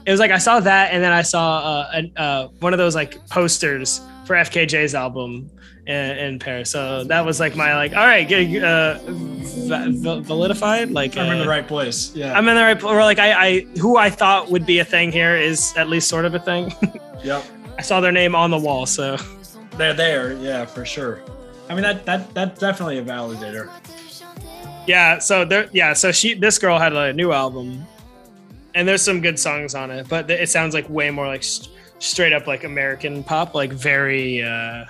It 0.04 0.10
was 0.10 0.20
like 0.20 0.30
I 0.30 0.38
saw 0.38 0.60
that, 0.60 0.92
and 0.92 1.02
then 1.02 1.12
I 1.12 1.22
saw 1.22 1.58
uh, 1.58 1.90
an, 1.94 2.12
uh, 2.16 2.48
one 2.60 2.72
of 2.72 2.78
those 2.78 2.94
like 2.94 3.26
posters 3.28 4.00
for 4.26 4.36
FKJ's 4.36 4.94
album 4.94 5.50
in, 5.86 6.18
in 6.18 6.38
Paris. 6.38 6.70
So 6.70 7.04
that 7.04 7.24
was 7.24 7.40
like 7.40 7.56
my 7.56 7.74
like, 7.76 7.94
all 7.94 8.06
right, 8.06 8.26
get 8.26 8.62
uh, 8.62 8.98
va- 9.06 9.88
va- 9.90 10.22
validified. 10.22 10.92
Like 10.92 11.16
I'm 11.16 11.26
in 11.32 11.38
uh, 11.38 11.42
the 11.42 11.48
right 11.48 11.66
place. 11.66 12.14
Yeah. 12.14 12.36
I'm 12.36 12.48
in 12.48 12.56
the 12.56 12.62
right. 12.62 12.78
Place. 12.78 12.90
Or 12.92 13.00
like 13.02 13.18
I, 13.18 13.46
I, 13.46 13.60
who 13.80 13.96
I 13.96 14.10
thought 14.10 14.50
would 14.50 14.66
be 14.66 14.78
a 14.80 14.84
thing 14.84 15.12
here 15.12 15.36
is 15.36 15.72
at 15.76 15.88
least 15.88 16.08
sort 16.08 16.24
of 16.24 16.34
a 16.34 16.38
thing. 16.40 16.72
yep. 17.24 17.44
I 17.78 17.82
saw 17.82 18.00
their 18.00 18.12
name 18.12 18.34
on 18.34 18.50
the 18.50 18.58
wall, 18.58 18.86
so 18.86 19.16
They're 19.76 19.94
there. 19.94 20.32
Yeah, 20.34 20.64
for 20.64 20.84
sure. 20.84 21.22
I 21.68 21.74
mean 21.74 21.82
that 21.82 22.04
that 22.06 22.32
that's 22.34 22.60
definitely 22.60 22.98
a 22.98 23.04
validator. 23.04 23.70
yeah. 24.86 25.18
So 25.18 25.44
there, 25.44 25.68
yeah. 25.72 25.92
So 25.92 26.12
she, 26.12 26.34
this 26.34 26.58
girl 26.58 26.78
had 26.78 26.92
a 26.92 27.12
new 27.12 27.32
album, 27.32 27.84
and 28.74 28.86
there's 28.88 29.02
some 29.02 29.20
good 29.20 29.38
songs 29.38 29.74
on 29.74 29.90
it, 29.90 30.08
but 30.08 30.30
it 30.30 30.48
sounds 30.48 30.74
like 30.74 30.88
way 30.88 31.10
more 31.10 31.26
like 31.26 31.42
st- 31.42 31.70
straight 31.98 32.32
up 32.32 32.46
like 32.46 32.64
American 32.64 33.24
pop, 33.24 33.54
like 33.54 33.72
very, 33.72 34.42
uh 34.42 34.84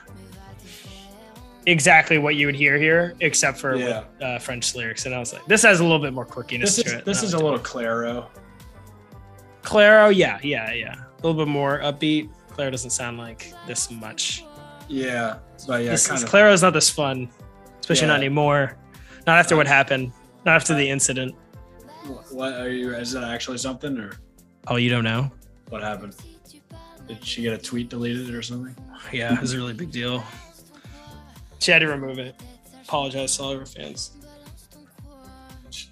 exactly 1.66 2.18
what 2.18 2.36
you 2.36 2.46
would 2.46 2.54
hear 2.56 2.78
here, 2.78 3.14
except 3.20 3.58
for 3.58 3.76
Yeah. 3.76 4.04
with, 4.18 4.22
uh, 4.22 4.38
French 4.38 4.74
lyrics. 4.74 5.04
And 5.06 5.14
I 5.14 5.18
was 5.18 5.32
like, 5.32 5.44
this 5.46 5.62
has 5.62 5.80
a 5.80 5.82
little 5.82 5.98
bit 5.98 6.12
more 6.12 6.24
quirkiness 6.26 6.60
This 6.60 6.74
to 6.76 6.84
is 6.86 6.92
it. 6.92 7.04
this 7.04 7.22
is 7.22 7.34
a 7.34 7.38
little 7.38 7.58
Clairo. 7.58 8.26
Clairo. 9.62 10.14
Yeah, 10.14 10.38
yeah, 10.42 10.72
yeah. 10.72 10.94
A 10.94 11.26
little 11.26 11.34
bit 11.34 11.48
more 11.50 11.80
upbeat. 11.80 12.30
Clairo 12.52 12.70
doesn't 12.70 12.90
sound 12.90 13.18
like 13.18 13.52
this 13.66 13.90
much. 13.90 14.44
Yeah, 14.88 15.38
but 15.66 15.82
yeah, 15.82 15.90
this 15.90 16.06
kind 16.06 16.18
is, 16.18 16.22
of. 16.24 16.30
Clairo's 16.30 16.62
not 16.62 16.72
this 16.72 16.88
fun, 16.88 17.28
especially 17.80 18.06
not 18.06 18.18
anymore. 18.18 18.76
Not 19.26 19.38
after 19.38 19.56
what 19.56 19.66
happened. 19.66 20.12
Not 20.44 20.54
after 20.56 20.74
the 20.74 20.88
incident. 20.88 21.34
What 22.30 22.52
are 22.54 22.68
you? 22.70 22.94
Is 22.94 23.10
that 23.12 23.24
actually 23.24 23.58
something, 23.58 23.98
or 23.98 24.12
Oh, 24.68 24.76
you 24.76 24.88
don't 24.90 25.04
know? 25.04 25.30
what 25.70 25.82
happened? 25.82 26.14
Did 27.08 27.24
she 27.24 27.42
get 27.42 27.52
a 27.52 27.58
tweet 27.58 27.88
deleted 27.88 28.32
or 28.32 28.42
something? 28.42 28.76
Yeah, 29.12 29.34
it 29.34 29.40
was 29.40 29.52
a 29.52 29.56
really 29.56 29.72
big 29.74 29.90
deal. 29.90 30.22
She 31.66 31.72
had 31.72 31.80
to 31.80 31.88
remove 31.88 32.20
it. 32.20 32.36
Apologize 32.84 33.36
to 33.38 33.42
all 33.42 33.50
of 33.50 33.58
her 33.58 33.66
fans. 33.66 34.12
She 35.72 35.88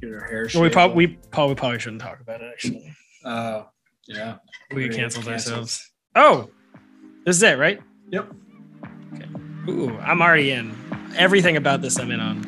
get 0.00 0.10
her 0.10 0.20
hair. 0.20 0.44
we 0.44 0.48
shaved 0.48 0.72
probably 0.72 1.06
we 1.08 1.16
probably 1.32 1.56
probably 1.56 1.80
shouldn't 1.80 2.00
talk 2.02 2.20
about 2.20 2.40
it. 2.40 2.52
Actually, 2.52 2.94
Oh, 3.24 3.66
yeah. 4.06 4.36
we 4.70 4.84
We're 4.88 4.92
canceled 4.92 5.24
canceled. 5.26 5.54
ourselves. 5.54 5.90
Oh, 6.14 6.50
this 7.26 7.34
is 7.34 7.42
it, 7.42 7.58
right? 7.58 7.82
Yep. 8.12 8.32
Ooh, 9.70 9.98
I'm 9.98 10.22
already 10.22 10.52
in. 10.52 10.72
Everything 11.16 11.56
about 11.56 11.82
this, 11.82 11.98
I'm 11.98 12.12
in 12.12 12.20
on. 12.20 12.44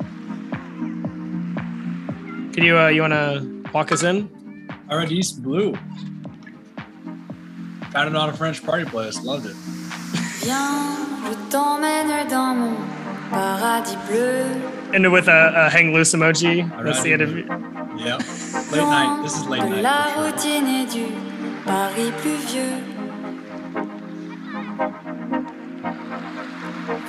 Can 2.52 2.62
you 2.62 2.78
uh, 2.78 2.86
you 2.86 3.00
want 3.00 3.14
to 3.14 3.64
walk 3.74 3.90
us 3.90 4.04
in? 4.04 4.28
Paradis 4.88 5.32
Blue. 5.32 5.74
Found 7.90 8.10
it 8.10 8.14
on 8.14 8.28
a 8.28 8.32
French 8.32 8.64
party 8.64 8.84
place. 8.84 9.20
Loved 9.24 9.46
it. 9.46 9.56
And 14.94 15.12
with 15.12 15.28
a, 15.28 15.52
a 15.66 15.70
hang 15.70 15.92
loose 15.92 16.14
emoji. 16.14 16.68
That's 16.84 17.02
the 17.02 17.10
Alrighty. 17.10 17.12
end 17.12 17.22
of 17.22 17.36
it. 17.36 17.46
Yep. 17.98 18.18
Late 18.72 18.88
night. 18.88 19.22
This 19.22 19.36
is 19.36 19.46
late 19.46 19.62
night. 19.62 19.82
la 19.82 20.04
for 20.04 20.12
sure. 20.12 20.24
routine 20.24 20.68
et 20.68 20.86
du 20.86 21.06
Paris 21.64 22.12
pluvieux. 22.22 22.76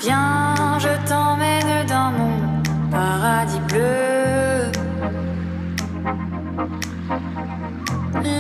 Viens, 0.02 0.80
je 0.80 0.90
t'emmène 1.08 1.86
dans 1.88 2.12
mon 2.12 2.36
paradis 2.92 3.60
bleu. 3.68 4.72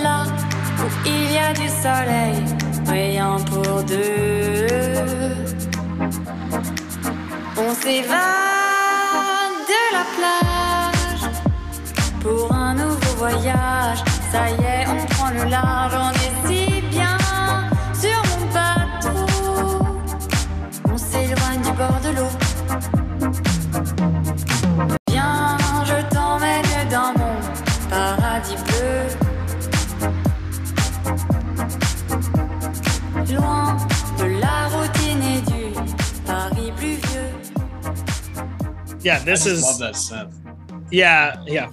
Là 0.04 0.24
où 0.80 0.88
il 1.06 1.32
y 1.32 1.38
a 1.38 1.54
du 1.54 1.68
soleil, 1.70 2.57
brillant 2.88 3.38
pour 3.46 3.84
deux. 3.84 4.68
On 7.58 7.74
s'évade 7.82 8.18
de 9.72 9.82
la 9.98 10.06
plage 10.16 11.26
pour 12.22 12.52
un 12.54 12.74
nouveau 12.74 13.14
voyage. 13.18 14.00
Ça 14.32 14.50
y 14.50 14.54
est, 14.54 14.86
on 14.88 15.06
prend 15.14 15.32
le 15.32 15.50
large, 15.50 15.94
on 16.08 16.12
est 16.24 16.36
si 16.48 16.82
bien 16.94 17.18
sur 17.94 18.20
mon 18.30 18.46
bateau. 18.58 19.20
On 20.92 20.98
s'éloigne 20.98 21.62
du 21.64 21.72
bord 21.72 22.00
de 22.04 22.18
l'eau. 22.18 22.47
Yeah, 39.08 39.16
I 39.22 39.24
this 39.24 39.46
just 39.46 39.48
is 39.56 39.64
love 39.64 39.80
that 39.80 39.94
synth. 39.96 40.34
yeah 40.92 41.42
yeah. 41.48 41.70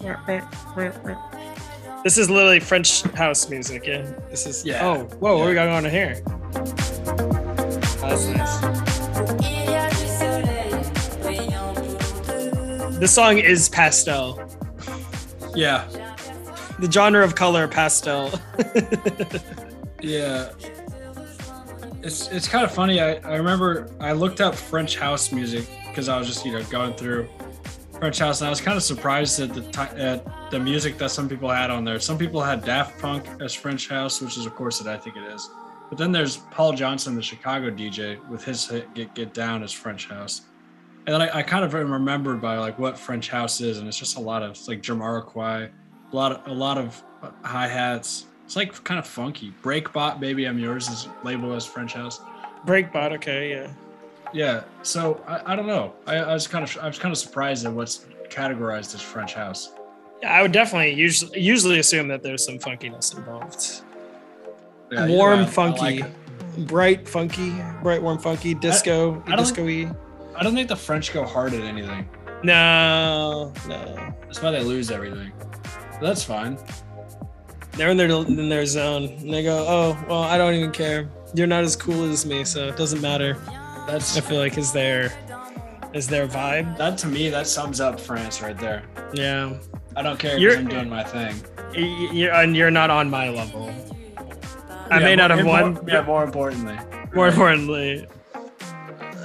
This 2.05 2.16
is 2.16 2.30
literally 2.30 2.61
French 2.61 3.03
house 3.14 3.49
music. 3.51 3.87
Yeah, 3.87 4.03
this 4.30 4.47
is. 4.47 4.64
Yeah. 4.64 4.87
Oh, 4.87 5.05
whoa! 5.18 5.39
What 5.39 5.49
we 5.49 5.55
got 5.55 5.64
going 5.66 5.85
on 5.87 5.91
here? 5.91 6.20
That's 8.01 8.26
nice. 8.28 8.62
Il 9.43 9.64
y 9.64 9.74
a 9.74 9.91
du 9.91 10.07
soleil 10.07 10.70
brillant 11.22 11.74
pour 11.74 12.91
deux. 12.91 13.01
This 13.01 13.11
song 13.12 13.39
is 13.39 13.68
pastel. 13.68 14.39
Yeah. 15.57 15.89
The 16.78 16.89
genre 16.93 17.24
of 17.24 17.35
color 17.35 17.66
pastel. 17.66 18.30
Yeah. 20.03 20.51
It's 22.03 22.28
it's 22.28 22.47
kind 22.47 22.62
of 22.64 22.70
funny. 22.70 23.01
I, 23.01 23.14
I 23.24 23.37
remember 23.37 23.89
I 23.99 24.12
looked 24.12 24.43
up 24.43 24.55
French 24.55 24.99
house 24.99 25.32
music 25.32 25.66
because 25.95 26.09
I 26.09 26.19
was 26.19 26.27
just 26.27 26.45
you 26.45 26.51
know 26.51 26.63
going 26.65 26.93
through 26.95 27.29
French 28.01 28.19
house 28.19 28.41
and 28.41 28.49
I 28.49 28.51
was 28.51 28.61
kind 28.61 28.77
of 28.77 28.83
surprised 28.83 29.39
at 29.39 29.55
the 29.55 29.81
at 29.97 30.51
the 30.51 30.59
music 30.59 30.99
that 30.99 31.13
some 31.13 31.29
people 31.29 31.49
had 31.49 31.71
on 31.71 31.85
there. 31.85 32.01
Some 32.01 32.19
people 32.19 32.43
had 32.43 32.65
Daft 32.65 33.01
Punk 33.01 33.25
as 33.41 33.55
French 33.55 33.89
house, 33.89 34.21
which 34.21 34.37
is 34.37 34.45
of 34.45 34.57
course 34.57 34.81
that 34.81 34.93
I 34.93 34.99
think 35.01 35.17
it 35.17 35.23
is. 35.23 35.49
But 35.89 35.99
then 35.99 36.11
there's 36.11 36.39
Paul 36.51 36.73
Johnson, 36.73 37.15
the 37.15 37.23
Chicago 37.23 37.71
DJ, 37.71 38.19
with 38.29 38.43
his 38.43 38.67
hit 38.67 38.93
Get 38.95 39.15
Get 39.15 39.33
Down 39.33 39.63
as 39.63 39.73
French 39.73 40.09
house. 40.09 40.43
And 41.07 41.15
then 41.15 41.23
I, 41.23 41.39
I 41.39 41.43
kind 41.43 41.65
of 41.65 41.75
remembered 41.75 42.41
by 42.41 42.59
like 42.59 42.77
what 42.77 42.99
French 42.99 43.29
house 43.29 43.61
is, 43.61 43.79
and 43.79 43.87
it's 43.87 43.99
just 43.99 44.17
a 44.17 44.21
lot 44.21 44.43
of 44.43 44.59
like 44.67 44.83
Jamiroquai, 44.83 45.71
a 46.13 46.17
lot 46.17 46.33
of 46.33 46.49
a 46.49 46.55
lot 46.55 46.77
of 46.77 47.01
hi 47.45 47.69
hats. 47.69 48.27
It's 48.45 48.57
like 48.57 48.83
kind 48.83 48.99
of 48.99 49.07
funky. 49.07 49.55
Breakbot, 49.63 50.19
Baby 50.19 50.47
I'm 50.47 50.59
Yours 50.59 50.89
is 50.89 51.07
labeled 51.23 51.55
as 51.55 51.65
French 51.65 51.93
house. 51.95 52.21
Breakbot. 52.67 53.13
Okay, 53.13 53.51
yeah. 53.51 53.71
Yeah, 54.35 54.64
so 54.82 55.22
I, 55.26 55.53
I 55.53 55.57
don't 55.57 55.66
know. 55.68 55.95
I, 56.07 56.16
I 56.16 56.35
was 56.35 56.47
kind 56.49 56.64
of 56.64 56.76
I 56.78 56.87
was 56.89 56.99
kind 56.99 57.12
of 57.12 57.18
surprised 57.18 57.64
at 57.64 57.72
what's 57.72 58.05
categorized 58.28 58.95
as 58.95 59.01
French 59.01 59.32
house. 59.35 59.72
Yeah, 60.20 60.35
I 60.37 60.43
would 60.43 60.53
definitely 60.53 60.93
usually 60.95 61.41
usually 61.41 61.78
assume 61.78 62.09
that 62.09 62.22
there's 62.22 62.45
some 62.45 62.59
funkiness 62.59 63.16
involved. 63.16 63.82
Yeah, 64.91 65.07
warm, 65.07 65.39
I- 65.41 65.43
I 65.43 65.47
funky, 65.47 65.80
like 66.03 66.66
bright, 66.66 67.09
funky, 67.09 67.55
bright, 67.82 68.03
warm, 68.03 68.18
funky, 68.18 68.55
disco, 68.55 69.22
I 69.26 69.30
don't- 69.30 69.39
disco-y. 69.39 69.91
I 70.37 70.43
don't 70.43 70.55
think 70.55 70.68
the 70.68 70.76
French 70.76 71.12
go 71.12 71.24
hard 71.24 71.55
at 71.55 71.62
anything. 71.62 72.09
No, 72.43 73.53
no, 73.68 74.14
That's 74.22 74.43
why 74.43 74.51
they 74.51 74.62
lose 74.64 74.91
everything. 74.91 75.30
But 75.93 76.01
that's 76.09 76.24
fine. 76.24 76.59
they're 77.72 77.91
in 77.91 77.97
their 77.97 78.09
in 78.11 78.49
their 78.49 78.66
zone, 78.66 79.05
and 79.05 79.32
they 79.32 79.43
go, 79.45 79.64
"Oh, 79.66 80.05
well, 80.09 80.22
I 80.22 80.37
don't 80.39 80.55
even 80.55 80.72
care. 80.72 81.09
You're 81.35 81.47
not 81.47 81.62
as 81.64 81.74
cool 81.76 82.05
as 82.11 82.26
me, 82.26 82.45
so 82.45 82.66
it 82.68 82.76
doesn't 82.76 83.01
matter." 83.01 83.37
That's 83.87 84.16
I 84.16 84.20
feel 84.20 84.39
like 84.39 84.57
is 84.59 84.72
their 84.72 85.12
is 85.93 86.07
their 86.09 86.26
vibe. 86.26 86.76
that 86.78 86.99
to 86.99 87.07
me. 87.07 87.28
That 87.30 87.47
sums 87.47 87.80
up 87.80 88.01
France 88.01 88.41
right 88.43 88.57
there. 88.59 88.82
Yeah, 89.12 89.55
I 89.97 90.03
don't 90.03 90.18
care 90.18 90.39
You're- 90.39 90.57
I'm 90.57 90.68
doing 90.68 90.89
my 90.89 91.05
thing. 91.05 91.35
You're, 91.74 92.32
and 92.32 92.57
you're 92.57 92.70
not 92.70 92.91
on 92.91 93.11
my 93.11 93.28
level. 93.30 93.72
I 94.91 94.99
Yeah, 94.99 95.05
may 95.05 95.16
not 95.16 95.30
have 95.30 95.45
more- 95.45 95.62
won. 95.72 95.85
Yeah, 95.89 96.03
more 96.03 96.24
importantly. 96.24 96.78
More 97.14 97.28
importantly, 97.28 98.07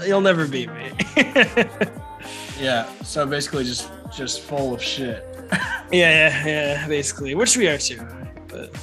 you'll 0.05 0.21
never 0.21 0.47
beat 0.47 0.69
me. 0.73 0.91
Yeah. 2.59 2.91
So 3.03 3.25
basically, 3.25 3.63
just 3.63 3.89
just 4.13 4.41
full 4.41 4.73
of 4.73 4.83
shit. 4.83 5.25
yeah, 5.51 5.87
yeah, 5.91 6.45
yeah. 6.45 6.87
Basically, 6.89 7.33
which 7.33 7.55
we 7.55 7.69
are 7.69 7.77
too. 7.77 8.05
But 8.49 8.75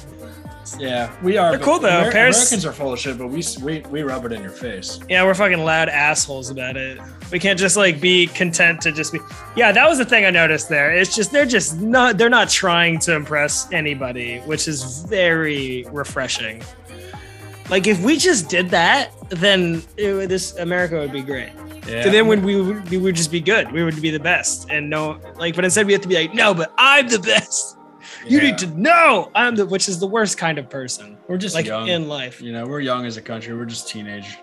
Yeah, 0.79 1.11
we 1.21 1.37
are. 1.37 1.51
They're 1.51 1.59
cool, 1.59 1.79
though. 1.79 2.01
Amer- 2.01 2.11
Paris- 2.11 2.37
Americans 2.37 2.65
are 2.65 2.73
full 2.73 2.93
of 2.93 2.99
shit, 2.99 3.17
but 3.17 3.27
we 3.27 3.43
we 3.61 3.79
we 3.89 4.03
rub 4.03 4.25
it 4.25 4.31
in 4.31 4.41
your 4.41 4.51
face. 4.51 4.99
yeah, 5.09 5.23
we're 5.23 5.33
fucking 5.33 5.63
loud 5.63 5.89
assholes 5.89 6.49
about 6.49 6.75
it. 6.77 6.99
We 7.31 7.39
can't 7.39 7.59
just 7.59 7.77
like 7.77 7.99
be 8.01 8.27
content 8.27 8.81
to 8.81 8.91
just 8.91 9.13
be. 9.13 9.19
Yeah, 9.55 9.71
that 9.71 9.87
was 9.87 9.97
the 9.97 10.05
thing 10.05 10.25
I 10.25 10.29
noticed 10.31 10.69
there. 10.69 10.91
It's 10.95 11.15
just 11.15 11.31
they're 11.31 11.45
just 11.45 11.79
not. 11.79 12.17
They're 12.17 12.29
not 12.29 12.49
trying 12.49 12.99
to 12.99 13.13
impress 13.15 13.71
anybody, 13.71 14.39
which 14.39 14.67
is 14.67 15.03
very 15.09 15.85
refreshing. 15.91 16.61
Like 17.69 17.85
if 17.87 18.01
we 18.01 18.17
just 18.17 18.49
did 18.49 18.69
that, 18.69 19.11
then 19.29 19.83
it, 19.97 20.13
would- 20.13 20.29
this 20.29 20.55
America 20.57 20.95
would 20.99 21.11
be 21.11 21.21
great. 21.21 21.49
Yeah. 21.87 22.03
So 22.03 22.09
then 22.09 22.27
when 22.27 22.43
we 22.43 22.61
would, 22.61 22.89
we 22.89 22.97
would 22.97 23.15
just 23.15 23.31
be 23.31 23.39
good. 23.39 23.71
We 23.71 23.81
would 23.83 24.01
be 24.01 24.09
the 24.09 24.19
best, 24.19 24.69
and 24.69 24.89
no, 24.89 25.19
like, 25.37 25.55
but 25.55 25.63
instead 25.63 25.85
we 25.87 25.93
have 25.93 26.01
to 26.01 26.07
be 26.09 26.15
like, 26.15 26.33
no, 26.33 26.53
but 26.53 26.73
I'm 26.77 27.07
the 27.07 27.19
best. 27.19 27.76
You 28.25 28.39
Yeah. 28.39 28.43
need 28.51 28.57
to 28.59 28.67
know 28.67 29.31
I'm 29.35 29.55
the, 29.55 29.65
which 29.65 29.87
is 29.89 29.99
the 29.99 30.07
worst 30.07 30.37
kind 30.37 30.57
of 30.57 30.69
person, 30.69 31.17
We're 31.27 31.37
just 31.37 31.55
like 31.55 31.65
young. 31.65 31.87
in 31.87 32.07
life. 32.07 32.41
you 32.41 32.51
know, 32.51 32.65
we're 32.65 32.79
young 32.81 33.05
as 33.05 33.17
a 33.17 33.21
country. 33.21 33.55
We're 33.55 33.65
just 33.65 33.87
teenage, 33.87 34.37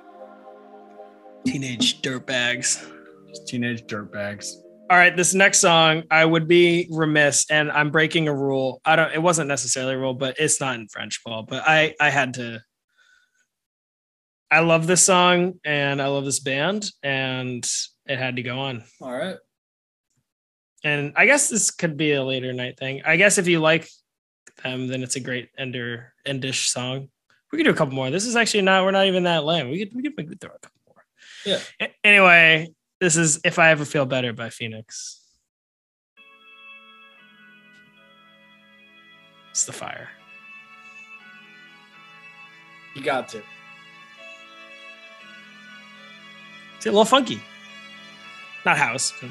Teenage 1.47 2.01
dirtbags. 2.01 2.89
just 3.29 3.47
teenage 3.49 3.83
dirtbags. 3.85 4.55
All 4.91 4.99
right, 4.99 5.17
this 5.17 5.33
next 5.35 5.59
song, 5.61 6.03
I 6.11 6.25
would 6.25 6.47
be 6.47 6.89
remiss, 6.91 7.47
and 7.51 7.71
I'm 7.73 7.91
breaking 7.91 8.29
a 8.29 8.35
rule. 8.35 8.81
I 8.85 8.97
don't. 8.97 9.13
It 9.13 9.23
wasn't 9.23 9.49
necessarily 9.49 9.95
a 9.95 9.99
rule, 9.99 10.13
but 10.15 10.37
it's 10.39 10.61
not 10.61 10.75
in 10.77 10.89
French, 10.89 11.23
Paul. 11.25 11.43
But 11.45 11.63
I, 11.67 11.95
I 12.01 12.11
had 12.11 12.35
to. 12.35 12.63
I 14.51 14.61
love 14.61 14.87
this 14.87 15.03
song, 15.03 15.55
and 15.65 16.01
I 16.03 16.07
love 16.09 16.25
this 16.27 16.39
band, 16.41 16.91
and 17.03 17.67
it 18.07 18.19
had 18.19 18.37
to 18.37 18.43
go 18.43 18.59
on. 18.61 18.85
All 19.01 19.11
right. 19.13 19.37
And 20.85 21.13
I 21.17 21.25
guess 21.27 21.49
this 21.49 21.71
could 21.71 21.97
be 21.97 22.13
a 22.13 22.23
later 22.23 22.53
night 22.53 22.79
thing. 22.79 23.03
I 23.05 23.17
guess 23.17 23.39
if 23.39 23.49
you 23.49 23.59
like 23.59 23.89
them, 24.63 24.87
then 24.87 25.03
it's 25.03 25.17
a 25.17 25.21
great 25.21 25.49
ender 25.59 26.13
endish 26.27 26.67
song. 26.69 27.09
We 27.51 27.59
could 27.59 27.65
do 27.65 27.71
a 27.71 27.75
couple 27.75 27.95
more. 27.95 28.11
This 28.11 28.27
is 28.27 28.37
actually 28.37 28.63
not. 28.63 28.85
We're 28.85 28.91
not 28.91 29.07
even 29.07 29.25
that 29.25 29.45
lame. 29.45 29.71
We 29.71 29.79
could 29.87 29.95
we 29.95 30.25
could 30.25 30.41
throw 30.41 30.51
a 30.51 30.59
couple 30.59 30.81
more. 30.87 31.05
Yeah. 31.47 31.61
A- 31.81 31.95
Anyway, 32.07 32.69
this 33.01 33.17
is 33.17 33.41
"If 33.45 33.59
I 33.59 33.71
Ever 33.71 33.85
Feel 33.85 34.05
Better" 34.07 34.33
by 34.33 34.51
Phoenix. 34.51 35.21
It's 39.51 39.65
the 39.65 39.73
fire. 39.73 40.09
You 42.95 43.03
got 43.03 43.29
to. 43.29 43.43
It's 46.77 46.87
a 46.87 46.91
little 46.91 47.05
funky. 47.05 47.41
Not 48.67 48.77
house, 48.79 49.13
but 49.21 49.31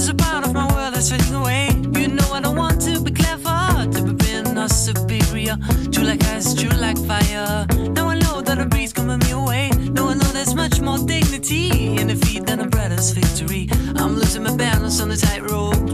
There's 0.00 0.08
a 0.08 0.14
part 0.14 0.46
of 0.46 0.54
my 0.54 0.66
world 0.72 0.94
that's 0.94 1.10
fading 1.10 1.34
away. 1.34 1.68
You 1.92 2.08
know 2.08 2.32
I 2.32 2.40
don't 2.40 2.56
want 2.56 2.80
to 2.86 3.02
be 3.02 3.10
clever, 3.10 3.86
to 3.92 4.02
be 4.02 4.14
being 4.14 4.56
or 4.56 4.66
superior. 4.66 5.58
True 5.92 6.04
like 6.04 6.24
ice, 6.24 6.54
true 6.54 6.70
like 6.70 6.96
fire. 6.96 7.66
Now 7.92 8.08
I 8.08 8.18
know 8.18 8.40
that 8.40 8.58
a 8.58 8.64
breeze 8.64 8.94
coming 8.94 9.18
me 9.18 9.32
away. 9.32 9.68
Now 9.92 10.08
I 10.08 10.14
know 10.14 10.30
there's 10.32 10.54
much 10.54 10.80
more 10.80 10.96
dignity 10.96 11.98
in 11.98 12.06
defeat 12.06 12.46
than 12.46 12.60
a 12.60 12.66
brother's 12.66 13.10
victory. 13.10 13.68
I'm 13.96 14.14
losing 14.14 14.44
my 14.44 14.56
balance 14.56 15.02
on 15.02 15.10
the 15.10 15.18
tightrope. 15.18 15.89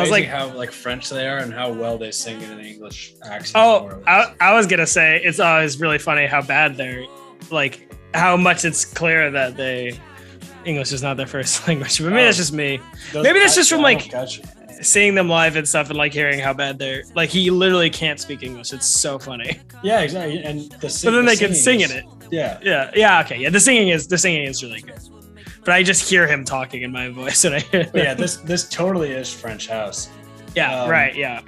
I 0.00 0.02
was 0.02 0.10
like- 0.10 0.26
how 0.26 0.48
like 0.54 0.72
French 0.72 1.08
they 1.10 1.26
are 1.28 1.38
and 1.38 1.52
how 1.52 1.70
well 1.72 1.96
they 1.98 2.10
sing 2.10 2.40
in 2.42 2.50
an 2.50 2.60
English 2.60 3.14
accent. 3.24 3.56
Oh. 3.56 4.02
I, 4.06 4.34
I 4.40 4.54
was 4.54 4.66
gonna 4.66 4.86
say 4.86 5.20
it's 5.22 5.40
always 5.40 5.80
really 5.80 5.98
funny 5.98 6.26
how 6.26 6.42
bad 6.42 6.76
they're 6.76 7.04
like 7.50 7.94
how 8.14 8.36
much 8.36 8.64
it's 8.64 8.84
clear 8.84 9.30
that 9.30 9.56
they 9.56 9.98
English 10.64 10.92
is 10.92 11.02
not 11.02 11.16
their 11.16 11.26
first 11.26 11.64
language. 11.68 11.98
But 11.98 12.10
maybe 12.10 12.22
Oh. 12.22 12.24
that's 12.24 12.36
just 12.36 12.52
me. 12.52 12.80
Those- 13.12 13.24
maybe 13.24 13.38
that's 13.38 13.54
just 13.54 13.70
from, 13.70 13.80
I 13.80 13.82
like. 13.94 14.12
Seeing 14.82 15.14
them 15.14 15.28
live 15.28 15.56
and 15.56 15.68
stuff 15.68 15.90
and 15.90 15.98
like 15.98 16.10
hearing 16.14 16.38
how 16.38 16.54
bad 16.54 16.78
they're 16.78 17.02
like 17.14 17.28
he 17.28 17.50
literally 17.50 17.90
can't 17.90 18.18
speak 18.18 18.42
English. 18.42 18.72
It's 18.72 18.86
so 18.86 19.18
funny. 19.18 19.60
Yeah, 19.82 20.00
exactly. 20.00 20.42
And 20.42 20.72
the 20.80 20.88
sing- 20.88 21.10
But 21.10 21.16
then 21.16 21.24
the 21.26 21.32
they 21.32 21.36
can 21.36 21.54
sing 21.54 21.80
in 21.80 21.90
it. 21.90 22.04
Yeah. 22.30 22.58
Yeah. 22.62 22.90
Yeah, 22.94 23.20
okay. 23.22 23.36
Yeah, 23.38 23.50
the 23.50 23.60
singing 23.60 23.88
is 23.90 24.06
the 24.06 24.16
singing 24.16 24.44
is 24.44 24.62
really 24.62 24.80
good. 24.80 24.98
But 25.64 25.74
I 25.74 25.82
just 25.82 26.08
hear 26.08 26.26
him 26.26 26.44
talking 26.44 26.82
in 26.82 26.92
my 26.92 27.08
voice 27.08 27.44
and 27.44 27.54
I 27.54 27.60
hear 27.60 27.90
yeah, 27.94 28.14
this 28.14 28.36
this 28.36 28.68
totally 28.68 29.10
is 29.12 29.32
French 29.32 29.68
house. 29.68 30.08
Yeah, 30.54 30.82
um, 30.82 30.90
right, 30.90 31.14
yeah. 31.14 31.40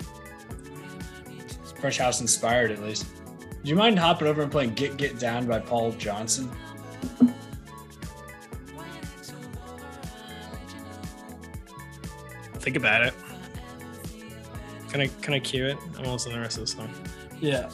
French 1.80 1.98
house 1.98 2.20
inspired 2.20 2.70
at 2.70 2.80
least. 2.82 3.06
Do 3.62 3.68
you 3.68 3.76
mind 3.76 3.98
hopping 3.98 4.28
over 4.28 4.42
and 4.42 4.50
playing 4.50 4.74
Get 4.74 4.96
Get 4.96 5.18
Down 5.18 5.46
by 5.46 5.60
Paul 5.60 5.92
Johnson? 5.92 6.50
Think 12.54 12.76
about 12.76 13.02
it. 13.02 13.14
Can 14.88 15.00
I 15.00 15.06
can 15.20 15.34
I 15.34 15.40
cue 15.40 15.66
it? 15.66 15.78
I'm 15.98 16.06
also 16.06 16.30
the 16.30 16.38
rest 16.38 16.58
of 16.58 16.64
the 16.64 16.66
song. 16.68 16.88
Yeah. 17.40 17.68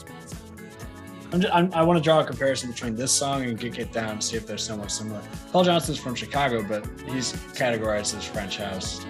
I'm 1.30 1.40
just, 1.40 1.54
I'm, 1.54 1.72
I 1.74 1.82
want 1.82 1.98
to 1.98 2.02
draw 2.02 2.20
a 2.20 2.24
comparison 2.24 2.70
between 2.70 2.94
this 2.94 3.12
song 3.12 3.44
and 3.44 3.58
Get 3.58 3.74
Get 3.74 3.92
Down 3.92 4.18
to 4.18 4.26
see 4.26 4.36
if 4.36 4.46
they're 4.46 4.56
somewhat 4.56 4.90
similar. 4.90 5.20
Paul 5.52 5.64
Johnson's 5.64 5.98
from 5.98 6.14
Chicago, 6.14 6.62
but 6.62 6.86
he's 7.06 7.32
categorized 7.54 8.16
as 8.16 8.24
French 8.24 8.56
house. 8.56 9.04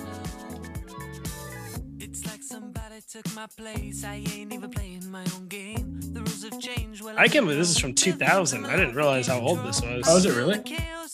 It's 2.01 2.27
like 2.27 2.43
somebody 2.43 3.01
took 3.09 3.33
my 3.37 3.47
place. 3.47 4.03
I 4.03 4.17
ain't 4.17 4.53
even 4.53 4.71
playing 4.71 5.09
my 5.11 5.25
own 5.37 5.47
game. 5.47 6.01
The 6.13 6.21
rules 6.21 6.43
have 6.43 6.59
changed. 6.59 7.03
Well, 7.03 7.15
I 7.17 7.29
can't 7.29 7.45
believe 7.45 7.59
this 7.59 7.71
is 7.71 7.79
from 7.79 7.95
2000. 7.95 8.67
I 8.67 8.77
didn't 8.77 8.97
realize 8.97 9.29
how 9.29 9.41
old 9.41 9.65
this 9.65 9.81
was. 9.81 10.05
Oh, 10.09 10.17
is 10.17 10.25
it 10.25 10.35
really? 10.37 10.59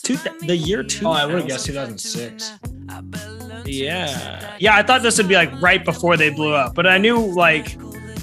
Two, 0.03 0.17
the 0.41 0.57
year 0.57 0.83
2000. 0.83 1.07
Oh, 1.07 1.11
I 1.11 1.27
would 1.27 1.37
have 1.37 1.47
guessed 1.47 1.67
2006. 1.67 2.59
Yeah. 3.67 4.57
Yeah, 4.59 4.77
I 4.77 4.83
thought 4.83 5.03
this 5.03 5.19
would 5.19 5.29
be 5.29 5.35
like 5.35 5.51
right 5.61 5.85
before 5.85 6.17
they 6.17 6.31
blew 6.31 6.55
up, 6.55 6.75
but 6.75 6.87
I 6.87 6.97
knew 6.99 7.19
like 7.19 7.77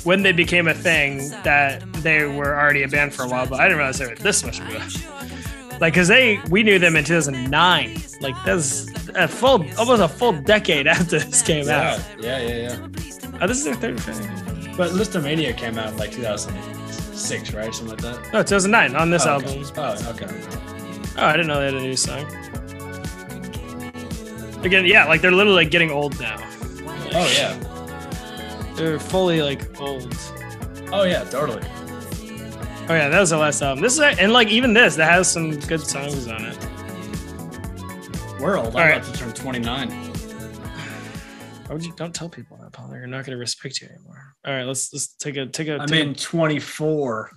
when 0.04 0.24
they 0.24 0.32
became 0.32 0.68
a 0.68 0.74
thing 0.74 1.30
that 1.44 1.82
they 2.02 2.26
were 2.26 2.58
already 2.60 2.84
a 2.84 2.88
band 2.88 3.14
for 3.14 3.24
a 3.24 3.28
while, 3.28 3.46
but 3.46 3.60
I 3.60 3.64
didn't 3.64 3.78
realize 3.78 4.00
they 4.00 4.08
were 4.08 4.16
this 4.16 4.44
much 4.44 4.60
of 4.60 4.68
a 4.70 5.80
like 5.80 5.94
because 5.94 6.08
they 6.08 6.40
we 6.50 6.62
knew 6.64 6.78
them 6.78 6.96
in 6.96 7.04
2009 7.04 7.98
like 8.22 8.36
that's 8.46 8.88
a 9.16 9.28
full 9.28 9.66
almost 9.80 10.02
a 10.02 10.08
full 10.08 10.32
decade 10.34 10.86
after 10.96 11.18
this 11.20 11.42
came 11.42 11.66
Yeah, 11.66 11.94
out 11.94 12.00
yeah, 12.20 12.40
yeah, 12.40 12.56
yeah. 12.70 12.88
oh 13.42 13.48
this 13.48 13.58
is 13.58 13.66
their 13.66 13.74
third 13.76 14.00
thing 14.00 14.76
But 14.78 14.92
Lisztomania 14.92 15.58
came 15.58 15.80
out 15.80 15.90
in 15.90 15.98
like 15.98 16.12
2006, 16.12 17.54
right? 17.54 17.74
Something 17.74 17.98
like 17.98 18.02
that. 18.22 18.32
no 18.32 18.44
2009 18.44 18.96
on 18.96 19.10
this 19.10 19.26
oh, 19.26 19.30
album 19.32 19.50
Okay. 19.50 19.72
Oh, 19.78 20.10
okay. 20.12 20.28
oh 21.18 21.26
i 21.26 21.32
didn't 21.32 21.48
know 21.48 21.60
they 21.60 21.66
had 21.66 21.74
a 21.74 21.80
new 21.82 21.96
song 21.98 22.26
again 24.64 24.86
yeah 24.86 25.06
like 25.06 25.22
they're 25.22 25.32
literally 25.32 25.64
like, 25.64 25.72
getting 25.72 25.90
old 25.92 26.20
now 26.20 26.38
Oh 27.14 27.28
yeah. 27.36 27.58
They're 28.76 29.00
fully 29.00 29.42
like 29.42 29.80
old 29.80 30.16
Oh 30.94 31.04
yeah, 31.04 31.24
totally. 31.26 31.62
oh 32.90 32.94
yeah 32.94 33.10
that 33.10 33.20
was 33.20 33.30
the 33.30 33.38
last 33.38 33.62
album 33.62 33.82
this 33.82 33.94
is 33.94 34.00
and 34.00 34.34
like 34.34 34.50
even 34.50 34.74
this 34.74 34.96
that 34.98 35.12
has 35.12 35.32
some 35.32 35.58
good 35.62 35.82
songs 35.82 36.28
on 36.28 36.44
it 36.46 36.58
World. 38.42 38.70
I'm 38.70 38.76
All 38.76 38.82
right. 38.82 38.98
about 38.98 39.14
to 39.14 39.20
turn 39.20 39.32
29. 39.34 39.90
Why 39.92 41.74
would 41.76 41.86
you 41.86 41.94
don't 41.96 42.14
tell 42.14 42.28
people 42.28 42.58
that, 42.58 42.72
Paul? 42.72 42.88
They're 42.88 43.06
not 43.06 43.24
going 43.24 43.36
to 43.36 43.38
respect 43.38 43.80
you 43.80 43.88
anymore. 43.88 44.34
All 44.44 44.52
right, 44.52 44.64
let's 44.64 44.92
let's 44.92 45.10
take 45.16 45.38
a 45.38 45.46
take 45.46 45.68
a 45.68 45.78
I'm 45.78 45.88
take 45.88 46.02
in 46.04 46.16
24. 46.16 47.30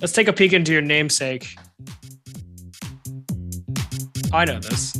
let's 0.00 0.12
take 0.12 0.28
a 0.28 0.32
peek 0.32 0.52
into 0.52 0.72
your 0.72 0.82
namesake. 0.82 1.48
I 4.32 4.44
know 4.44 4.60
this. 4.60 4.96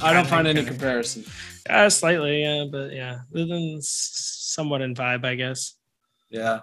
I, 0.00 0.12
don't 0.12 0.26
find 0.26 0.46
any 0.46 0.64
comparison. 0.64 1.24
Uh, 1.68 1.88
slightly, 1.88 2.42
yeah, 2.42 2.64
but 2.70 2.92
yeah, 2.92 3.20
within 3.30 3.78
somewhat 3.80 4.80
in 4.82 4.94
vibe, 4.94 5.24
I 5.24 5.34
guess. 5.34 5.74
Yeah. 6.30 6.60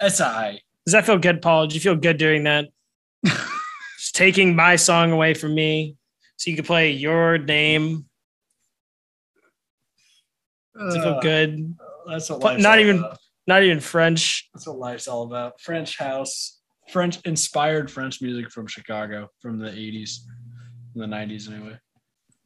That's 0.00 0.20
all 0.20 0.32
right. 0.32 0.60
Does 0.84 0.92
that 0.92 1.06
feel 1.06 1.18
good, 1.18 1.40
Paul? 1.42 1.66
Did 1.66 1.74
you 1.74 1.80
feel 1.80 1.96
good 1.96 2.16
doing 2.18 2.44
that? 2.44 2.66
Just 3.24 4.14
taking 4.14 4.54
my 4.54 4.76
song 4.76 5.10
away 5.12 5.34
from 5.34 5.54
me, 5.54 5.96
so 6.36 6.50
you 6.50 6.56
could 6.56 6.66
play 6.66 6.92
your 6.92 7.38
name. 7.38 8.06
Does 10.78 10.94
it 10.94 11.00
feel 11.02 11.14
Uh, 11.14 11.20
good? 11.20 11.74
That's 12.08 12.28
what 12.30 12.60
not 12.60 12.78
even- 12.80 12.98
about. 12.98 13.18
Not 13.48 13.62
even 13.62 13.78
French. 13.78 14.48
That's 14.52 14.66
what 14.66 14.78
life's 14.78 15.06
all 15.06 15.22
about. 15.22 15.60
French 15.60 15.96
house, 15.98 16.58
French 16.88 17.20
inspired 17.24 17.88
French 17.88 18.20
music 18.20 18.50
from 18.50 18.66
Chicago 18.66 19.30
from 19.40 19.60
the 19.60 19.70
80s. 19.70 20.18
in 20.96 21.00
the 21.00 21.06
90s 21.06 21.48
anyway. 21.48 21.78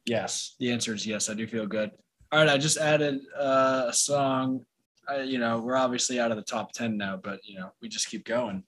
Yes, 0.05 0.55
the 0.59 0.71
answer 0.71 0.93
is 0.93 1.05
yes. 1.05 1.29
I 1.29 1.33
do 1.33 1.47
feel 1.47 1.67
good. 1.67 1.91
All 2.31 2.39
right, 2.39 2.49
I 2.49 2.57
just 2.57 2.77
added 2.77 3.19
uh, 3.37 3.85
a 3.87 3.93
song. 3.93 4.65
I, 5.07 5.21
you 5.21 5.37
know, 5.37 5.59
we're 5.59 5.75
obviously 5.75 6.19
out 6.19 6.31
of 6.31 6.37
the 6.37 6.43
top 6.43 6.71
10 6.71 6.97
now, 6.97 7.19
but 7.21 7.39
you 7.43 7.59
know, 7.59 7.71
we 7.81 7.89
just 7.89 8.07
keep 8.09 8.25
going. 8.25 8.63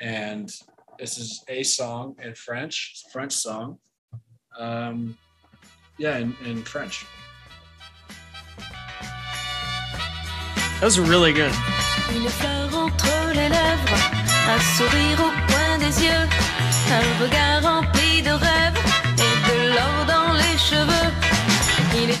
And 0.00 0.52
this 0.98 1.18
is 1.18 1.42
a 1.48 1.62
song 1.62 2.16
in 2.22 2.34
French, 2.34 3.04
French 3.12 3.32
song. 3.32 3.78
Um, 4.58 5.16
yeah, 5.98 6.18
in, 6.18 6.34
in 6.44 6.62
French. 6.62 7.06
That 10.80 10.84
was 10.84 11.00
really 11.00 11.32
good. 11.32 11.52
Une 12.14 12.28
fleur 12.28 12.74
entre 12.74 13.32
les 13.34 13.48
lèvres, 13.48 14.10
un 14.48 14.60
sourire 14.76 15.20
au 15.20 15.30
coin 15.48 15.78
des 15.78 16.04
yeux, 16.04 16.28
un 16.90 17.22
regard 17.22 17.62
rempli 17.62 18.22
de 18.22 18.30
rêves 18.30 18.65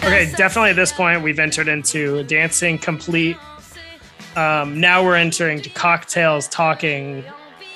Okay, 0.04 0.32
definitely 0.36 0.70
at 0.70 0.76
this 0.76 0.92
point 0.92 1.22
we've 1.22 1.38
entered 1.38 1.68
into 1.68 2.22
dancing 2.24 2.78
complete. 2.78 3.36
Um, 4.36 4.80
now 4.80 5.02
we're 5.04 5.16
entering 5.16 5.62
to 5.62 5.70
cocktails, 5.70 6.46
talking. 6.48 7.24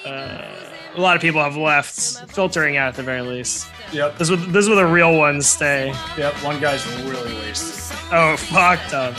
Uh, 0.04 0.46
a 0.94 1.00
lot 1.00 1.16
of 1.16 1.22
people 1.22 1.42
have 1.42 1.56
left, 1.56 1.98
filtering 2.30 2.76
out 2.76 2.88
at 2.88 2.94
the 2.96 3.02
very 3.02 3.22
least. 3.22 3.68
Yep, 3.92 4.18
This 4.18 4.30
is 4.30 4.46
this 4.52 4.64
is 4.64 4.68
where 4.68 4.76
the 4.76 4.86
real 4.86 5.16
ones 5.16 5.46
stay. 5.46 5.88
yep. 6.16 6.34
One 6.44 6.60
guy's 6.60 6.86
really 7.02 7.34
wasted. 7.34 7.96
Oh, 8.12 8.36
fucked 8.36 8.94
up. 8.94 9.14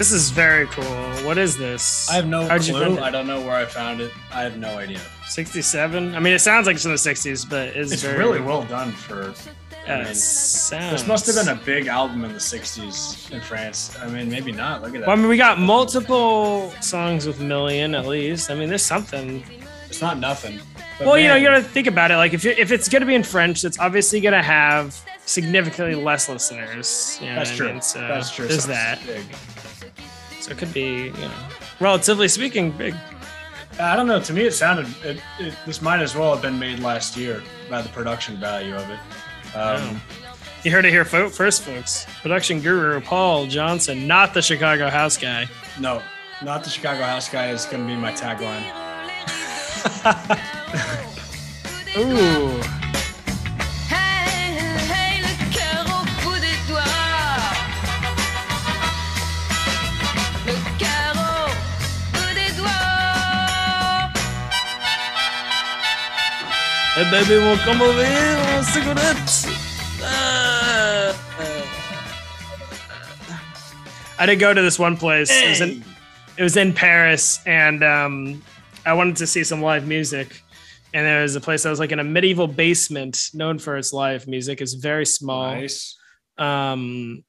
This 0.00 0.12
is 0.12 0.30
very 0.30 0.66
cool. 0.68 1.26
What 1.26 1.36
is 1.36 1.58
this? 1.58 2.08
I 2.08 2.14
have 2.14 2.26
no 2.26 2.48
How'd 2.48 2.62
clue. 2.62 2.98
I 3.00 3.10
don't 3.10 3.26
know 3.26 3.42
where 3.42 3.54
I 3.54 3.66
found 3.66 4.00
it. 4.00 4.10
I 4.32 4.40
have 4.40 4.56
no 4.56 4.78
idea. 4.78 4.98
67. 5.28 6.14
I 6.14 6.20
mean, 6.20 6.32
it 6.32 6.38
sounds 6.38 6.66
like 6.66 6.76
it's 6.76 6.86
in 6.86 6.90
the 6.90 6.96
60s, 6.96 7.46
but 7.46 7.76
it's, 7.76 7.92
It's 7.92 8.00
very, 8.00 8.16
really 8.16 8.40
well 8.40 8.64
done 8.64 8.92
for. 8.92 9.34
Yeah, 9.86 9.98
I 9.98 10.04
mean, 10.04 10.14
sounds. 10.14 10.92
this 10.92 11.06
must 11.06 11.26
have 11.26 11.34
been 11.34 11.54
a 11.54 11.60
big 11.66 11.86
album 11.88 12.24
in 12.24 12.32
the 12.32 12.38
'60s 12.38 13.30
in 13.30 13.42
France. 13.42 13.94
I 14.00 14.08
mean, 14.08 14.30
maybe 14.30 14.52
not. 14.52 14.80
Look 14.80 14.94
at 14.94 15.00
that. 15.00 15.06
Well, 15.06 15.18
I 15.18 15.20
mean, 15.20 15.28
we 15.28 15.36
got 15.36 15.58
multiple 15.58 16.70
songs 16.80 17.26
with 17.26 17.38
million 17.38 17.94
at 17.94 18.06
least. 18.06 18.50
I 18.50 18.54
mean, 18.54 18.70
there's 18.70 18.82
something. 18.82 19.44
it's 19.86 20.00
not 20.00 20.16
nothing. 20.16 20.60
Well, 21.00 21.18
you 21.18 21.28
know, 21.28 21.36
you 21.36 21.46
gotta 21.46 21.62
think 21.62 21.86
about 21.86 22.10
it. 22.10 22.16
Like, 22.16 22.32
if 22.32 22.46
if 22.46 22.72
it's 22.72 22.88
gonna 22.88 23.04
be 23.04 23.14
in 23.14 23.22
French, 23.22 23.64
it's 23.64 23.78
obviously 23.78 24.22
gonna 24.22 24.42
have 24.42 24.98
significantly 25.26 25.94
less 25.94 26.26
listeners. 26.30 27.18
You 27.20 27.28
know 27.28 27.34
That's 27.36 27.50
what 27.50 27.54
I 27.54 27.56
true. 27.58 27.72
mean? 27.74 27.82
So 27.82 28.00
That's 28.00 28.30
true. 28.34 28.48
There's 28.48 28.66
that. 28.66 29.04
Big. 29.06 29.26
So 30.50 30.54
it 30.54 30.58
could 30.58 30.74
be, 30.74 31.04
you 31.04 31.12
know, 31.12 31.30
relatively 31.78 32.26
speaking, 32.26 32.72
big. 32.72 32.94
I 33.78 33.94
don't 33.94 34.08
know. 34.08 34.20
To 34.20 34.32
me, 34.32 34.42
it 34.46 34.52
sounded. 34.52 34.86
It, 35.04 35.22
it, 35.38 35.54
this 35.64 35.80
might 35.80 36.00
as 36.00 36.16
well 36.16 36.32
have 36.32 36.42
been 36.42 36.58
made 36.58 36.80
last 36.80 37.16
year 37.16 37.40
by 37.70 37.82
the 37.82 37.88
production 37.90 38.38
value 38.40 38.74
of 38.74 38.90
it. 38.90 39.56
Um, 39.56 40.00
You 40.64 40.72
heard 40.72 40.84
it 40.84 40.90
here 40.90 41.04
fo- 41.04 41.28
first, 41.28 41.62
folks. 41.62 42.04
Production 42.20 42.60
guru 42.60 43.00
Paul 43.00 43.46
Johnson, 43.46 44.08
not 44.08 44.34
the 44.34 44.42
Chicago 44.42 44.90
house 44.90 45.16
guy. 45.16 45.48
No, 45.78 46.02
not 46.42 46.64
the 46.64 46.70
Chicago 46.70 47.02
House 47.04 47.28
guy 47.28 47.50
is 47.50 47.64
going 47.66 47.86
to 47.86 47.86
be 47.86 47.96
my 47.96 48.12
tagline. 48.12 48.66
Ooh. 51.96 52.79
Hey 67.00 67.10
baby, 67.10 67.36
we'll 67.36 67.56
come 67.56 67.80
over 67.80 68.04
here 68.04 68.36
on 68.36 68.62
cigarettes. 68.62 69.46
Uh, 70.02 71.16
I 74.18 74.26
did 74.26 74.36
go 74.38 74.52
to 74.52 74.60
this 74.60 74.78
one 74.78 74.98
place. 74.98 75.30
It, 75.30 75.48
was 75.48 75.60
in, 75.62 75.84
it 76.36 76.42
was 76.42 76.58
in 76.58 76.74
Paris, 76.74 77.40
and 77.46 77.82
um, 77.82 78.42
I 78.84 78.92
wanted 78.92 79.16
to 79.16 79.26
see 79.26 79.44
some 79.44 79.62
live 79.62 79.88
music. 79.88 80.42
And 80.92 81.06
there 81.06 81.22
was 81.22 81.36
a 81.36 81.40
place 81.40 81.62
that 81.62 81.70
was 81.70 81.80
like 81.80 81.90
in 81.90 82.00
a 82.00 82.04
medieval 82.04 82.46
basement, 82.46 83.30
known 83.32 83.58
for 83.58 83.78
its 83.78 83.94
live 83.94 84.28
music. 84.28 84.60
It's 84.60 84.74
very 84.74 85.06
small. 85.06 85.54
Nice. 85.54 85.96
um 86.36 87.24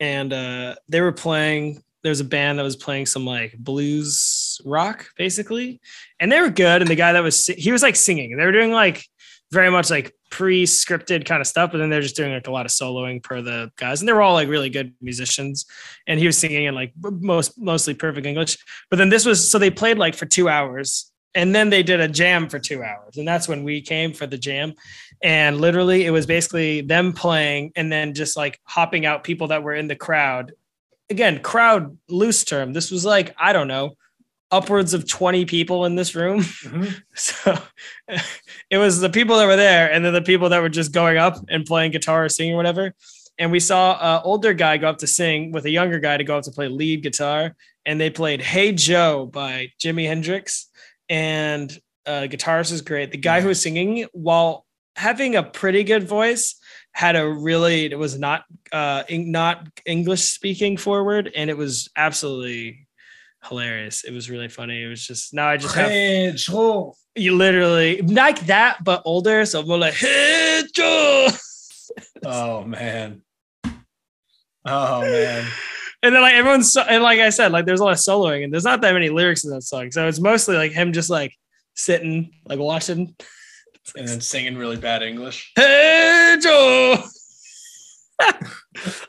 and 0.00 0.34
uh 0.34 0.74
they 0.86 1.00
were 1.00 1.12
playing 1.12 1.82
There 2.02 2.10
was 2.10 2.20
a 2.20 2.24
band 2.24 2.58
that 2.58 2.62
was 2.62 2.76
playing 2.76 3.06
some 3.06 3.24
like 3.24 3.56
blues 3.56 4.35
rock 4.64 5.06
basically. 5.16 5.80
And 6.20 6.30
they 6.30 6.40
were 6.40 6.50
good. 6.50 6.82
And 6.82 6.90
the 6.90 6.94
guy 6.94 7.12
that 7.12 7.22
was 7.22 7.46
he 7.46 7.72
was 7.72 7.82
like 7.82 7.96
singing. 7.96 8.36
They 8.36 8.44
were 8.44 8.52
doing 8.52 8.72
like 8.72 9.04
very 9.52 9.70
much 9.70 9.90
like 9.90 10.12
pre-scripted 10.30 11.24
kind 11.24 11.40
of 11.40 11.46
stuff 11.46 11.70
but 11.70 11.78
then 11.78 11.88
they're 11.88 12.00
just 12.00 12.16
doing 12.16 12.32
like 12.32 12.48
a 12.48 12.50
lot 12.50 12.66
of 12.66 12.72
soloing 12.72 13.22
per 13.22 13.40
the 13.40 13.70
guys. 13.76 14.00
And 14.00 14.08
they 14.08 14.12
were 14.12 14.22
all 14.22 14.34
like 14.34 14.48
really 14.48 14.70
good 14.70 14.94
musicians. 15.00 15.66
And 16.06 16.18
he 16.18 16.26
was 16.26 16.36
singing 16.36 16.64
in 16.64 16.74
like 16.74 16.92
most 17.00 17.58
mostly 17.58 17.94
perfect 17.94 18.26
english. 18.26 18.58
But 18.90 18.96
then 18.96 19.08
this 19.08 19.24
was 19.24 19.50
so 19.50 19.58
they 19.58 19.70
played 19.70 19.98
like 19.98 20.14
for 20.14 20.26
two 20.26 20.48
hours. 20.48 21.12
And 21.34 21.54
then 21.54 21.68
they 21.68 21.82
did 21.82 22.00
a 22.00 22.08
jam 22.08 22.48
for 22.48 22.58
two 22.58 22.82
hours. 22.82 23.18
And 23.18 23.28
that's 23.28 23.46
when 23.46 23.62
we 23.62 23.82
came 23.82 24.14
for 24.14 24.26
the 24.26 24.38
jam. 24.38 24.72
And 25.22 25.60
literally 25.60 26.06
it 26.06 26.10
was 26.10 26.26
basically 26.26 26.80
them 26.80 27.12
playing 27.12 27.72
and 27.76 27.92
then 27.92 28.14
just 28.14 28.36
like 28.36 28.58
hopping 28.64 29.04
out 29.04 29.22
people 29.22 29.48
that 29.48 29.62
were 29.62 29.74
in 29.74 29.86
the 29.86 29.96
crowd. 29.96 30.52
Again 31.08 31.40
crowd 31.40 31.96
loose 32.08 32.42
term. 32.44 32.72
This 32.72 32.90
was 32.90 33.04
like 33.04 33.34
i 33.38 33.52
don't 33.52 33.68
know 33.68 33.96
upwards 34.50 34.94
of 34.94 35.08
20 35.08 35.44
people 35.44 35.84
in 35.86 35.94
this 35.94 36.14
room. 36.14 36.40
Mhm. 36.40 37.02
so 37.14 37.58
it 38.70 38.78
was 38.78 39.00
the 39.00 39.10
people 39.10 39.36
that 39.38 39.46
were 39.46 39.56
there 39.56 39.90
and 39.90 40.04
then 40.04 40.12
the 40.12 40.22
people 40.22 40.48
that 40.50 40.62
were 40.62 40.68
just 40.68 40.92
going 40.92 41.18
up 41.18 41.36
and 41.48 41.64
playing 41.64 41.92
guitar 41.92 42.24
or 42.24 42.28
singing 42.28 42.54
or 42.54 42.56
whatever. 42.56 42.94
And 43.38 43.50
we 43.52 43.60
saw 43.60 44.16
an 44.16 44.22
older 44.24 44.54
guy 44.54 44.78
go 44.78 44.88
up 44.88 44.98
to 44.98 45.06
sing 45.06 45.52
with 45.52 45.66
a 45.66 45.70
younger 45.70 45.98
guy 45.98 46.16
to 46.16 46.24
go 46.24 46.38
up 46.38 46.44
to 46.44 46.50
play 46.50 46.68
lead 46.68 47.02
guitar. 47.02 47.54
And 47.84 48.00
they 48.00 48.10
played 48.10 48.40
hey 48.40 48.72
joe 48.72 49.26
by 49.26 49.72
jimi 49.80 50.06
hendrix. 50.06 50.68
And 51.08 51.70
uh, 52.06 52.26
guitarist 52.30 52.72
is 52.72 52.82
great. 52.82 53.10
The 53.10 53.18
guy 53.18 53.40
who 53.40 53.48
was 53.48 53.60
singing 53.60 54.06
while 54.12 54.64
having 54.94 55.36
a 55.36 55.42
pretty 55.42 55.84
good 55.84 56.04
voice 56.08 56.54
had 56.92 57.16
a 57.16 57.28
really 57.28 57.84
it 57.84 57.98
was 57.98 58.18
not 58.18 58.44
uh 58.72 59.02
not 59.10 59.68
english 59.84 60.22
speaking 60.22 60.76
forward. 60.76 61.30
And 61.34 61.50
it 61.50 61.56
was 61.56 61.90
absolutely 61.96 62.85
hilarious 63.48 64.04
it 64.04 64.12
was 64.12 64.28
really 64.30 64.48
funny 64.48 64.82
it 64.82 64.86
was 64.88 65.04
just 65.06 65.32
now 65.34 65.48
i 65.48 65.56
just 65.56 65.74
have 65.74 65.88
Hey, 65.88 66.32
Joe. 66.34 66.54
Oh. 66.56 66.94
you 67.14 67.34
literally 67.36 68.00
like 68.02 68.40
that 68.46 68.82
but 68.84 69.02
older 69.04 69.44
so 69.44 69.62
more 69.62 69.78
like 69.78 69.94
hey 69.94 70.62
Joe. 70.74 71.28
Oh 72.24 72.64
man. 72.64 73.22
Oh 74.64 75.00
man. 75.02 75.46
and 76.02 76.14
then 76.14 76.20
like 76.22 76.34
everyone's 76.34 76.72
so, 76.72 76.82
and 76.82 77.02
like 77.02 77.20
i 77.20 77.30
said 77.30 77.52
like 77.52 77.64
there's 77.64 77.80
a 77.80 77.84
lot 77.84 77.92
of 77.92 77.98
soloing 77.98 78.42
and 78.44 78.52
there's 78.52 78.64
not 78.64 78.80
that 78.82 78.92
many 78.92 79.08
lyrics 79.08 79.44
in 79.44 79.50
that 79.50 79.62
song 79.62 79.90
so 79.92 80.06
it's 80.08 80.20
mostly 80.20 80.56
like 80.56 80.72
him 80.72 80.92
just 80.92 81.08
like 81.08 81.32
sitting 81.74 82.32
like 82.46 82.58
watching 82.58 83.14
And 83.96 84.08
then 84.08 84.20
singing 84.20 84.56
really 84.56 84.76
bad 84.76 85.02
English. 85.02 85.52
hey 85.54 86.36
joe 86.42 86.96
like 88.20 88.34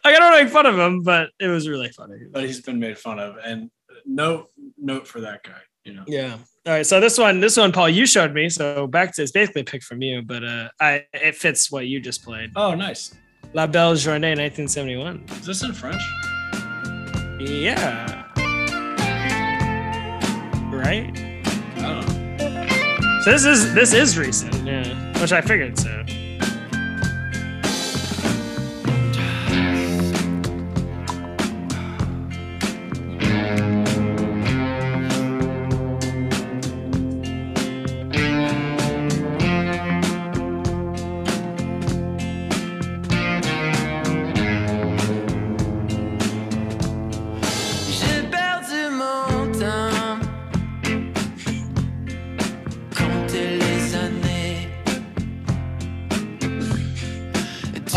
i 0.06 0.12
don't 0.20 0.32
make 0.44 0.50
fun 0.54 0.66
of 0.66 0.78
him 0.78 1.02
but 1.02 1.30
it 1.40 1.48
was 1.48 1.68
really 1.68 1.90
funny 1.90 2.18
But 2.32 2.44
he's 2.46 2.62
been 2.62 2.80
made 2.80 2.98
fun 2.98 3.20
of. 3.20 3.38
And 3.44 3.70
note 4.06 4.50
note 4.78 5.08
for 5.08 5.22
that 5.22 5.44
guy. 5.44 5.62
You 5.84 5.94
know. 5.94 6.04
Yeah. 6.08 6.38
All 6.66 6.74
right. 6.74 6.86
So 6.86 7.00
this 7.00 7.18
one, 7.18 7.40
this 7.40 7.56
one, 7.56 7.72
Paul, 7.72 7.90
you 7.90 8.06
showed 8.06 8.34
me. 8.34 8.50
So 8.50 8.88
back 8.88 9.16
to 9.16 9.24
it's 9.24 9.32
basically 9.32 9.62
a 9.62 9.66
pick 9.66 9.84
from 9.84 10.02
you, 10.02 10.22
but 10.22 10.44
uh, 10.44 10.70
I 10.82 11.06
it 11.14 11.36
fits 11.36 11.72
what 11.72 11.88
you 11.88 12.00
just 12.00 12.24
played. 12.24 12.52
Oh, 12.56 12.76
nice. 12.76 13.16
La 13.54 13.66
Belle 13.68 13.94
Journée, 13.94 14.36
1971. 14.38 15.24
Is 15.40 15.46
this 15.46 15.64
in 15.64 15.72
French? 15.72 16.02
Yeah. 17.40 18.26
Right. 20.70 21.12
I. 21.78 23.22
So 23.24 23.32
this 23.32 23.46
is 23.46 23.74
this 23.74 23.94
is 23.94 24.18
recent. 24.18 24.54
Yeah. 24.66 25.22
Which 25.22 25.32
I 25.32 25.42
figured 25.42 25.80
so. 25.80 26.04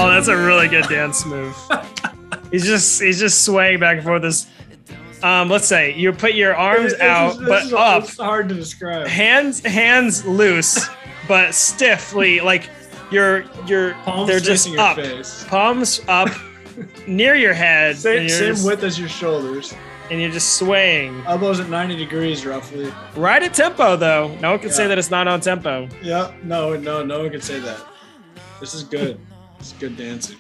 Oh, 0.03 0.09
that's 0.09 0.29
a 0.29 0.37
really 0.37 0.69
good 0.69 0.87
dance 0.89 1.25
move. 1.27 1.57
he's 2.51 2.65
just 2.65 3.01
he's 3.03 3.19
just 3.21 3.45
swaying 3.45 3.81
back 3.81 3.97
and 3.99 4.05
forth. 4.07 4.23
This, 4.23 4.47
um, 5.23 5.49
let's 5.51 5.67
say 5.67 5.95
you 5.95 6.13
put 6.13 6.35
your 6.35 6.55
arms 6.57 6.93
This 6.93 7.01
out 7.01 7.39
this 7.39 7.49
but 7.49 7.63
is- 7.65 7.73
up, 7.75 8.05
It's 8.05 8.17
hard 8.17 8.49
to 8.49 8.55
describe. 8.55 9.07
hands 9.07 9.61
hands 9.65 10.25
loose, 10.25 10.89
but 11.29 11.55
stiffly. 11.55 12.41
Like 12.41 12.69
your 13.11 13.45
your 13.67 13.95
Palms 14.05 14.29
they're 14.29 14.41
just 14.41 14.65
facing 14.67 14.73
your 14.75 14.83
up, 14.83 14.97
face. 14.97 15.45
palms 15.49 16.01
up 16.09 16.29
near 17.07 17.35
your 17.35 17.53
head, 17.53 17.97
Same, 17.97 18.29
same 18.29 18.49
just, 18.55 18.65
width 18.67 18.83
as 18.85 18.99
your 18.99 19.09
shoulders. 19.09 19.75
and 20.11 20.21
you're 20.21 20.31
just 20.31 20.57
swaying. 20.57 21.21
Elbows 21.27 21.61
at 21.61 21.69
90 21.69 21.97
degrees 21.97 22.47
roughly. 22.47 22.91
Right 23.17 23.43
at 23.43 23.53
tempo 23.53 23.97
though. 23.97 24.35
No 24.41 24.53
one 24.53 24.61
can 24.61 24.71
say 24.71 24.87
that 24.87 24.97
it's 24.97 25.11
not 25.11 25.29
on 25.29 25.41
tempo. 25.41 25.89
Yeah, 26.03 26.33
no, 26.43 26.75
no, 26.77 27.05
no 27.05 27.21
one 27.21 27.31
can 27.31 27.41
say 27.43 27.59
that. 27.61 27.85
This 28.61 28.73
is 28.75 28.85
good. 28.85 29.19
It's 29.61 29.73
good 29.75 29.97
dancing. 29.97 30.37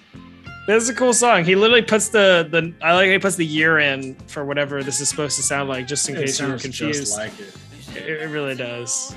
This 0.66 0.82
is 0.84 0.88
a 0.88 0.94
cool 0.94 1.12
song. 1.12 1.44
He 1.44 1.54
literally 1.54 1.82
puts 1.82 2.08
the 2.08 2.48
the 2.50 2.74
I 2.82 2.94
like 2.94 3.08
he 3.10 3.18
puts 3.18 3.36
the 3.36 3.46
year 3.46 3.78
in 3.78 4.14
for 4.26 4.44
whatever 4.44 4.82
this 4.82 5.00
is 5.00 5.08
supposed 5.08 5.36
to 5.36 5.42
sound 5.42 5.68
like, 5.68 5.86
just 5.86 6.08
in 6.08 6.16
It 6.16 6.20
case 6.26 6.40
you 6.40 6.48
were 6.48 6.58
confused. 6.58 7.16
like 7.16 7.32
it. 7.38 7.54
it, 7.96 8.22
it 8.22 8.28
really 8.30 8.54
does. 8.54 9.14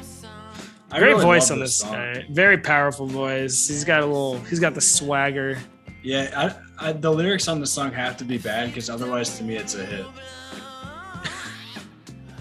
I 0.92 1.00
Great 1.00 1.10
really 1.14 1.24
voice 1.24 1.50
on 1.52 1.60
this 1.60 1.76
song. 1.76 1.92
guy. 1.94 2.26
Very 2.30 2.58
powerful 2.58 3.08
voice. 3.08 3.68
He's 3.68 3.84
got 3.84 4.02
a 4.04 4.06
little. 4.06 4.40
He's 4.42 4.60
got 4.60 4.74
the 4.76 4.82
swagger. 4.82 5.58
Yeah, 6.04 6.54
I, 6.80 6.90
I, 6.90 6.92
the 6.92 7.10
lyrics 7.12 7.48
on 7.48 7.60
the 7.62 7.66
song 7.68 7.92
have 7.94 8.18
to 8.18 8.26
be 8.26 8.38
bad 8.38 8.68
because 8.70 8.90
otherwise, 8.90 9.38
to 9.38 9.44
me, 9.44 9.56
it's 9.56 9.74
a 9.74 9.86
hit. 9.86 10.06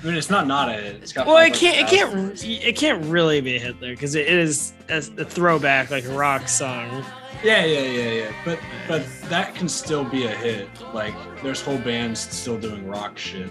I 0.03 0.07
mean, 0.07 0.15
it's 0.17 0.31
not 0.31 0.47
not 0.49 0.69
a. 0.69 0.97
It's 0.97 1.13
got. 1.13 1.27
Well, 1.27 1.39
it 1.39 1.55
can't. 1.55 1.79
It 1.79 1.87
can't. 1.87 2.45
It 2.45 2.77
can't 2.77 3.05
really 3.07 3.41
be 3.41 3.57
a 3.57 3.59
hit 3.61 3.79
there 3.81 3.93
because 3.93 4.15
it 4.17 4.27
is 4.27 4.73
a, 4.89 4.97
a 4.97 5.25
throwback, 5.25 5.91
like 5.91 6.05
a 6.05 6.13
rock 6.13 6.49
song. 6.49 7.05
Yeah, 7.45 7.65
yeah, 7.65 7.81
yeah, 7.83 8.11
yeah. 8.11 8.33
But 8.45 8.59
but 8.89 9.07
that 9.29 9.55
can 9.55 9.69
still 9.69 10.05
be 10.05 10.27
a 10.27 10.31
hit. 10.35 10.69
Like, 10.93 11.15
there's 11.43 11.61
whole 11.61 11.79
bands 11.79 12.21
still 12.21 12.59
doing 12.59 12.87
rock 12.89 13.17
shit. 13.17 13.51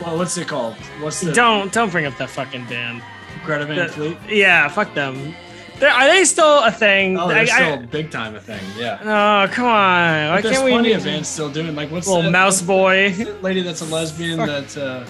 Well, 0.00 0.18
what's 0.18 0.36
it 0.36 0.48
called? 0.48 0.74
What's 1.00 1.20
the 1.20 1.32
Don't 1.32 1.72
don't 1.72 1.90
bring 1.90 2.06
up 2.06 2.16
that 2.18 2.30
fucking 2.30 2.66
band. 2.66 3.02
Greta 3.44 3.66
Van 3.66 3.76
The- 3.76 3.88
Fleet? 3.88 4.18
Yeah, 4.28 4.68
fuck 4.68 4.92
them. 4.94 5.34
They're, 5.78 5.90
are 5.90 6.06
they 6.06 6.24
still 6.24 6.60
a 6.62 6.70
thing? 6.70 7.18
Oh, 7.18 7.26
they're 7.28 7.38
I- 7.38 7.44
still 7.46 7.78
big 7.86 8.10
time 8.10 8.36
a 8.36 8.40
thing. 8.40 8.60
Yeah. 8.78 8.98
oh, 9.02 9.52
come 9.52 9.64
on. 9.66 10.30
Why 10.30 10.40
there's 10.40 10.54
can't 10.54 10.64
we? 10.64 10.70
plenty 10.72 10.92
of 10.92 11.02
bands 11.04 11.28
still 11.28 11.48
doing 11.50 11.74
like 11.74 11.90
what's 11.90 12.06
Little 12.06 12.22
the 12.22 12.30
mouse 12.30 12.62
boy. 12.62 13.12
the 13.12 13.32
lady 13.42 13.62
that's 13.62 13.80
a 13.80 13.86
lesbian 13.86 14.38
Fuck. 14.38 14.48
that 14.48 14.76
uh 14.76 15.04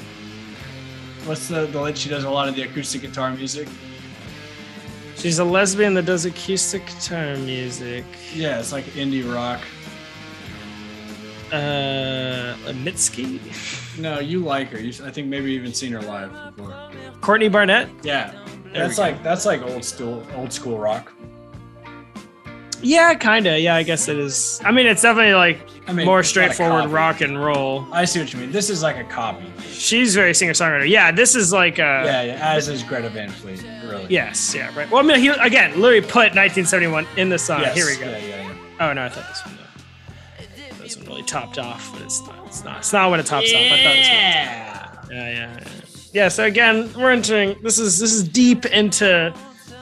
what's 1.26 1.46
the 1.48 1.66
the 1.66 1.80
lady 1.80 1.98
she 1.98 2.08
does 2.08 2.24
a 2.24 2.30
lot 2.30 2.48
of 2.48 2.54
the 2.56 2.62
acoustic 2.62 3.02
guitar 3.02 3.30
music 3.32 3.68
She's 5.16 5.38
a 5.38 5.44
lesbian 5.44 5.94
that 5.94 6.04
does 6.06 6.24
acoustic 6.24 6.84
guitar 6.86 7.36
music. 7.36 8.04
yeah 8.34 8.58
it's 8.58 8.72
like 8.72 8.84
indie 8.96 9.22
rock 9.32 9.60
Uh, 11.52 12.54
Mitski, 12.82 13.38
no 14.00 14.18
you 14.20 14.40
like 14.40 14.68
her 14.70 14.80
you, 14.80 14.90
i 15.04 15.10
think 15.10 15.28
maybe 15.28 15.52
even 15.52 15.72
seen 15.74 15.92
her 15.92 16.00
live 16.00 16.32
before 16.56 16.90
Courtney 17.20 17.48
Barnett. 17.48 17.88
yeah 18.02 18.32
There 18.72 18.82
that's 18.86 18.90
we 18.90 18.96
go. 18.96 19.02
like 19.02 19.22
that's 19.22 19.44
like 19.46 19.62
old 19.62 19.84
school 19.84 20.26
old 20.34 20.52
school 20.52 20.78
rock 20.78 21.12
Yeah, 22.84 23.14
kinda. 23.14 23.60
Yeah, 23.60 23.76
I 23.76 23.84
guess 23.84 24.08
it 24.08 24.18
is. 24.18 24.60
I 24.64 24.72
mean, 24.72 24.86
it's 24.86 25.02
definitely 25.02 25.34
like 25.34 25.60
I 25.86 25.92
mean, 25.92 26.04
more 26.06 26.20
it's 26.20 26.34
not 26.34 26.46
a 26.50 26.52
straightforward 26.54 26.90
rock 26.90 27.20
and 27.20 27.38
roll. 27.42 27.86
i 27.92 28.04
see 28.04 28.18
what 28.20 28.32
you 28.32 28.38
mean 28.40 28.50
this 28.52 28.70
is 28.70 28.82
like 28.82 28.96
a 28.96 29.04
copy 29.04 29.44
She's 29.70 30.14
very 30.14 30.34
singer 30.34 30.52
songwriter. 30.52 30.88
Yeah, 30.88 31.12
this 31.12 31.34
is 31.34 31.52
like 31.52 31.78
uh 31.78 32.02
yeah 32.04 32.22
yeah 32.22 32.54
as 32.54 32.68
is 32.68 32.82
greta 32.82 33.08
van 33.10 33.30
fleet 33.30 33.62
really 33.84 34.06
Yes, 34.08 34.54
yeah, 34.54 34.76
right. 34.76 34.90
Well, 34.90 35.02
I 35.04 35.06
mean, 35.06 35.20
he 35.20 35.28
again 35.28 35.70
literally 35.80 36.00
put 36.00 36.34
1971 36.34 37.06
in 37.16 37.28
the 37.28 37.38
song. 37.38 37.60
Yes, 37.60 37.74
Here 37.76 37.86
we 37.86 37.96
go. 37.96 38.10
yeah, 38.10 38.18
yeah, 38.18 38.48
yeah. 38.48 38.88
Oh 38.88 38.92
no, 38.94 39.04
I 39.04 39.08
thought 39.10 39.28
this 39.28 39.44
one. 39.44 39.58
uh, 39.58 40.82
This 40.82 40.96
one 40.96 41.06
really 41.06 41.22
topped 41.22 41.58
off, 41.58 41.92
but 41.92 42.02
it's 42.02 42.20
not. 42.26 42.46
It's 42.46 42.64
not. 42.64 42.78
It's 42.78 42.92
not 42.92 43.10
when 43.10 43.20
it 43.20 43.26
tops 43.26 43.52
off. 43.52 43.60
I 43.60 43.68
thought 43.68 43.78
it 43.78 43.98
was 43.98 44.08
yeah 44.08 45.04
Yeah, 45.10 45.30
yeah, 45.30 45.64
yeah. 46.12 46.28
So 46.28 46.44
again, 46.44 46.92
we're 46.94 47.10
entering. 47.10 47.56
This 47.62 47.78
is 47.78 47.98
this 47.98 48.12
is 48.12 48.22
deep 48.26 48.64
into 48.66 49.34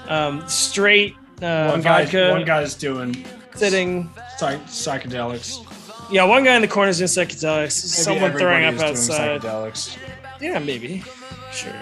um, 0.09 0.47
straight 0.49 1.15
uh, 1.43 1.69
one 1.71 1.81
guy 1.83 2.05
vodka 2.05 2.31
one 2.31 2.45
guy's 2.45 2.75
doing 2.75 3.25
sitting. 3.55 4.09
psych- 4.39 4.65
psychedelics 4.67 5.65
Yeah, 6.11 6.25
one 6.25 6.45
guy 6.45 6.55
in 6.57 6.63
the 6.63 6.69
corner 6.69 6.91
is 6.91 6.99
doing 6.99 7.09
psychedelics. 7.09 8.07
Maybe 8.09 8.21
Someone 8.21 8.33
throwing 8.33 8.65
up 8.65 8.75
everybody 8.75 8.93
is 8.93 9.07
doing 9.09 9.21
outside. 9.21 9.41
psychedelics 9.43 9.99
Yeah, 10.41 10.59
maybe. 10.59 11.05
Sure. 11.53 11.73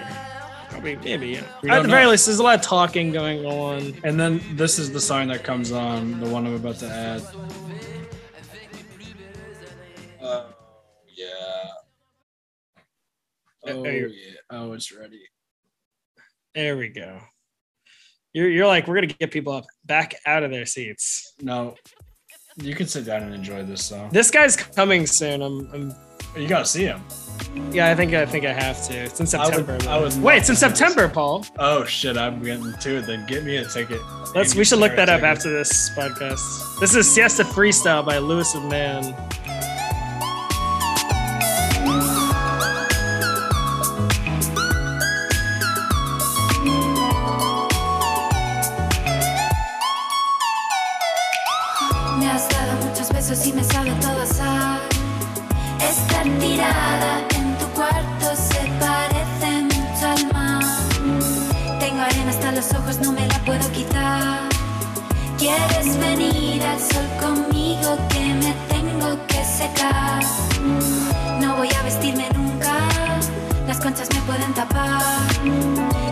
Probably, 0.70 0.96
maybe. 0.96 1.28
Yeah. 1.28 1.42
We 1.62 1.70
At 1.70 1.82
the 1.82 1.88
very 1.88 2.04
know. 2.04 2.10
least, 2.10 2.26
there's 2.26 2.38
a 2.38 2.42
lot 2.42 2.54
of 2.56 2.62
talking 2.62 3.10
going 3.10 3.44
on. 3.44 3.94
And 4.04 4.18
then 4.20 4.40
this 4.52 4.78
is 4.78 4.92
the 4.92 5.00
song 5.00 5.28
that 5.28 5.42
comes 5.42 5.72
on, 5.72 6.20
the 6.20 6.28
one 6.28 6.46
I'm 6.46 6.54
about 6.54 6.76
to 6.76 6.88
add. 6.88 7.22
Oh, 13.68 13.84
you- 13.84 14.08
yeah. 14.08 14.34
Oh, 14.50 14.72
it's 14.72 14.92
ready. 14.92 15.20
There 16.54 16.76
we 16.76 16.88
go. 16.88 17.18
You're, 18.32 18.50
you're 18.50 18.66
like, 18.66 18.86
we're 18.86 18.94
gonna 18.96 19.06
get 19.06 19.30
people 19.30 19.52
up 19.52 19.64
back 19.84 20.14
out 20.26 20.42
of 20.42 20.50
their 20.50 20.66
seats. 20.66 21.34
No, 21.40 21.74
you 22.56 22.74
can 22.74 22.86
sit 22.86 23.04
down 23.06 23.22
and 23.22 23.34
enjoy 23.34 23.62
this 23.64 23.84
song. 23.84 24.10
This 24.12 24.30
guy's 24.30 24.56
coming 24.56 25.06
soon. 25.06 25.42
I'm, 25.42 25.70
I'm 25.72 25.94
You 26.40 26.46
gotta 26.48 26.66
see 26.66 26.84
him. 26.84 27.02
yeah, 27.72 27.88
I 27.90 27.94
think 27.94 28.12
I 28.14 28.26
think 28.26 28.44
I 28.44 28.52
have 28.52 28.82
to. 28.88 28.94
It's 28.94 29.20
in 29.20 29.40
I 29.40 29.44
would- 29.46 29.54
September. 29.54 29.88
I 29.90 29.98
would 29.98 30.22
Wait, 30.22 30.38
it's 30.38 30.48
in 30.50 30.56
see 30.56 30.66
this. 30.68 30.78
September, 30.78 31.08
Paul. 31.08 31.46
Oh 31.58 31.84
shit, 31.84 32.16
I'm 32.18 32.42
getting 32.42 32.72
to 32.72 32.96
it. 32.98 33.06
Then 33.06 33.26
get 33.26 33.44
me 33.44 33.56
a 33.56 33.64
ticket. 33.64 34.00
Let's. 34.34 34.54
We 34.54 34.64
should 34.64 34.78
look 34.78 34.94
that 34.96 35.08
up 35.08 35.20
ticket. 35.20 35.36
after 35.36 35.50
this 35.50 35.90
podcast. 35.96 36.80
This 36.80 36.94
is 36.94 37.10
Siesta 37.12 37.44
Freestyle 37.44 38.04
by 38.04 38.18
Lewis 38.18 38.54
and 38.54 38.68
Man. 38.68 39.14
Sol 66.98 67.08
conmigo 67.20 67.96
que 68.08 68.24
me 68.42 68.52
tengo 68.68 69.26
que 69.26 69.44
secar? 69.44 70.22
No 71.40 71.56
voy 71.56 71.68
a 71.78 71.82
vestirme 71.82 72.28
nunca, 72.34 72.88
las 73.66 73.78
conchas 73.80 74.08
me 74.14 74.20
pueden 74.22 74.52
tapar. 74.54 75.02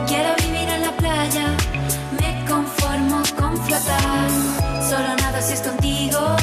Quiero 0.07 0.35
vivir 0.45 0.69
en 0.69 0.83
la 0.83 0.93
playa, 0.97 1.47
me 2.21 2.45
conformo 2.47 3.23
con 3.39 3.57
flotar. 3.65 4.29
Solo 4.89 5.17
nado 5.17 5.41
si 5.41 5.55
es 5.55 5.61
contigo, 5.61 6.37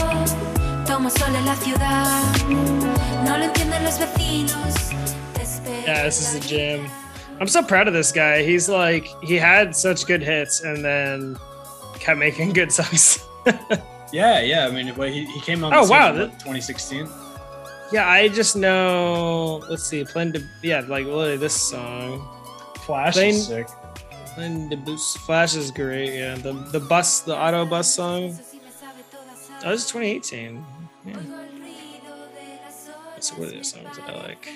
tomo 0.85 1.09
sol 1.09 1.35
en 1.35 1.45
la 1.45 1.55
ciudad. 1.55 2.21
No 3.25 3.37
lo 3.37 3.45
entienden 3.45 3.83
los 3.83 3.97
vecinos. 3.99 4.73
Yeah, 5.85 6.03
this 6.05 6.21
is 6.21 6.35
a 6.35 6.39
jam. 6.39 6.89
I'm 7.39 7.47
so 7.47 7.61
proud 7.61 7.87
of 7.87 7.93
this 7.93 8.11
guy. 8.11 8.41
He's 8.43 8.69
like, 8.69 9.05
he 9.21 9.35
had 9.35 9.75
such 9.75 10.05
good 10.05 10.21
hits 10.21 10.61
and 10.63 10.83
then 10.83 11.37
kept 11.99 12.17
making 12.17 12.53
good 12.53 12.71
songs. 12.71 13.19
Yeah, 14.13 14.41
yeah. 14.41 14.67
I 14.67 14.71
mean, 14.71 14.95
well, 14.95 15.11
he, 15.11 15.25
he 15.25 15.41
came 15.41 15.63
on. 15.63 15.73
Oh, 15.73 15.81
the 15.81 15.87
scene 15.87 15.97
wow, 15.97 16.13
in, 16.13 16.19
what, 16.19 16.39
2016. 16.39 17.09
yeah, 17.91 18.07
I 18.07 18.27
just 18.29 18.55
know. 18.55 19.63
Let's 19.69 19.83
see, 19.83 20.05
plan 20.05 20.31
de, 20.31 20.47
yeah, 20.61 20.81
like 20.87 21.05
literally 21.05 21.37
this 21.37 21.55
song. 21.55 22.21
Flash 22.85 23.15
Plain- 23.15 23.33
is 23.33 23.47
sick. 23.47 23.67
Plain 24.35 24.69
de 24.69 24.77
Boost 24.77 25.17
Flash 25.19 25.55
is 25.55 25.71
great. 25.71 26.13
Yeah, 26.13 26.35
the 26.35 26.53
the 26.71 26.79
bus, 26.79 27.21
the 27.21 27.35
auto 27.35 27.65
bus 27.65 27.93
song. 27.93 28.37
Oh, 29.65 29.69
this 29.71 29.85
is 29.85 29.91
2018. 29.91 30.63
Yeah. 31.05 31.15
So 33.19 33.35
what 33.35 33.47
are 33.49 33.57
the 33.57 33.63
songs 33.63 33.97
that 33.97 34.09
I 34.09 34.27
like? 34.27 34.47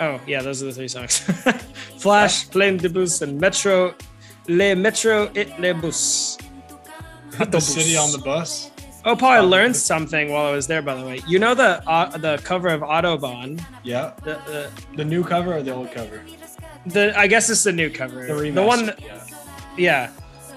Oh 0.00 0.20
yeah, 0.26 0.42
those 0.42 0.62
are 0.62 0.66
the 0.66 0.72
three 0.72 0.88
songs. 0.88 1.18
Flash, 1.98 2.48
Plain 2.50 2.78
de 2.78 2.88
Bus, 2.88 3.20
and 3.22 3.38
Metro, 3.40 3.94
Le 4.48 4.74
Metro 4.74 5.28
et 5.34 5.48
le 5.58 5.74
Bus. 5.74 6.38
The 7.50 7.60
city 7.60 7.96
on 7.96 8.12
the 8.12 8.18
bus. 8.18 8.70
Oh, 9.04 9.14
Paul, 9.16 9.30
I 9.30 9.38
learned 9.40 9.76
something 9.76 10.30
while 10.30 10.46
I 10.46 10.50
was 10.52 10.66
there. 10.66 10.82
By 10.82 10.94
the 10.94 11.04
way, 11.06 11.20
you 11.26 11.38
know 11.38 11.54
the 11.54 11.82
uh, 11.88 12.16
the 12.18 12.38
cover 12.44 12.68
of 12.68 12.80
Autobahn. 12.82 13.62
Yeah. 13.84 14.12
The, 14.22 14.34
the 14.46 14.70
The 14.96 15.04
new 15.04 15.22
cover 15.24 15.56
or 15.56 15.62
the 15.62 15.72
old 15.74 15.92
cover? 15.92 16.20
the 16.86 17.16
I 17.18 17.26
guess 17.26 17.48
it's 17.50 17.64
the 17.64 17.72
new 17.72 17.90
cover. 17.90 18.26
The 18.26 18.32
remaster. 18.32 18.54
the 18.54 18.62
one. 18.62 18.86
that- 18.86 19.00
yeah. 19.02 19.24
Yeah, 19.76 20.10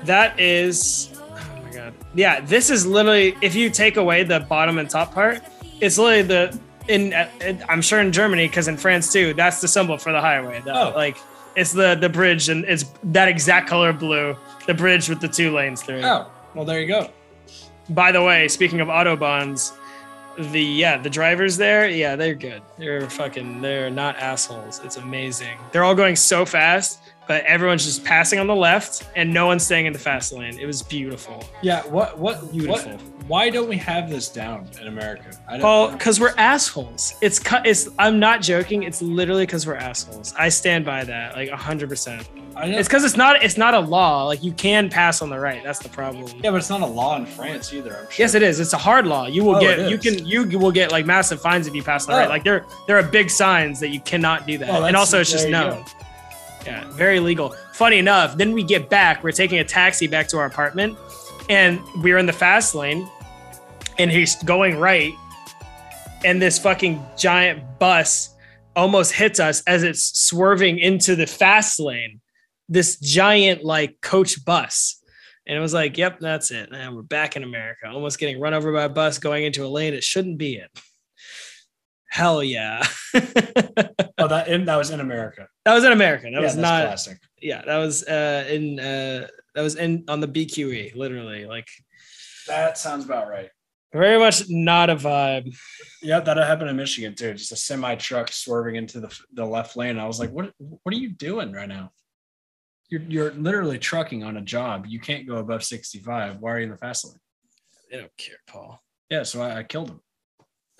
that 0.05 0.39
is. 0.39 1.09
Oh 1.21 1.39
my 1.63 1.71
god. 1.71 1.93
Yeah, 2.15 2.41
this 2.41 2.69
is 2.71 2.85
literally 2.87 3.35
if 3.41 3.53
you 3.53 3.69
take 3.69 3.97
away 3.97 4.23
the 4.23 4.39
bottom 4.39 4.79
and 4.79 4.89
top 4.89 5.13
part, 5.13 5.41
it's 5.79 5.97
literally 5.99 6.23
the 6.23 6.59
in. 6.87 7.13
uh, 7.13 7.29
I'm 7.69 7.81
sure 7.83 7.99
in 8.01 8.11
Germany 8.11 8.47
because 8.47 8.67
in 8.67 8.77
France 8.77 9.13
too, 9.13 9.33
that's 9.35 9.61
the 9.61 9.67
symbol 9.67 9.97
for 9.99 10.11
the 10.11 10.19
highway. 10.19 10.61
The, 10.65 10.73
Oh. 10.75 10.89
Like 10.95 11.17
it's 11.55 11.71
the 11.73 11.93
the 11.95 12.09
bridge 12.09 12.49
and 12.49 12.65
it's 12.65 12.85
that 13.03 13.27
exact 13.27 13.69
color 13.69 13.93
blue. 13.93 14.35
The 14.65 14.73
bridge 14.73 15.07
with 15.09 15.21
the 15.21 15.27
two 15.27 15.51
lanes 15.53 15.83
through. 15.83 16.01
Oh, 16.03 16.27
well, 16.55 16.65
there 16.65 16.79
you 16.79 16.87
go. 16.87 17.09
By 17.89 18.11
the 18.11 18.23
way, 18.23 18.47
speaking 18.47 18.79
of 18.79 18.87
autobahns, 18.87 19.73
the 20.37 20.61
yeah, 20.61 20.97
the 20.97 21.09
drivers 21.09 21.57
there, 21.57 21.89
yeah, 21.89 22.15
they're 22.15 22.35
good. 22.35 22.61
They're 22.77 23.09
fucking 23.09 23.61
they're 23.61 23.89
not 23.89 24.17
assholes. 24.17 24.79
It's 24.83 24.97
amazing. 24.97 25.57
They're 25.71 25.83
all 25.83 25.95
going 25.95 26.15
so 26.15 26.45
fast, 26.45 27.01
but 27.27 27.45
everyone's 27.45 27.85
just 27.85 28.03
passing 28.03 28.39
on 28.39 28.47
the 28.47 28.55
left 28.55 29.07
and 29.15 29.33
no 29.33 29.45
one's 29.45 29.63
staying 29.63 29.85
in 29.85 29.93
the 29.93 29.99
fast 29.99 30.33
lane. 30.33 30.57
It 30.59 30.65
was 30.65 30.81
beautiful. 30.81 31.43
Yeah. 31.61 31.81
What? 31.87 32.17
What? 32.17 32.51
Beautiful. 32.51 32.91
What, 32.93 33.01
why 33.27 33.49
don't 33.49 33.69
we 33.69 33.77
have 33.77 34.09
this 34.09 34.27
down 34.27 34.67
in 34.81 34.87
America? 34.87 35.29
I 35.47 35.51
don't. 35.53 35.61
Paul, 35.61 35.91
because 35.91 36.19
we're 36.19 36.33
assholes. 36.37 37.13
It's 37.21 37.39
cut. 37.39 37.65
It's. 37.65 37.87
I'm 37.99 38.19
not 38.19 38.41
joking. 38.41 38.83
It's 38.83 39.01
literally 39.01 39.45
because 39.45 39.65
we're 39.65 39.75
assholes. 39.75 40.33
I 40.37 40.49
stand 40.49 40.83
by 40.83 41.03
that, 41.05 41.35
like 41.35 41.49
hundred 41.49 41.89
percent. 41.89 42.27
It's 42.57 42.89
because 42.89 43.05
it's 43.05 43.15
not. 43.15 43.41
It's 43.41 43.55
not 43.57 43.73
a 43.73 43.79
law. 43.79 44.25
Like 44.25 44.43
you 44.43 44.51
can 44.51 44.89
pass 44.89 45.21
on 45.21 45.29
the 45.29 45.39
right. 45.39 45.63
That's 45.63 45.79
the 45.79 45.87
problem. 45.87 46.27
yeah, 46.43 46.51
but 46.51 46.57
it's 46.57 46.69
not 46.69 46.81
a 46.81 46.85
law 46.85 47.15
in 47.15 47.25
France 47.25 47.71
either. 47.73 47.91
I'm 47.95 48.03
sure. 48.09 48.15
Yes, 48.17 48.33
it 48.33 48.43
is. 48.43 48.59
It's 48.59 48.73
a 48.73 48.77
hard 48.77 49.07
law. 49.07 49.27
You 49.27 49.45
will 49.45 49.55
Oh, 49.55 49.59
get. 49.61 49.89
You 49.89 49.97
can. 49.97 50.25
You 50.25 50.59
will 50.59 50.71
get 50.71 50.91
like 50.91 51.05
massive 51.05 51.39
fines 51.41 51.67
if 51.67 51.73
you 51.75 51.83
pass 51.83 52.07
on 52.07 52.11
the 52.13 52.17
Oh. 52.17 52.19
right. 52.21 52.29
Like 52.29 52.43
there. 52.43 52.65
There 52.87 52.97
are 52.97 53.03
big 53.03 53.29
signs 53.29 53.79
that 53.79 53.89
you 53.89 54.01
cannot 54.01 54.45
do 54.47 54.57
that. 54.57 54.69
Oh, 54.69 54.83
and 54.83 54.97
also, 54.97 55.21
it's 55.21 55.31
just 55.31 55.47
no. 55.47 55.69
known. 55.69 55.85
Yeah, 56.65 56.89
very 56.91 57.19
legal. 57.19 57.55
Funny 57.73 57.97
enough, 57.97 58.37
then 58.37 58.53
we 58.53 58.63
get 58.63 58.89
back. 58.89 59.23
We're 59.23 59.31
taking 59.31 59.59
a 59.59 59.63
taxi 59.63 60.07
back 60.07 60.27
to 60.29 60.37
our 60.37 60.45
apartment, 60.45 60.97
and 61.49 61.79
we're 61.97 62.17
in 62.17 62.25
the 62.25 62.33
fast 62.33 62.75
lane, 62.75 63.09
and 63.97 64.11
he's 64.11 64.41
going 64.43 64.77
right, 64.77 65.13
and 66.23 66.41
this 66.41 66.59
fucking 66.59 67.03
giant 67.17 67.79
bus 67.79 68.35
almost 68.75 69.13
hits 69.13 69.39
us 69.39 69.61
as 69.67 69.83
it's 69.83 70.19
swerving 70.21 70.79
into 70.79 71.15
the 71.15 71.27
fast 71.27 71.79
lane. 71.79 72.21
This 72.69 72.97
giant 72.99 73.63
like 73.63 73.99
coach 74.01 74.45
bus. 74.45 75.01
And 75.47 75.57
it 75.57 75.59
was 75.59 75.73
like, 75.73 75.97
yep, 75.97 76.19
that's 76.19 76.51
it. 76.51 76.69
And 76.71 76.95
we're 76.95 77.01
back 77.01 77.35
in 77.35 77.43
America, 77.43 77.89
almost 77.89 78.19
getting 78.19 78.39
run 78.39 78.53
over 78.53 78.71
by 78.71 78.83
a 78.83 78.89
bus 78.89 79.17
going 79.17 79.43
into 79.43 79.65
a 79.65 79.67
lane 79.67 79.93
it 79.93 80.03
shouldn't 80.03 80.37
be 80.37 80.57
in. 80.57 80.67
Hell 82.11 82.43
yeah. 82.43 82.85
Oh, 84.17 84.27
that 84.27 84.45
in, 84.49 84.65
that 84.65 84.75
was 84.75 84.89
in 84.89 84.99
America. 84.99 85.47
that 85.65 85.73
was 85.73 85.83
in 85.85 85.93
America. 85.93 86.23
That 86.25 86.33
Yeah, 86.33 86.41
was 86.41 86.57
not 86.57 86.85
classic. 86.85 87.19
yeah, 87.41 87.63
that 87.65 87.77
was 87.77 88.03
uh 88.05 88.45
in 88.49 88.79
uh 88.79 89.27
that 89.55 89.61
was 89.61 89.75
in 89.75 90.03
on 90.09 90.19
the 90.19 90.27
BQE, 90.27 90.93
literally. 90.95 91.45
Like 91.45 91.67
That 92.47 92.77
sounds 92.77 93.05
about 93.05 93.29
right. 93.29 93.49
very 93.93 94.19
much 94.19 94.43
not 94.49 94.89
a 94.89 94.95
vibe. 94.97 95.55
Yeah, 96.01 96.19
that 96.19 96.35
happened 96.35 96.69
in 96.69 96.75
Michigan 96.75 97.15
too. 97.15 97.33
Just 97.33 97.53
a 97.53 97.55
semi 97.55 97.95
truck 97.95 98.31
swerving 98.33 98.75
into 98.75 98.99
the 98.99 99.19
the 99.33 99.45
left 99.45 99.77
lane. 99.77 99.97
I 99.97 100.05
was 100.05 100.19
like, 100.19 100.31
"What? 100.31 100.51
What 100.57 100.93
are 100.93 100.97
you 100.97 101.09
doing 101.09 101.53
right 101.53 101.69
now? 101.69 101.91
You're 102.89 103.03
you're 103.03 103.31
literally 103.31 103.79
trucking 103.79 104.23
on 104.25 104.35
a 104.35 104.41
job. 104.41 104.85
You 104.85 104.99
can't 104.99 105.25
go 105.27 105.35
above 105.37 105.63
65. 105.63 106.39
Why 106.41 106.51
are 106.51 106.57
you 106.59 106.65
in 106.65 106.71
the 106.71 106.77
fast 106.77 107.05
lane?" 107.05 107.15
They 107.89 107.97
don't 107.99 108.17
care, 108.17 108.35
Paul. 108.47 108.81
Yeah, 109.09 109.23
so 109.23 109.41
I, 109.41 109.59
I 109.59 109.63
killed 109.63 109.89
him. 109.91 110.01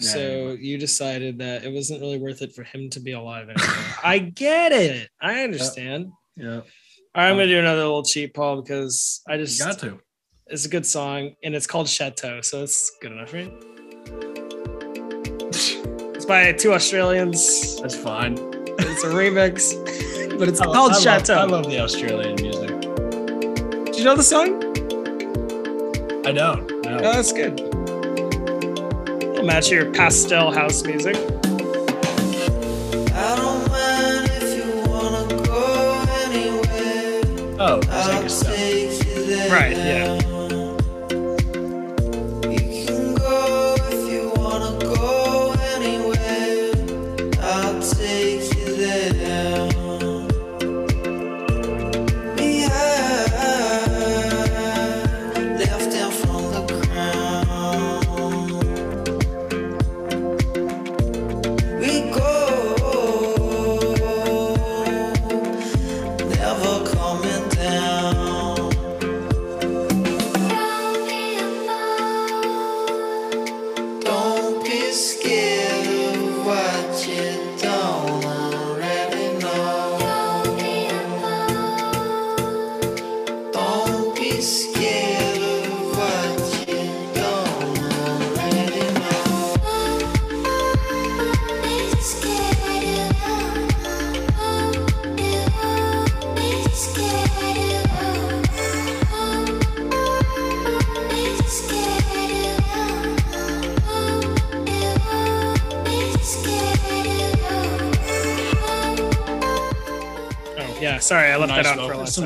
Yeah, 0.02 0.10
so 0.12 0.20
anyway. 0.20 0.58
you 0.62 0.78
decided 0.78 1.38
that 1.40 1.64
it 1.64 1.72
wasn't 1.74 2.02
really 2.02 2.18
worth 2.18 2.42
it 2.42 2.54
for 2.54 2.64
him 2.64 2.90
to 2.92 3.00
be 3.00 3.12
alive 3.14 3.50
anymore. 3.50 3.76
I 4.04 4.20
get 4.20 4.72
it. 4.72 5.10
I 5.22 5.44
understand. 5.44 6.12
Yeah, 6.36 6.56
All 6.56 6.62
right, 7.16 7.30
I'm 7.30 7.36
gonna 7.36 7.48
do 7.48 7.60
another 7.60 7.82
little 7.82 8.04
cheat, 8.04 8.34
Paul, 8.34 8.62
because 8.62 9.22
I 9.28 9.38
just 9.38 9.60
got 9.60 9.80
to. 9.80 10.00
it's 10.48 10.66
a 10.66 10.70
good 10.70 10.86
song 10.86 11.36
and 11.44 11.54
it's 11.56 11.68
called 11.68 11.88
Chateau, 11.90 12.42
so 12.42 12.64
it's 12.64 12.92
good 13.02 13.12
enough, 13.12 13.34
right? 13.34 13.52
It's 16.16 16.26
by 16.28 16.52
two 16.54 16.72
Australians. 16.74 17.82
That's 17.82 17.96
fine. 17.96 18.34
It's 18.80 19.04
a 19.04 19.08
remix, 19.08 19.74
but 20.40 20.48
it's 20.48 20.62
I- 20.62 20.66
called 20.66 20.92
I 20.92 20.94
love- 20.94 21.02
Chateau. 21.02 21.34
I 21.36 21.44
love 21.46 21.66
the 21.66 21.80
Australian 21.80 22.36
music. 22.36 22.70
Do 23.92 23.98
you 23.98 24.04
know 24.06 24.16
the 24.16 24.24
song? 24.24 24.62
I 26.26 26.32
don't. 26.32 26.70
No. 26.86 26.98
Oh, 26.98 27.00
that's 27.02 27.34
good. 27.34 27.60
It'll 29.42 29.48
match 29.48 29.72
your 29.72 29.92
pastel 29.92 30.52
house 30.52 30.84
music. 30.84 31.16
I 31.16 33.36
don't 33.36 33.72
mind 33.72 34.32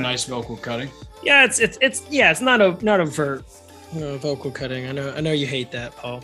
nice 0.06 0.26
vocal 0.26 0.56
cutting. 0.58 0.90
Yeah, 1.24 1.44
it's 1.46 1.60
it's 1.60 1.78
it's 1.82 2.00
yeah, 2.10 2.32
it's 2.32 2.42
not 2.42 2.62
a 2.62 2.78
not 2.86 3.00
overt 3.00 3.44
uh, 3.96 4.18
vocal 4.18 4.52
cutting. 4.52 4.88
I 4.88 4.92
know 4.92 5.14
I 5.18 5.22
know 5.22 5.32
you 5.32 5.48
hate 5.48 5.72
that, 5.72 5.96
Paul. 5.96 6.24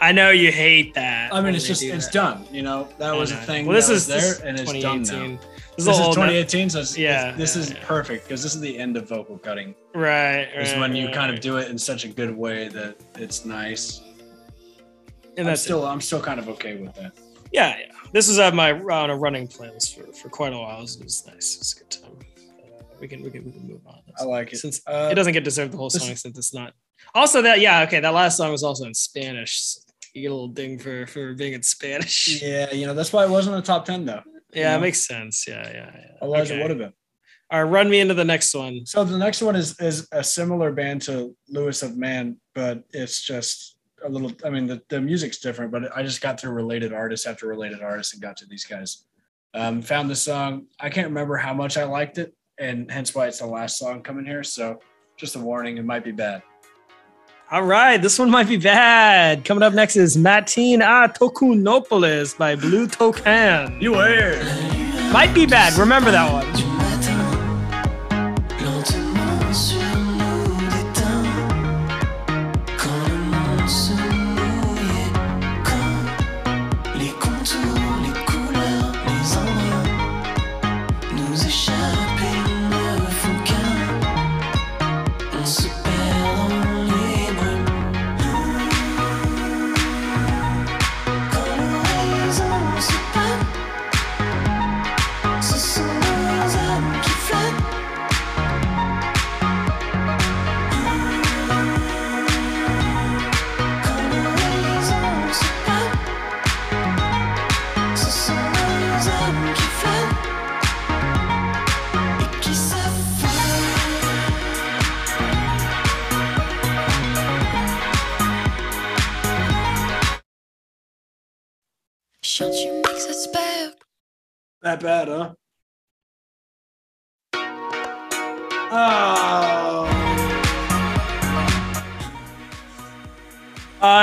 I 0.00 0.10
know 0.12 0.30
you 0.30 0.50
hate 0.50 0.94
that. 0.94 1.32
I 1.32 1.40
mean, 1.40 1.54
it's 1.54 1.66
just 1.66 1.80
do 1.80 1.92
it's 1.92 2.06
that. 2.06 2.12
done. 2.12 2.46
You 2.50 2.62
know, 2.62 2.88
that 2.98 3.14
I 3.14 3.16
was 3.16 3.30
a 3.30 3.36
thing. 3.36 3.66
Well, 3.66 3.76
this 3.76 3.86
that 3.86 3.94
is 3.94 4.08
was 4.08 4.08
there, 4.08 4.20
this 4.20 4.40
and 4.40 4.58
it's 4.58 4.72
done 4.82 5.02
now. 5.02 5.38
This, 5.76 5.86
This, 5.86 5.98
is 5.98 6.06
a 6.06 6.10
2018, 6.10 6.68
so 6.70 6.80
it's, 6.80 6.98
Yeah, 6.98 7.28
it's- 7.30 7.38
this 7.38 7.56
yeah, 7.56 7.62
is 7.62 7.70
yeah. 7.70 7.84
perfect 7.86 8.24
because 8.24 8.42
this 8.42 8.54
is 8.54 8.60
the 8.60 8.76
end 8.76 8.96
of 8.98 9.08
vocal 9.08 9.38
cutting. 9.38 9.74
right, 9.94 10.48
right. 10.54 10.66
Is 10.66 10.74
when 10.74 10.94
you 10.94 11.06
right, 11.06 11.14
kind 11.14 11.32
of 11.32 11.40
do 11.40 11.56
it 11.56 11.70
in 11.70 11.78
such 11.78 12.04
a 12.04 12.08
good 12.08 12.36
way 12.36 12.68
that 12.68 12.96
it's 13.14 13.46
nice. 13.46 14.02
and 15.38 15.40
I'm 15.40 15.44
that's 15.46 15.62
still, 15.62 15.86
I'm 15.86 16.00
still 16.02 16.20
kind 16.20 16.38
of 16.38 16.48
okay 16.50 16.76
with 16.76 16.94
that. 16.96 17.12
yeah, 17.52 17.78
yeah. 17.78 17.86
This 18.12 18.28
was 18.28 18.38
on 18.38 18.54
my 18.56 18.72
on 18.72 19.08
a 19.08 19.16
running 19.16 19.46
playlist 19.48 19.94
for, 19.96 20.12
for 20.12 20.28
quite 20.28 20.52
a 20.52 20.58
while. 20.58 20.78
It 20.78 20.82
was, 20.82 20.96
it 20.96 21.04
was 21.04 21.26
nice. 21.26 21.56
It's 21.58 21.72
a 21.74 21.78
good 21.78 21.90
time. 21.90 22.01
We 23.02 23.08
can 23.08 23.20
we 23.20 23.30
can 23.32 23.44
we 23.44 23.50
can 23.50 23.66
move 23.66 23.80
on. 23.84 23.98
I 24.16 24.22
like 24.22 24.52
it. 24.52 24.58
Since 24.58 24.80
Uh, 24.86 25.08
it 25.10 25.16
doesn't 25.16 25.32
get 25.32 25.42
deserved 25.42 25.72
the 25.72 25.76
whole 25.76 25.90
song 25.90 26.14
since 26.14 26.38
it's 26.38 26.54
not. 26.54 26.72
Also, 27.16 27.42
that 27.42 27.58
yeah, 27.58 27.82
okay. 27.82 27.98
That 27.98 28.14
last 28.14 28.36
song 28.36 28.52
was 28.52 28.62
also 28.62 28.84
in 28.84 28.94
Spanish. 28.94 29.74
You 30.14 30.22
get 30.22 30.30
a 30.30 30.34
little 30.34 30.46
ding 30.46 30.78
for 30.78 31.08
for 31.08 31.34
being 31.34 31.52
in 31.52 31.64
Spanish. 31.64 32.40
Yeah, 32.40 32.68
Yeah, 32.70 32.72
you 32.74 32.86
know 32.86 32.94
that's 32.94 33.12
why 33.12 33.24
it 33.24 33.30
wasn't 33.30 33.56
in 33.56 33.60
the 33.60 33.66
top 33.66 33.84
ten 33.86 34.04
though. 34.04 34.22
Yeah, 34.54 34.76
it 34.76 34.80
makes 34.80 35.04
sense. 35.04 35.48
Yeah, 35.48 35.66
yeah, 35.68 35.90
yeah. 35.96 36.06
Otherwise, 36.22 36.50
Okay. 36.52 36.60
it 36.60 36.62
would 36.62 36.70
have 36.70 36.78
been. 36.78 36.92
All 37.50 37.64
right, 37.64 37.70
run 37.70 37.90
me 37.90 37.98
into 37.98 38.14
the 38.14 38.24
next 38.24 38.54
one. 38.54 38.86
So 38.86 39.02
the 39.02 39.18
next 39.18 39.42
one 39.42 39.56
is 39.56 39.78
is 39.80 40.06
a 40.12 40.22
similar 40.22 40.70
band 40.70 41.02
to 41.02 41.34
Lewis 41.48 41.82
OfMan, 41.82 42.36
but 42.54 42.84
it's 42.92 43.20
just 43.20 43.78
a 44.04 44.08
little. 44.08 44.30
I 44.44 44.50
mean, 44.50 44.68
the, 44.68 44.80
the 44.90 45.00
music's 45.00 45.38
different, 45.40 45.72
but 45.72 45.90
I 45.96 46.04
just 46.04 46.20
got 46.20 46.38
through 46.38 46.52
related 46.52 46.92
artists 46.92 47.26
after 47.26 47.48
related 47.48 47.82
artists 47.82 48.12
and 48.12 48.22
got 48.22 48.36
to 48.36 48.46
these 48.46 48.64
guys. 48.64 49.06
Um, 49.54 49.82
found 49.82 50.08
the 50.08 50.14
song. 50.16 50.66
I 50.78 50.88
can't 50.88 51.08
remember 51.08 51.36
how 51.36 51.52
much 51.52 51.76
I 51.76 51.82
liked 51.84 52.16
it, 52.18 52.32
and 52.58 52.90
hence 52.90 53.14
why 53.14 53.28
it's 53.28 53.38
the 53.40 53.46
last 53.46 53.78
song 53.78 54.02
coming 54.02 54.24
here. 54.24 54.42
So 54.44 54.80
just 55.16 55.36
a 55.36 55.38
warning, 55.38 55.76
it 55.78 55.84
might 55.84 56.04
be 56.04 56.12
bad. 56.12 56.42
All 57.50 57.62
right, 57.62 58.00
this 58.00 58.18
one 58.18 58.30
might 58.30 58.48
be 58.48 58.56
bad. 58.56 59.44
Coming 59.44 59.62
up 59.62 59.74
next 59.74 59.96
is 59.96 60.16
Matin 60.16 60.80
A 60.80 61.08
Tokunopolis 61.08 62.36
by 62.36 62.56
Bleu 62.56 62.86
Toucan. 62.86 63.78
You 63.78 63.92
weird. 63.92 64.42
Might 65.12 65.32
be 65.34 65.44
bad. 65.44 65.74
Remember 65.74 66.10
that 66.10 66.32
one. 66.32 66.71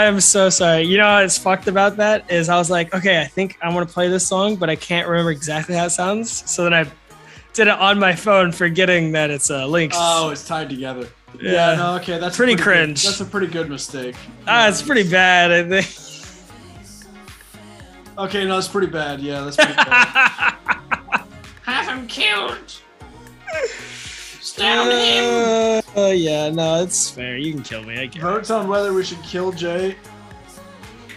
I'm 0.10 0.20
so 0.20 0.49
sorry. 0.49 0.82
You 0.84 0.97
know 0.97 1.22
what's 1.22 1.38
fucked 1.38 1.68
about 1.68 1.95
that 1.97 2.30
is 2.32 2.49
I 2.49 2.57
was 2.57 2.70
like, 2.72 2.93
okay, 2.95 3.22
I 3.22 3.26
think 3.26 3.57
I 3.62 3.72
want 3.74 3.88
to 3.88 3.93
play 3.93 4.10
this 4.10 4.28
song, 4.28 4.55
but 4.55 4.70
I 4.70 4.76
can't 4.76 5.07
remember 5.07 5.32
exactly 5.32 5.76
how 5.76 5.86
it 5.86 5.91
sounds. 5.91 6.49
So 6.49 6.64
then 6.64 6.74
I 6.74 6.84
did 7.53 7.68
it 7.68 7.74
on 7.80 7.99
my 7.99 8.16
phone, 8.16 8.51
forgetting 8.51 9.12
that 9.12 9.30
it's 9.30 9.49
a 9.51 9.64
uh, 9.64 9.68
link. 9.68 9.93
Oh, 9.95 10.30
it's 10.32 10.47
tied 10.47 10.70
together. 10.70 11.07
Yeah. 11.39 11.51
Yeah, 11.51 11.76
no, 11.76 11.95
okay, 11.97 12.18
that's 12.18 12.36
a 12.36 12.38
Pretty 12.38 12.55
good- 12.55 12.64
cringe. 12.64 13.03
that's 13.03 13.22
a 13.22 13.26
pretty 13.26 13.47
good 13.47 13.70
mistake. 13.70 14.16
ah, 14.47 14.68
it's 14.68 14.82
pretty 14.82 15.07
bad. 15.10 15.51
I 15.51 15.70
think. 15.82 15.88
Okay, 18.18 18.45
no, 18.45 18.55
that's 18.55 18.68
pretty 18.68 18.88
bad. 18.88 19.20
Yeah, 19.22 19.41
that's 19.43 19.55
pretty 19.57 19.74
bad. 19.76 20.55
Have 21.64 21.88
him 21.88 22.07
killed. 22.07 22.57
Uh, 24.62 25.82
uh, 25.95 26.07
yeah, 26.07 26.49
no, 26.49 26.84
it's 26.84 27.10
fair. 27.10 27.38
You 27.38 27.53
can 27.53 27.64
kill 27.64 27.84
me. 27.84 27.99
I 27.99 28.05
get 28.05 28.18
it. 28.18 28.22
Votes 28.22 28.49
on 28.51 28.68
whether 28.68 28.93
we 28.93 29.03
should 29.03 29.22
kill 29.24 29.51
Jay 29.51 29.95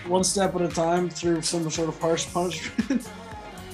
one 0.06 0.24
step 0.24 0.54
at 0.54 0.62
a 0.62 0.68
time 0.68 1.08
through 1.08 1.42
some 1.42 1.68
sort 1.70 1.88
of 1.88 1.98
harsh 2.00 2.32
punishment. 2.32 3.08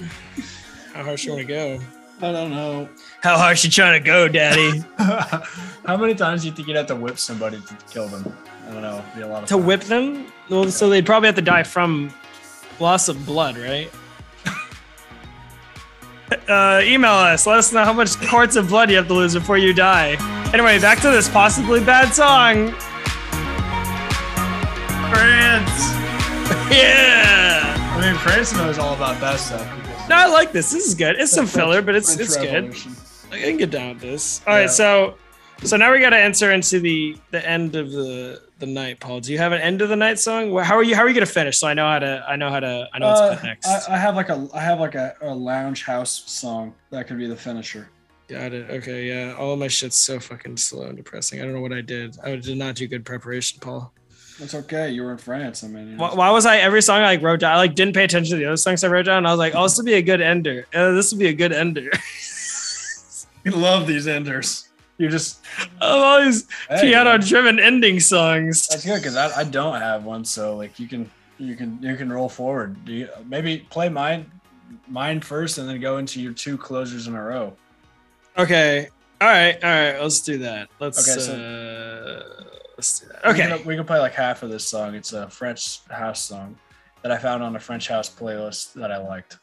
How 0.93 1.03
harsh 1.03 1.25
you 1.25 1.33
want 1.33 1.47
to 1.47 1.47
go? 1.47 1.79
I 2.21 2.31
don't 2.31 2.51
know. 2.51 2.89
How 3.21 3.37
harsh 3.37 3.63
you 3.63 3.69
trying 3.69 4.01
to 4.01 4.05
go, 4.05 4.27
Daddy? 4.27 4.83
How 5.85 5.97
many 5.97 6.15
times 6.15 6.41
do 6.41 6.49
you 6.49 6.53
think 6.53 6.67
you'd 6.67 6.77
have 6.77 6.87
to 6.87 6.95
whip 6.95 7.17
somebody 7.17 7.59
to 7.61 7.77
kill 7.89 8.07
them? 8.07 8.33
I 8.67 8.73
don't 8.73 8.81
know. 8.81 8.99
It'd 8.99 9.15
be 9.15 9.21
a 9.21 9.27
lot 9.27 9.43
of 9.43 9.49
to 9.49 9.57
whip 9.57 9.81
them? 9.81 10.31
Well, 10.49 10.69
so 10.69 10.89
they'd 10.89 11.05
probably 11.05 11.27
have 11.27 11.35
to 11.35 11.41
die 11.41 11.63
from 11.63 12.13
loss 12.79 13.07
of 13.07 13.25
blood, 13.25 13.57
right? 13.57 13.89
Uh, 16.47 16.81
email 16.83 17.11
us. 17.11 17.45
Let 17.47 17.57
us 17.57 17.71
know 17.73 17.83
how 17.83 17.93
much 17.93 18.17
quarts 18.27 18.55
of 18.55 18.69
blood 18.69 18.89
you 18.89 18.97
have 18.97 19.07
to 19.07 19.13
lose 19.13 19.33
before 19.33 19.57
you 19.57 19.73
die. 19.73 20.15
Anyway, 20.53 20.79
back 20.79 20.99
to 21.01 21.09
this 21.11 21.27
possibly 21.29 21.79
bad 21.83 22.13
song. 22.13 22.71
France. 25.11 25.95
Yeah. 26.71 27.75
I 27.97 28.01
mean, 28.01 28.15
France 28.19 28.53
knows 28.53 28.77
all 28.77 28.93
about 28.93 29.19
that 29.21 29.39
stuff. 29.39 29.67
No, 30.07 30.15
I 30.15 30.27
like 30.27 30.51
this. 30.51 30.71
This 30.71 30.87
is 30.87 30.93
good. 30.95 31.15
It's 31.19 31.31
some 31.31 31.47
filler, 31.47 31.81
but 31.81 31.95
it's 31.95 32.13
French 32.15 32.27
it's 32.29 32.37
good. 32.37 32.75
I 33.31 33.39
can 33.41 33.57
get 33.57 33.71
down 33.71 33.89
with 33.89 34.01
this. 34.01 34.41
All 34.45 34.53
right, 34.53 34.61
Yeah. 34.61 34.67
so 34.67 35.15
so 35.63 35.77
now 35.77 35.91
we 35.91 35.99
got 35.99 36.11
to 36.11 36.19
enter 36.19 36.51
into 36.51 36.79
the 36.79 37.17
the 37.31 37.47
end 37.47 37.75
of 37.75 37.91
the 37.91 38.41
the 38.59 38.65
night, 38.65 38.99
Paul. 38.99 39.19
Do 39.21 39.31
you 39.31 39.37
have 39.37 39.51
an 39.51 39.61
end 39.61 39.81
of 39.81 39.89
the 39.89 39.95
night 39.95 40.19
song? 40.19 40.55
How 40.57 40.75
are 40.75 40.83
you? 40.83 40.95
How 40.95 41.03
are 41.03 41.07
you 41.07 41.13
gonna 41.13 41.25
finish? 41.25 41.57
So 41.57 41.67
I 41.67 41.73
know 41.73 41.87
how 41.87 41.99
to. 41.99 42.25
I 42.27 42.35
know 42.35 42.49
how 42.49 42.59
to. 42.59 42.87
I 42.93 42.99
know 42.99 43.07
what's 43.07 43.21
Uh, 43.21 43.35
cut 43.35 43.43
next. 43.43 43.67
I, 43.67 43.95
I 43.95 43.97
have 43.97 44.15
like 44.15 44.29
a 44.29 44.47
I 44.53 44.61
have 44.61 44.79
like 44.79 44.95
a, 44.95 45.15
a 45.21 45.33
lounge 45.33 45.85
house 45.85 46.23
song 46.27 46.73
that 46.91 47.07
could 47.07 47.17
be 47.17 47.27
the 47.27 47.35
finisher. 47.35 47.89
Got 48.27 48.53
it. 48.53 48.69
Okay, 48.69 49.07
yeah. 49.07 49.33
All 49.33 49.53
of 49.53 49.59
my 49.59 49.67
shit's 49.67 49.95
so 49.97 50.19
fucking 50.19 50.57
slow 50.57 50.83
and 50.87 50.97
depressing. 50.97 51.41
I 51.41 51.45
don't 51.45 51.53
know 51.53 51.61
what 51.61 51.73
I 51.73 51.81
did. 51.81 52.15
I 52.23 52.35
did 52.35 52.57
not 52.57 52.75
do 52.75 52.87
good 52.87 53.03
preparation, 53.03 53.59
Paul. 53.59 53.91
It's 54.39 54.53
okay. 54.53 54.89
You 54.91 55.03
were 55.03 55.11
in 55.11 55.17
France. 55.17 55.63
I 55.63 55.67
mean. 55.67 55.97
Why, 55.97 56.13
why 56.13 56.29
was 56.29 56.45
I 56.45 56.57
every 56.57 56.81
song 56.81 57.01
I 57.01 57.05
like 57.05 57.21
wrote 57.23 57.39
down? 57.39 57.53
I 57.53 57.57
like 57.57 57.75
didn't 57.75 57.95
pay 57.95 58.03
attention 58.03 58.31
to 58.31 58.37
the 58.37 58.45
other 58.45 58.57
songs 58.57 58.83
I 58.83 58.87
wrote 58.87 59.05
down. 59.05 59.25
I 59.25 59.31
was 59.31 59.39
like, 59.39 59.55
oh, 59.55 59.63
this 59.63 59.77
will 59.77 59.85
be 59.85 59.95
a 59.95 60.01
good 60.01 60.21
ender. 60.21 60.67
Uh, 60.73 60.91
this 60.91 61.11
will 61.11 61.19
be 61.19 61.27
a 61.27 61.33
good 61.33 61.51
ender. 61.51 61.89
we 63.43 63.51
love 63.51 63.87
these 63.87 64.07
enders. 64.07 64.68
You 64.99 65.07
just 65.09 65.39
oh, 65.81 66.03
all 66.03 66.21
these 66.21 66.45
Hey, 66.67 66.81
piano-driven 66.81 67.57
ending 67.59 67.99
songs. 68.01 68.67
That's 68.67 68.85
good 68.85 68.97
because 68.97 69.15
I, 69.15 69.39
I 69.39 69.43
don't 69.45 69.79
have 69.79 70.03
one, 70.03 70.25
so 70.25 70.57
like 70.57 70.77
you 70.77 70.87
can 70.89 71.09
you 71.37 71.55
can 71.55 71.81
you 71.81 71.95
can 71.95 72.11
roll 72.11 72.27
forward. 72.27 72.83
Do 72.83 72.91
you, 72.93 73.09
maybe 73.25 73.65
play 73.69 73.87
mine 73.87 74.29
mine 74.87 75.21
first, 75.21 75.57
and 75.57 75.67
then 75.69 75.79
go 75.79 75.97
into 75.97 76.21
your 76.21 76.33
two 76.33 76.57
closers 76.57 77.07
in 77.07 77.15
a 77.15 77.23
row. 77.23 77.55
Okay. 78.37 78.89
All 79.21 79.27
right. 79.29 79.55
All 79.63 79.69
right. 79.69 79.99
Let's 80.01 80.19
do 80.19 80.37
that. 80.39 80.69
Let's. 80.79 81.09
Okay, 81.09 81.19
so- 81.21 81.33
uh, 81.33 82.57
let's 82.77 82.99
do 82.99 83.07
that. 83.07 83.23
We 83.23 83.29
Okay. 83.31 83.57
can, 83.57 83.65
we 83.65 83.75
can 83.77 83.85
play 83.85 83.99
like 83.99 84.13
half 84.13 84.43
of 84.43 84.49
this 84.49 84.67
song. 84.67 84.95
It's 84.95 85.13
a 85.13 85.29
French 85.29 85.79
house 85.89 86.21
song 86.23 86.57
that 87.03 87.11
I 87.13 87.17
found 87.17 87.41
on 87.41 87.55
a 87.55 87.59
French 87.59 87.87
house 87.87 88.09
playlist 88.09 88.73
that 88.73 88.91
I 88.91 88.97
liked. 88.97 89.39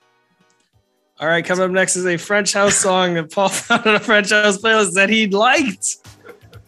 All 1.19 1.29
right. 1.29 1.45
Coming 1.45 1.65
up 1.65 1.71
next 1.71 1.97
is 1.97 2.07
a 2.07 2.17
French 2.17 2.53
house 2.53 2.75
song 2.77 3.15
that 3.15 3.31
Paul 3.33 3.49
found 3.51 3.87
on 3.87 3.95
a 3.95 4.01
French 4.01 4.31
house 4.31 4.59
playlist 4.59 4.93
that 4.95 5.09
he 5.09 5.27
liked. 5.27 5.97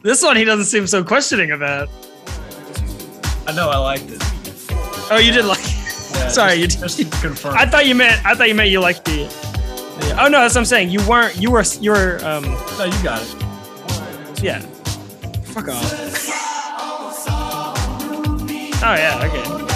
This 0.02 0.22
one 0.22 0.36
he 0.36 0.44
doesn't 0.44 0.66
seem 0.66 0.86
so 0.86 1.02
questioning 1.04 1.50
about. 1.50 1.88
I 3.46 3.52
know 3.52 3.68
I 3.68 3.78
liked 3.78 4.04
it. 4.08 4.22
Oh, 5.10 5.18
you 5.22 5.32
did 5.32 5.44
like. 5.44 5.58
Yeah, 5.60 6.28
Sorry, 6.28 6.58
just, 6.66 6.98
you. 6.98 7.04
just 7.04 7.12
to 7.12 7.26
confirm. 7.26 7.54
I 7.56 7.66
thought 7.66 7.86
you 7.86 7.94
meant. 7.94 8.24
I 8.24 8.34
thought 8.34 8.48
you 8.48 8.54
meant 8.54 8.70
you 8.70 8.80
liked 8.80 9.04
the. 9.04 9.24
the- 9.24 10.16
oh 10.22 10.28
no, 10.28 10.40
that's 10.40 10.54
what 10.54 10.60
I'm 10.60 10.64
saying. 10.66 10.90
You 10.90 11.06
weren't. 11.08 11.36
You 11.36 11.50
were. 11.50 11.64
You 11.80 11.90
were. 11.92 12.18
Um. 12.22 12.44
no, 12.44 12.84
you 12.84 13.02
got 13.02 13.22
it. 13.22 14.42
Yeah. 14.42 14.60
Fuck 15.44 15.68
off. 15.68 15.94
Oh 18.80 18.94
yeah. 18.94 19.20
Okay. 19.24 19.67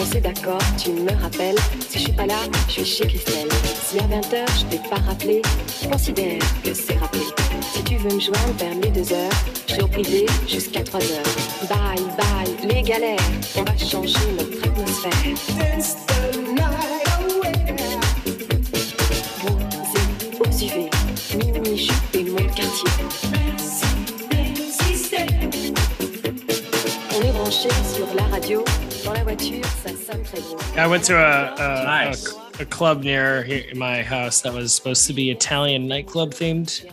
On 0.00 0.04
s'est 0.06 0.20
d'accord, 0.22 0.62
tu 0.82 0.92
me 0.92 1.12
rappelles. 1.20 1.58
Si 1.90 1.98
je 1.98 2.04
suis 2.04 2.12
pas 2.12 2.24
là, 2.24 2.38
je 2.68 2.72
suis 2.72 2.84
chez 2.86 3.06
Christelle. 3.06 3.48
Si 3.84 3.98
à 3.98 4.04
20h 4.04 4.46
je 4.58 4.64
t'ai 4.64 4.80
pas 4.88 4.96
rappelé, 4.96 5.42
considère 5.92 6.38
que 6.64 6.72
c'est 6.72 6.96
rappelé. 6.96 7.24
Si 7.74 7.82
tu 7.84 7.96
veux 7.96 8.14
me 8.14 8.20
joindre 8.20 8.54
vers 8.58 8.74
les 8.76 8.88
2 8.88 9.12
heures, 9.12 9.30
je 9.66 9.74
serai 9.74 9.82
au 9.82 9.88
privé 9.88 10.24
jusqu'à 10.48 10.82
3 10.82 11.00
heures. 11.00 11.68
Bye 11.68 12.02
bye, 12.16 12.66
les 12.66 12.82
galères, 12.82 13.18
on 13.56 13.62
va 13.62 13.76
changer 13.76 14.16
notre 14.38 14.66
atmosphère. 14.66 15.12
Bronzé 19.44 20.00
aux 20.40 20.50
UV, 20.64 20.88
mini 21.36 21.52
mon 22.30 22.44
quartier. 22.54 22.90
On 27.12 27.20
est 27.22 27.32
branché 27.32 27.68
sur 27.94 28.06
la 28.14 28.24
radio, 28.24 28.64
dans 29.04 29.12
la 29.12 29.22
voiture, 29.24 29.64
ça 29.64 29.90
sonne 29.90 30.22
très 30.22 30.40
bien. 30.40 30.84
I 30.84 30.86
went 30.86 31.04
to 31.04 31.14
a 31.16 31.54
a, 31.58 31.84
Nice. 31.84 32.34
a, 32.58 32.62
a 32.62 32.64
club 32.66 33.02
near 33.02 33.42
here, 33.42 33.64
my 33.74 34.02
house 34.02 34.40
that 34.42 34.52
was 34.52 34.72
supposed 34.72 35.06
to 35.06 35.12
be 35.12 35.30
Italian 35.30 35.86
nightclub 35.86 36.32
themed 36.32 36.84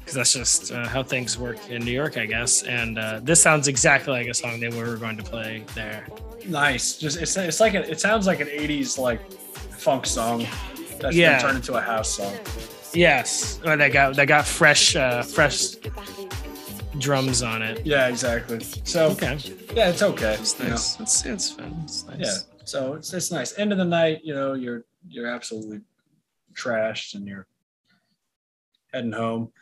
because 0.00 0.14
that's 0.14 0.32
just 0.32 0.72
uh, 0.72 0.86
how 0.88 1.02
things 1.02 1.38
work 1.38 1.58
in 1.68 1.84
New 1.84 1.92
York, 1.92 2.16
I 2.16 2.26
guess. 2.26 2.62
And 2.64 2.98
uh, 2.98 3.20
this 3.22 3.40
sounds 3.42 3.68
exactly 3.68 4.12
like 4.12 4.28
a 4.28 4.34
song 4.34 4.60
they 4.60 4.68
were 4.70 4.96
going 4.96 5.16
to 5.16 5.22
play 5.22 5.64
there. 5.74 6.06
Nice. 6.46 6.98
Just 6.98 7.18
it's, 7.20 7.36
it's 7.36 7.60
like 7.60 7.74
a, 7.74 7.88
it 7.90 8.00
sounds 8.00 8.26
like 8.26 8.40
an 8.40 8.48
'80s 8.48 8.98
like 8.98 9.20
funk 9.72 10.06
song 10.06 10.46
that's 11.00 11.14
Yeah. 11.16 11.32
been 11.36 11.40
turned 11.42 11.56
into 11.58 11.74
a 11.74 11.80
house 11.80 12.16
song. 12.16 12.34
Yes, 12.92 13.60
or 13.64 13.76
they 13.76 13.88
got 13.88 14.16
they 14.16 14.26
got 14.26 14.44
fresh 14.46 14.96
uh, 14.96 15.22
fresh 15.22 15.76
drums 17.00 17.42
on 17.42 17.62
it. 17.62 17.84
Yeah, 17.84 18.08
exactly. 18.08 18.60
So 18.84 19.08
Okay, 19.10 19.38
yeah, 19.74 19.88
it's 19.90 20.02
okay. 20.02 20.34
it's 20.34 20.58
you 20.58 20.64
know. 20.66 20.70
nice. 20.70 21.00
It's 21.00 21.26
it's 21.26 21.50
fun. 21.50 21.80
It's 21.84 22.04
nice. 22.06 22.18
Yeah. 22.18 22.36
So 22.64 22.94
it's 22.94 23.12
it's 23.12 23.30
nice. 23.32 23.58
End 23.58 23.72
of 23.72 23.78
the 23.78 23.84
night, 23.84 24.20
you 24.22 24.34
know, 24.34 24.54
you're 24.54 24.84
you're 25.08 25.26
absolutely 25.26 25.80
trashed 26.54 27.14
and 27.14 27.26
you're 27.26 27.46
heading 28.92 29.12
home. 29.12 29.52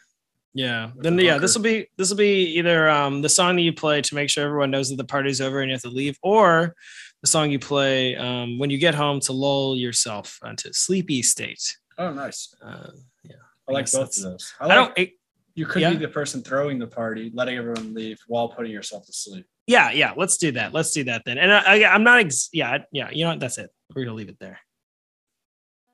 Yeah. 0.55 0.91
Then 0.97 1.17
the 1.17 1.25
yeah, 1.25 1.39
this 1.39 1.55
will 1.55 1.63
be 1.63 1.87
this 1.97 2.11
will 2.11 2.17
be 2.17 2.47
either 2.59 2.89
um 2.91 3.23
the 3.23 3.29
song 3.29 3.57
that 3.57 3.63
you 3.63 3.73
play 3.73 4.03
to 4.03 4.15
make 4.15 4.29
sure 4.31 4.45
everyone 4.45 4.71
knows 4.71 4.91
that 4.91 4.97
the 4.97 5.05
party's 5.05 5.41
over 5.41 5.61
and 5.61 5.71
you 5.71 5.75
have 5.75 5.83
to 5.83 5.89
leave, 5.91 6.19
or 6.23 6.75
the 7.21 7.29
song 7.29 7.51
you 7.51 7.59
play 7.59 8.17
um 8.17 8.59
when 8.59 8.71
you 8.71 8.79
get 8.79 8.95
home 8.95 9.21
to 9.21 9.33
lull 9.33 9.77
yourself 9.77 10.39
into 10.45 10.73
sleepy 10.73 11.23
state. 11.23 11.77
Oh, 11.99 12.13
nice. 12.13 12.55
Uh, 12.63 12.91
yeah. 13.25 13.37
I 13.69 13.73
like 13.73 13.91
both 13.91 14.17
of 14.17 14.23
those. 14.23 14.55
I, 14.61 14.69
I, 14.69 14.75
don't. 14.75 14.93
It, 14.97 15.18
You 15.59 15.67
could 15.67 15.83
yeah. 15.83 15.91
be 15.91 15.97
the 15.97 16.07
person 16.21 16.41
throwing 16.43 16.79
the 16.79 16.87
party, 16.87 17.33
letting 17.35 17.59
everyone 17.59 17.93
leave 17.93 18.19
while 18.29 18.49
putting 18.49 18.71
yourself 18.71 19.07
to 19.07 19.13
sleep. 19.13 19.45
yeah, 19.67 19.91
yeah. 19.91 20.13
Let's 20.17 20.37
do 20.37 20.53
that. 20.53 20.73
Let's 20.73 20.93
do 20.93 21.03
that 21.11 21.23
then. 21.27 21.37
And 21.37 21.53
I, 21.53 21.61
I, 21.67 21.77
I'm 21.93 22.05
not. 22.05 22.21
Ex- 22.21 22.49
yeah, 22.53 22.79
yeah. 22.93 23.11
You 23.11 23.25
know 23.25 23.31
what? 23.31 23.41
That's 23.41 23.59
it. 23.59 23.71
We're 23.93 24.05
gonna 24.05 24.17
leave 24.17 24.29
it 24.29 24.39
there. 24.39 24.61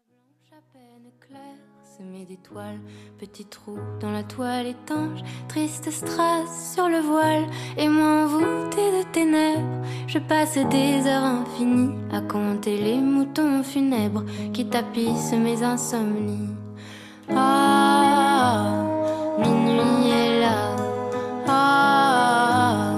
Blanche 0.06 0.52
à 0.52 0.60
peine 0.74 1.10
claire, 1.18 1.60
semée 1.96 2.26
d'étoiles, 2.26 2.78
petit 3.18 3.46
trou 3.46 3.78
dans 4.00 4.10
la 4.12 4.22
toile 4.22 4.66
étanche, 4.66 5.20
triste 5.48 5.90
strass 5.90 6.74
sur 6.74 6.90
le 6.90 7.00
voile, 7.00 7.46
et 7.78 7.88
moi 7.88 8.24
envoûté 8.24 8.82
de 8.98 9.02
ténèbres, 9.12 9.86
Je 10.06 10.18
passais 10.18 10.66
des 10.66 11.06
heures 11.06 11.24
infinies 11.24 11.94
à 12.12 12.20
compter 12.20 12.76
les 12.76 12.98
moutons 12.98 13.62
funèbres 13.62 14.24
qui 14.52 14.66
tapissent 14.66 15.32
mes 15.32 15.62
insomnies. 15.62 16.50
Ah, 17.30 18.83
minuit 19.84 20.10
est 20.10 20.40
là. 20.40 20.76
Ah, 21.48 22.92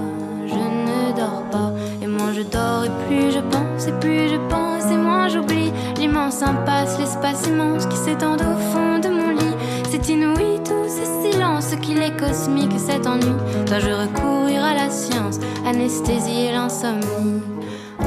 je 0.46 0.54
ne 0.54 1.16
dors 1.16 1.42
pas. 1.50 1.72
Et 2.02 2.06
moins 2.06 2.32
je 2.32 2.42
dors 2.42 2.84
et 2.84 2.90
plus 3.06 3.32
je 3.32 3.40
pense, 3.40 3.86
et 3.86 3.92
plus 3.92 4.28
je 4.28 4.36
pense, 4.48 4.84
et 4.90 4.96
moins 4.96 5.28
j'oublie 5.28 5.72
l'immense 5.96 6.42
impasse, 6.42 6.98
l'espace 6.98 7.46
immense 7.46 7.86
qui 7.86 7.96
s'étend 7.96 8.34
au 8.34 8.56
fond 8.72 8.98
de 8.98 9.08
mon 9.08 9.30
lit. 9.30 9.56
C'est 9.90 10.08
inouï 10.08 10.60
tout 10.64 10.86
ce 10.88 11.04
silence 11.22 11.74
qu'il 11.82 12.02
est 12.02 12.16
cosmique 12.18 12.78
cet 12.78 13.06
ennui. 13.06 13.34
Dois-je 13.66 13.90
recourir 13.90 14.62
à 14.64 14.74
la 14.74 14.90
science, 14.90 15.38
anesthésier 15.66 16.52
l'insomnie? 16.52 17.42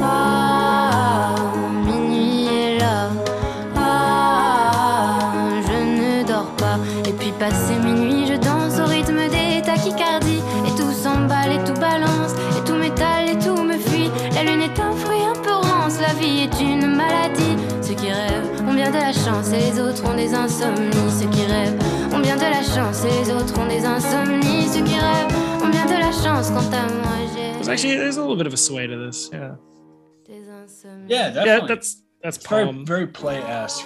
Ah, 0.01 1.35
minuit 1.85 2.47
est 2.47 2.79
là. 2.79 3.09
Ah, 3.75 5.19
je 5.67 5.73
ne 5.73 6.23
dors 6.27 6.51
pas. 6.57 6.77
Et 7.07 7.13
puis 7.13 7.31
passé 7.39 7.73
bien 18.91 19.01
de 19.01 19.05
la 19.05 19.13
chance 19.13 19.51
et 19.51 19.59
les 19.59 19.79
autres 19.79 20.03
ont 20.05 20.15
des 20.15 20.33
insomnies. 20.33 21.11
Ceux 21.11 21.29
qui 21.29 21.45
rêvent 21.45 21.79
ont 22.13 22.19
bien 22.19 22.35
de 22.35 22.41
la 22.41 22.63
chance 22.63 23.03
et 23.05 23.09
les 23.09 23.31
autres 23.31 23.59
ont 23.59 23.67
des 23.67 23.85
insomnies. 23.85 24.67
Ceux 24.67 24.83
qui 24.83 24.97
rêvent 24.97 25.63
ont 25.63 25.69
bien 25.69 25.85
de 25.85 25.99
la 25.99 26.11
chance. 26.11 26.49
Quant 26.49 26.71
à 26.73 26.87
moi, 26.87 27.17
j'ai 27.33 27.53
There's 27.53 27.69
actually 27.69 27.97
there's 27.97 28.17
a 28.17 28.21
little 28.21 28.35
bit 28.37 28.47
of 28.47 28.53
a 28.53 28.57
sway 28.57 28.87
to 28.87 28.97
this. 28.97 29.29
Yeah. 29.31 29.55
Yeah, 31.07 31.29
definitely. 31.29 31.45
Yeah, 31.45 31.65
that's 31.67 32.03
that's 32.23 32.37
It's 32.37 32.47
very, 32.47 32.71
very 32.83 33.07
play-esque. 33.07 33.85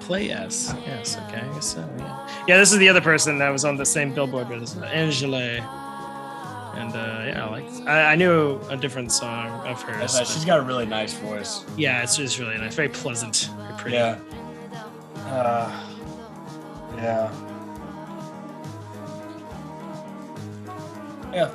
Play 0.00 0.30
S. 0.30 0.74
Yes, 0.86 1.18
okay, 1.28 1.42
I 1.42 1.54
guess 1.54 1.66
so. 1.66 1.80
Yeah. 1.98 2.28
Yeah, 2.48 2.58
this 2.58 2.72
is 2.72 2.78
the 2.78 2.88
other 2.88 3.02
person 3.02 3.38
that 3.38 3.50
was 3.50 3.64
on 3.64 3.76
the 3.76 3.84
same 3.84 4.14
billboard 4.14 4.48
with 4.48 4.62
us, 4.62 4.74
Angèle. 4.74 5.62
And 6.78 6.94
uh, 6.94 7.24
yeah, 7.26 7.44
I 7.44 7.50
like. 7.50 7.64
I, 7.88 8.12
I 8.12 8.14
knew 8.14 8.60
a 8.70 8.76
different 8.76 9.10
song 9.10 9.66
of 9.66 9.82
hers. 9.82 10.16
thought 10.16 10.26
She's 10.28 10.44
got 10.44 10.60
a 10.60 10.62
really 10.62 10.86
nice 10.86 11.12
voice. 11.14 11.64
yeah, 11.76 12.02
it's 12.02 12.16
just 12.16 12.38
really 12.38 12.56
nice, 12.56 12.74
very 12.74 12.88
pleasant, 12.88 13.50
very 13.56 13.74
pretty. 13.78 13.96
Yeah. 13.96 14.18
Uh, 15.26 15.84
yeah. 16.96 17.32
Yeah. 21.32 21.50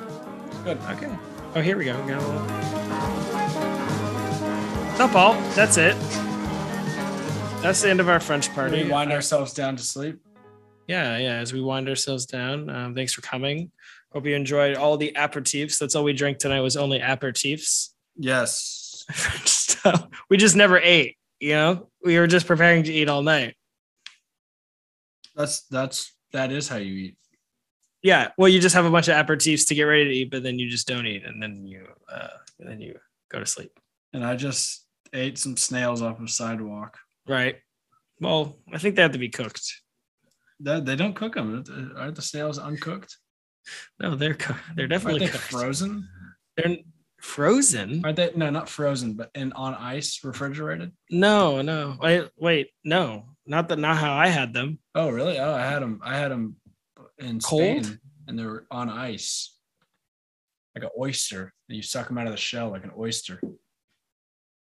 Good. 0.62 0.78
Okay. 0.90 1.10
Oh, 1.54 1.60
here 1.60 1.76
we 1.76 1.84
go. 1.86 2.00
We 2.02 2.08
got 2.12 2.22
a 2.22 2.26
little... 2.26 2.46
That's 4.96 5.14
all. 5.14 5.34
That's 5.54 5.76
it. 5.76 5.96
That's 7.62 7.80
the 7.82 7.90
end 7.90 8.00
of 8.00 8.08
our 8.08 8.20
French 8.20 8.52
party. 8.54 8.84
We 8.84 8.90
wind 8.90 9.10
ourselves 9.10 9.52
down 9.54 9.76
to 9.76 9.82
sleep. 9.82 10.18
yeah, 10.86 11.16
yeah. 11.16 11.36
As 11.36 11.52
we 11.52 11.60
wind 11.60 11.88
ourselves 11.88 12.26
down, 12.26 12.68
um, 12.70 12.94
thanks 12.94 13.12
for 13.12 13.22
coming. 13.22 13.70
Hope 14.14 14.26
you 14.26 14.36
enjoyed 14.36 14.76
all 14.76 14.96
the 14.96 15.12
aperitifs. 15.16 15.78
That's 15.78 15.96
all 15.96 16.04
we 16.04 16.12
drank 16.12 16.38
tonight 16.38 16.60
was 16.60 16.76
only 16.76 17.00
aperitifs. 17.00 17.90
Yes. 18.16 19.04
Style. 19.44 20.08
We 20.30 20.36
just 20.36 20.54
never 20.54 20.78
ate. 20.78 21.16
You 21.40 21.54
know, 21.54 21.88
we 22.04 22.18
were 22.18 22.28
just 22.28 22.46
preparing 22.46 22.84
to 22.84 22.92
eat 22.92 23.08
all 23.08 23.22
night. 23.22 23.56
That's 25.34 25.62
that's 25.62 26.14
that 26.32 26.52
is 26.52 26.68
how 26.68 26.76
you 26.76 26.94
eat. 26.94 27.16
Yeah. 28.02 28.30
Well, 28.38 28.48
you 28.48 28.60
just 28.60 28.74
have 28.76 28.84
a 28.84 28.90
bunch 28.90 29.08
of 29.08 29.14
aperitifs 29.14 29.66
to 29.68 29.74
get 29.74 29.82
ready 29.82 30.04
to 30.04 30.10
eat, 30.10 30.30
but 30.30 30.44
then 30.44 30.58
you 30.60 30.70
just 30.70 30.86
don't 30.86 31.06
eat, 31.06 31.24
and 31.24 31.42
then 31.42 31.66
you 31.66 31.86
uh, 32.10 32.28
and 32.60 32.68
then 32.68 32.80
you 32.80 32.98
go 33.30 33.40
to 33.40 33.46
sleep. 33.46 33.72
And 34.12 34.24
I 34.24 34.36
just 34.36 34.86
ate 35.12 35.38
some 35.38 35.56
snails 35.56 36.02
off 36.02 36.20
a 36.20 36.28
sidewalk. 36.28 36.96
Right. 37.26 37.56
Well, 38.20 38.56
I 38.72 38.78
think 38.78 38.94
they 38.94 39.02
have 39.02 39.12
to 39.12 39.18
be 39.18 39.28
cooked. 39.28 39.82
That 40.60 40.84
they 40.84 40.94
don't 40.94 41.16
cook 41.16 41.34
them. 41.34 41.64
Aren't 41.96 42.14
the 42.14 42.22
snails 42.22 42.60
uncooked? 42.60 43.16
No, 44.00 44.14
they're 44.14 44.36
they're 44.76 44.88
definitely 44.88 45.20
they 45.20 45.26
frozen? 45.28 46.08
They're 46.56 46.76
frozen. 47.20 48.02
Aren't 48.04 48.16
they? 48.16 48.30
No, 48.36 48.48
not 48.48 48.68
frozen, 48.68 49.14
but 49.14 49.30
in 49.34 49.52
on 49.54 49.74
ice, 49.74 50.20
refrigerated. 50.22 50.92
No, 51.10 51.62
no. 51.62 51.96
Wait, 52.00 52.28
wait, 52.36 52.70
no. 52.84 53.24
Not 53.46 53.68
that 53.68 53.78
not 53.78 53.96
how 53.96 54.14
I 54.14 54.28
had 54.28 54.52
them. 54.52 54.78
Oh, 54.94 55.10
really? 55.10 55.38
Oh, 55.38 55.52
I 55.52 55.62
had 55.62 55.82
them. 55.82 56.00
I 56.04 56.16
had 56.16 56.30
them 56.30 56.56
in 57.18 57.40
Cold? 57.40 57.84
Spain, 57.84 58.00
and 58.28 58.38
they 58.38 58.44
were 58.44 58.66
on 58.70 58.88
ice, 58.88 59.56
like 60.74 60.84
an 60.84 60.90
oyster. 60.98 61.52
And 61.68 61.76
you 61.76 61.82
suck 61.82 62.08
them 62.08 62.18
out 62.18 62.26
of 62.26 62.32
the 62.32 62.38
shell 62.38 62.70
like 62.70 62.84
an 62.84 62.92
oyster. 62.96 63.40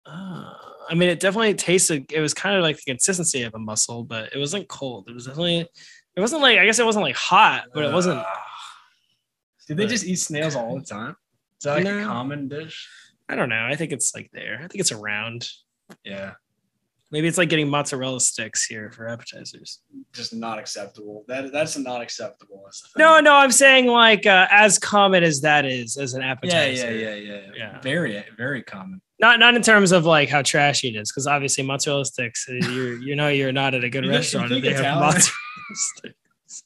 Uh, 0.05 0.53
I 0.89 0.93
mean, 0.93 1.09
it 1.09 1.19
definitely 1.19 1.55
tasted. 1.55 2.11
It 2.11 2.21
was 2.21 2.33
kind 2.33 2.55
of 2.55 2.61
like 2.61 2.77
the 2.77 2.91
consistency 2.91 3.41
of 3.43 3.53
a 3.55 3.59
mussel, 3.59 4.03
but 4.03 4.33
it 4.33 4.39
wasn't 4.39 4.67
cold. 4.67 5.09
It 5.09 5.13
was 5.13 5.25
definitely. 5.25 5.67
It 6.15 6.21
wasn't 6.21 6.41
like. 6.41 6.57
I 6.59 6.65
guess 6.65 6.79
it 6.79 6.85
wasn't 6.85 7.05
like 7.05 7.15
hot, 7.15 7.65
but 7.73 7.83
it 7.83 7.93
wasn't. 7.93 8.23
Did 9.67 9.77
they 9.77 9.83
But- 9.85 9.89
just 9.89 10.05
eat 10.05 10.15
snails 10.17 10.55
all 10.55 10.77
the 10.77 10.85
time? 10.85 11.15
Is 11.59 11.63
that 11.63 11.75
like 11.83 11.85
a 11.85 12.03
common 12.05 12.47
dish? 12.47 12.87
I 13.29 13.35
don't 13.35 13.49
know. 13.49 13.65
I 13.65 13.75
think 13.75 13.91
it's 13.91 14.13
like 14.13 14.29
there. 14.33 14.57
I 14.63 14.67
think 14.67 14.79
it's 14.81 14.91
around. 14.91 15.49
Yeah, 16.03 16.33
Maybe 17.11 17.27
it's 17.27 17.37
like 17.37 17.49
getting 17.49 17.69
mozzarella 17.69 18.19
sticks 18.19 18.65
here 18.65 18.91
for 18.91 19.07
appetizers. 19.07 19.81
just 20.13 20.33
not 20.33 20.59
acceptable. 20.59 21.23
That 21.27 21.51
that's 21.51 21.77
not 21.77 22.01
acceptable. 22.01 22.61
That's 22.65 22.81
the 22.81 22.87
thing. 22.89 22.99
No, 23.05 23.19
no, 23.19 23.33
I'm 23.35 23.51
saying 23.51 23.87
like 23.87 24.25
uh, 24.25 24.47
as 24.51 24.77
common 24.79 25.23
as 25.23 25.41
that 25.41 25.65
is 25.65 25.95
as 25.97 26.13
an 26.13 26.21
appetizer. 26.23 26.91
yeah, 26.95 27.13
yeah, 27.15 27.35
yeah, 27.35 27.51
Yeah. 27.55 27.81
Very, 27.81 28.23
very 28.35 28.61
common. 28.63 29.01
Not 29.19 29.39
not 29.39 29.55
in 29.55 29.61
terms 29.61 29.91
of 29.91 30.05
like 30.05 30.29
how 30.29 30.41
trashy 30.41 30.89
it 30.89 30.95
is, 30.99 31.11
because 31.11 31.25
obviously 31.27 31.63
mozzarella 31.63 32.05
sticks, 32.05 32.47
uh, 32.49 32.53
you 32.53 32.97
you 33.01 33.15
know 33.15 33.29
you're 33.29 33.51
not 33.53 33.73
at 33.75 33.83
a 33.83 33.89
good 33.89 34.03
You 34.03 34.09
restaurant 34.11 34.51
if 34.51 34.61
they 34.63 34.73
have 34.73 34.99
mozzarella 34.99 35.31
sticks. 35.73 36.63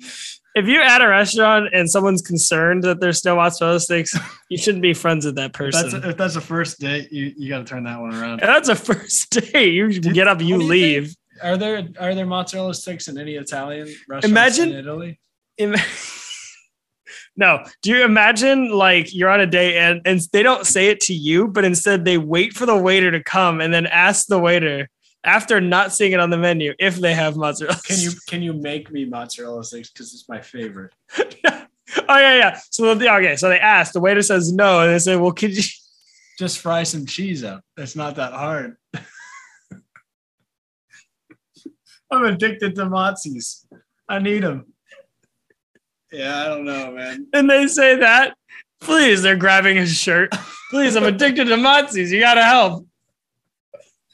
If 0.54 0.66
you're 0.66 0.82
at 0.82 1.00
a 1.00 1.08
restaurant 1.08 1.70
and 1.72 1.90
someone's 1.90 2.20
concerned 2.20 2.84
that 2.84 3.00
there's 3.00 3.24
no 3.24 3.36
mozzarella 3.36 3.80
sticks, 3.80 4.14
you 4.50 4.58
shouldn't 4.58 4.82
be 4.82 4.92
friends 4.92 5.24
with 5.24 5.36
that 5.36 5.46
If 5.46 5.52
person. 5.52 5.90
that's, 5.90 6.04
if 6.06 6.16
that's 6.16 6.36
a 6.36 6.40
first 6.42 6.78
date, 6.78 7.10
you, 7.10 7.32
you 7.36 7.48
got 7.48 7.58
to 7.58 7.64
turn 7.64 7.84
that 7.84 7.98
one 8.00 8.14
around. 8.14 8.40
And 8.40 8.48
that's 8.50 8.68
a 8.68 8.74
first 8.76 9.30
date. 9.52 9.72
You 9.72 9.88
get 9.98 10.28
up, 10.28 10.40
you 10.42 10.56
what 10.56 10.60
do 10.60 10.64
you 10.64 10.70
leave. 10.70 11.16
Are 11.42 11.56
there 11.56 11.88
are 11.98 12.14
there 12.14 12.26
mozzarella 12.26 12.74
sticks 12.74 13.08
in 13.08 13.16
any 13.18 13.34
Italian 13.36 13.86
restaurants 14.08 14.26
Imagine- 14.26 14.72
in 14.72 14.78
Italy? 14.78 15.18
Im- 15.58 15.74
no, 17.36 17.64
do 17.82 17.90
you 17.90 18.04
imagine 18.04 18.70
like 18.70 19.14
you're 19.14 19.30
on 19.30 19.40
a 19.40 19.46
date 19.46 19.76
and, 19.78 20.00
and 20.04 20.20
they 20.32 20.42
don't 20.42 20.66
say 20.66 20.88
it 20.88 21.00
to 21.00 21.14
you, 21.14 21.48
but 21.48 21.64
instead 21.64 22.04
they 22.04 22.18
wait 22.18 22.52
for 22.52 22.66
the 22.66 22.76
waiter 22.76 23.10
to 23.10 23.22
come 23.22 23.60
and 23.60 23.72
then 23.72 23.86
ask 23.86 24.26
the 24.26 24.38
waiter 24.38 24.88
after 25.24 25.60
not 25.60 25.92
seeing 25.92 26.12
it 26.12 26.20
on 26.20 26.30
the 26.30 26.36
menu 26.38 26.74
if 26.78 26.96
they 26.96 27.14
have 27.14 27.36
mozzarella. 27.36 27.78
Can 27.84 27.98
you 28.00 28.10
can 28.28 28.42
you 28.42 28.52
make 28.52 28.90
me 28.90 29.04
mozzarella 29.04 29.62
sticks 29.64 29.90
because 29.90 30.12
it's 30.14 30.28
my 30.28 30.40
favorite? 30.40 30.92
oh 31.18 31.26
yeah, 32.08 32.36
yeah. 32.36 32.58
So 32.70 32.94
they- 32.94 33.08
okay, 33.08 33.36
so 33.36 33.48
they 33.48 33.58
ask. 33.58 33.92
The 33.92 34.00
waiter 34.00 34.22
says 34.22 34.52
no, 34.52 34.80
and 34.80 34.92
they 34.92 34.98
say, 34.98 35.16
"Well, 35.16 35.32
could 35.32 35.56
you?" 35.56 35.62
Just 36.38 36.60
fry 36.60 36.82
some 36.82 37.04
cheese 37.04 37.44
up. 37.44 37.62
It's 37.76 37.94
not 37.94 38.16
that 38.16 38.32
hard. 38.32 38.76
I'm 42.10 42.24
addicted 42.24 42.74
to 42.76 42.86
mozzies. 42.86 43.64
I 44.08 44.18
need 44.18 44.42
them. 44.42 44.72
Yeah, 46.10 46.42
I 46.42 46.44
don't 46.46 46.64
know, 46.64 46.92
man. 46.92 47.26
And 47.32 47.48
they 47.48 47.66
say 47.66 47.96
that. 47.96 48.34
Please, 48.80 49.22
they're 49.22 49.36
grabbing 49.36 49.76
his 49.76 49.94
shirt. 49.96 50.34
Please, 50.70 50.96
I'm 50.96 51.04
addicted 51.04 51.44
to 51.44 51.56
mozzis. 51.56 52.08
You 52.10 52.20
gotta 52.20 52.42
help. 52.44 52.86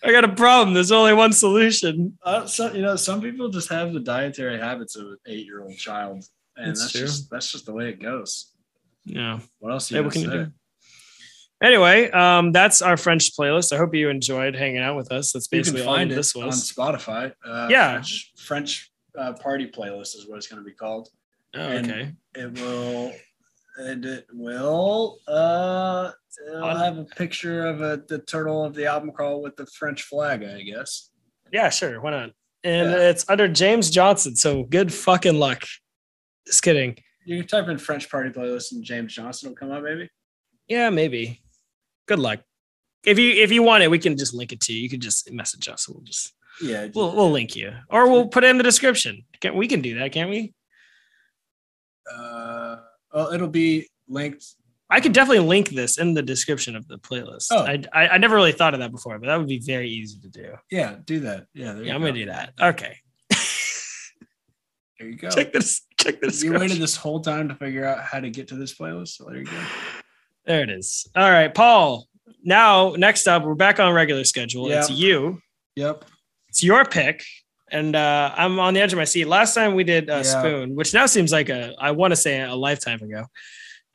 I 0.04 0.12
got 0.12 0.24
a 0.24 0.28
problem. 0.28 0.74
There's 0.74 0.92
only 0.92 1.12
one 1.12 1.32
solution. 1.32 2.16
Uh, 2.22 2.46
so, 2.46 2.72
you 2.72 2.82
know, 2.82 2.94
some 2.96 3.20
people 3.20 3.48
just 3.48 3.68
have 3.68 3.92
the 3.92 4.00
dietary 4.00 4.58
habits 4.58 4.94
of 4.96 5.06
an 5.06 5.16
eight-year-old 5.26 5.76
child, 5.76 6.24
and 6.56 6.68
That's 6.68 6.92
just 6.92 7.30
that's 7.30 7.50
just 7.50 7.66
the 7.66 7.72
way 7.72 7.88
it 7.88 8.00
goes. 8.00 8.52
Yeah. 9.04 9.40
What 9.58 9.72
else? 9.72 9.90
What 9.90 10.12
can 10.12 10.22
you 10.22 10.30
do? 10.30 10.52
Anyway, 11.60 12.08
um, 12.12 12.52
that's 12.52 12.82
our 12.82 12.96
French 12.96 13.36
playlist. 13.36 13.72
I 13.72 13.78
hope 13.78 13.92
you 13.94 14.08
enjoyed 14.10 14.54
hanging 14.54 14.78
out 14.78 14.96
with 14.96 15.10
us. 15.10 15.32
That's 15.32 15.48
You 15.50 15.58
basically 15.58 15.80
can 15.80 15.88
all 15.88 15.96
find 15.96 16.12
it 16.12 16.14
this 16.14 16.36
on. 16.36 16.50
Spotify. 16.50 17.32
Uh, 17.44 17.66
Yeah. 17.68 17.92
French, 17.94 18.32
French 18.36 18.92
uh, 19.18 19.32
party 19.32 19.66
playlist 19.66 20.14
is 20.14 20.26
what 20.28 20.36
it's 20.36 20.46
going 20.46 20.62
to 20.62 20.64
be 20.64 20.74
called. 20.74 21.08
Oh, 21.54 21.60
and- 21.60 21.90
okay. 21.90 22.12
It 22.36 22.52
will, 22.60 23.12
and 23.78 24.04
it 24.04 24.26
will. 24.32 25.18
Uh, 25.26 26.10
it'll 26.48 26.76
have 26.76 26.98
a 26.98 27.04
picture 27.04 27.66
of 27.66 27.80
a, 27.80 28.02
the 28.08 28.18
turtle 28.18 28.64
of 28.64 28.74
the 28.74 28.86
album 28.86 29.10
crawl 29.12 29.40
with 29.42 29.56
the 29.56 29.66
French 29.66 30.02
flag, 30.02 30.44
I 30.44 30.62
guess. 30.62 31.10
Yeah, 31.52 31.70
sure. 31.70 32.00
Why 32.00 32.10
not? 32.10 32.30
And 32.64 32.90
Yeah. 32.90 33.08
it's 33.10 33.24
under 33.28 33.48
James 33.48 33.90
Johnson. 33.90 34.36
So 34.36 34.64
good 34.64 34.92
fucking 34.92 35.38
luck. 35.38 35.62
Just 36.46 36.62
kidding. 36.62 36.96
You 37.24 37.38
can 37.38 37.46
type 37.46 37.68
in 37.68 37.78
French 37.78 38.10
party 38.10 38.30
playlist 38.30 38.72
and 38.72 38.82
James 38.84 39.14
Johnson 39.14 39.48
will 39.50 39.56
come 39.56 39.70
up, 39.70 39.82
maybe. 39.82 40.08
Yeah, 40.66 40.90
maybe. 40.90 41.40
Good 42.06 42.18
luck. 42.18 42.40
If 43.06 43.18
you 43.18 43.30
if 43.30 43.52
you 43.52 43.62
want 43.62 43.84
it, 43.84 43.90
we 43.90 43.98
can 43.98 44.16
just 44.16 44.34
link 44.34 44.52
it 44.52 44.60
to 44.62 44.72
you. 44.72 44.80
You 44.80 44.88
can 44.90 45.00
just 45.00 45.30
message 45.32 45.68
us. 45.68 45.88
We'll 45.88 46.02
just 46.02 46.34
Yeah. 46.60 46.88
we'll 46.94 47.14
we'll 47.14 47.30
link 47.30 47.54
you, 47.54 47.72
or 47.90 48.10
we'll 48.10 48.26
put 48.28 48.44
it 48.44 48.50
in 48.50 48.58
the 48.58 48.64
description. 48.64 49.24
Can, 49.40 49.54
we 49.54 49.68
can 49.68 49.80
do 49.80 49.98
that, 49.98 50.10
can't 50.12 50.28
we? 50.30 50.52
Uh, 53.12 53.24
well, 53.24 53.32
it'll 53.32 53.48
be 53.48 53.88
linked 54.08 54.44
I 54.90 55.00
could 55.00 55.12
definitely 55.12 55.46
link 55.46 55.68
this 55.68 55.98
in 55.98 56.14
the 56.14 56.22
description 56.22 56.74
of 56.74 56.88
the 56.88 56.98
playlist. 56.98 57.48
Oh. 57.50 57.58
I, 57.58 57.82
I 57.92 58.08
I 58.08 58.18
never 58.18 58.34
really 58.34 58.52
thought 58.52 58.72
of 58.72 58.80
that 58.80 58.90
before, 58.90 59.18
but 59.18 59.26
that 59.26 59.36
would 59.36 59.48
be 59.48 59.58
very 59.58 59.90
easy 59.90 60.18
to 60.20 60.28
do. 60.28 60.54
Yeah, 60.70 60.96
do 61.04 61.20
that. 61.20 61.46
Yeah, 61.52 61.78
Yeah, 61.78 61.94
I'm 61.94 62.00
go. 62.00 62.08
gonna 62.08 62.18
do 62.18 62.26
that. 62.26 62.54
Okay. 62.60 62.96
There 64.98 65.08
you 65.08 65.16
go. 65.16 65.28
check 65.30 65.52
this. 65.52 65.82
Check 65.96 66.20
this. 66.20 66.42
you 66.42 66.52
waited 66.52 66.78
this 66.78 66.96
whole 66.96 67.20
time 67.20 67.48
to 67.48 67.54
figure 67.54 67.84
out 67.84 68.02
how 68.02 68.18
to 68.18 68.30
get 68.30 68.48
to 68.48 68.56
this 68.56 68.74
playlist. 68.74 69.08
So 69.16 69.24
there 69.26 69.36
you 69.38 69.44
go. 69.44 69.60
There 70.44 70.62
it 70.62 70.70
is. 70.70 71.06
All 71.14 71.30
right, 71.30 71.54
Paul. 71.54 72.08
Now, 72.42 72.94
next 72.96 73.26
up, 73.28 73.44
we're 73.44 73.54
back 73.54 73.78
on 73.78 73.92
regular 73.92 74.24
schedule. 74.24 74.70
It's 74.70 74.90
you. 74.90 75.40
Yep. 75.76 76.04
It's 76.48 76.64
your 76.64 76.84
pick, 76.84 77.22
and 77.70 77.94
uh, 77.96 78.32
I'm 78.36 78.58
on 78.58 78.74
the 78.74 78.80
edge 78.80 78.92
of 78.92 78.98
my 78.98 79.04
seat. 79.04 79.26
Last 79.26 79.54
time 79.54 79.74
we 79.74 79.84
did 79.84 80.08
uh, 80.10 80.16
Yeah. 80.16 80.22
Spoon, 80.22 80.74
which 80.76 80.92
now 80.94 81.06
seems 81.06 81.32
like 81.32 81.48
a 81.48 81.74
I 81.78 81.90
want 81.92 82.12
to 82.12 82.16
say 82.16 82.40
a 82.40 82.54
lifetime 82.54 83.00
ago. 83.02 83.26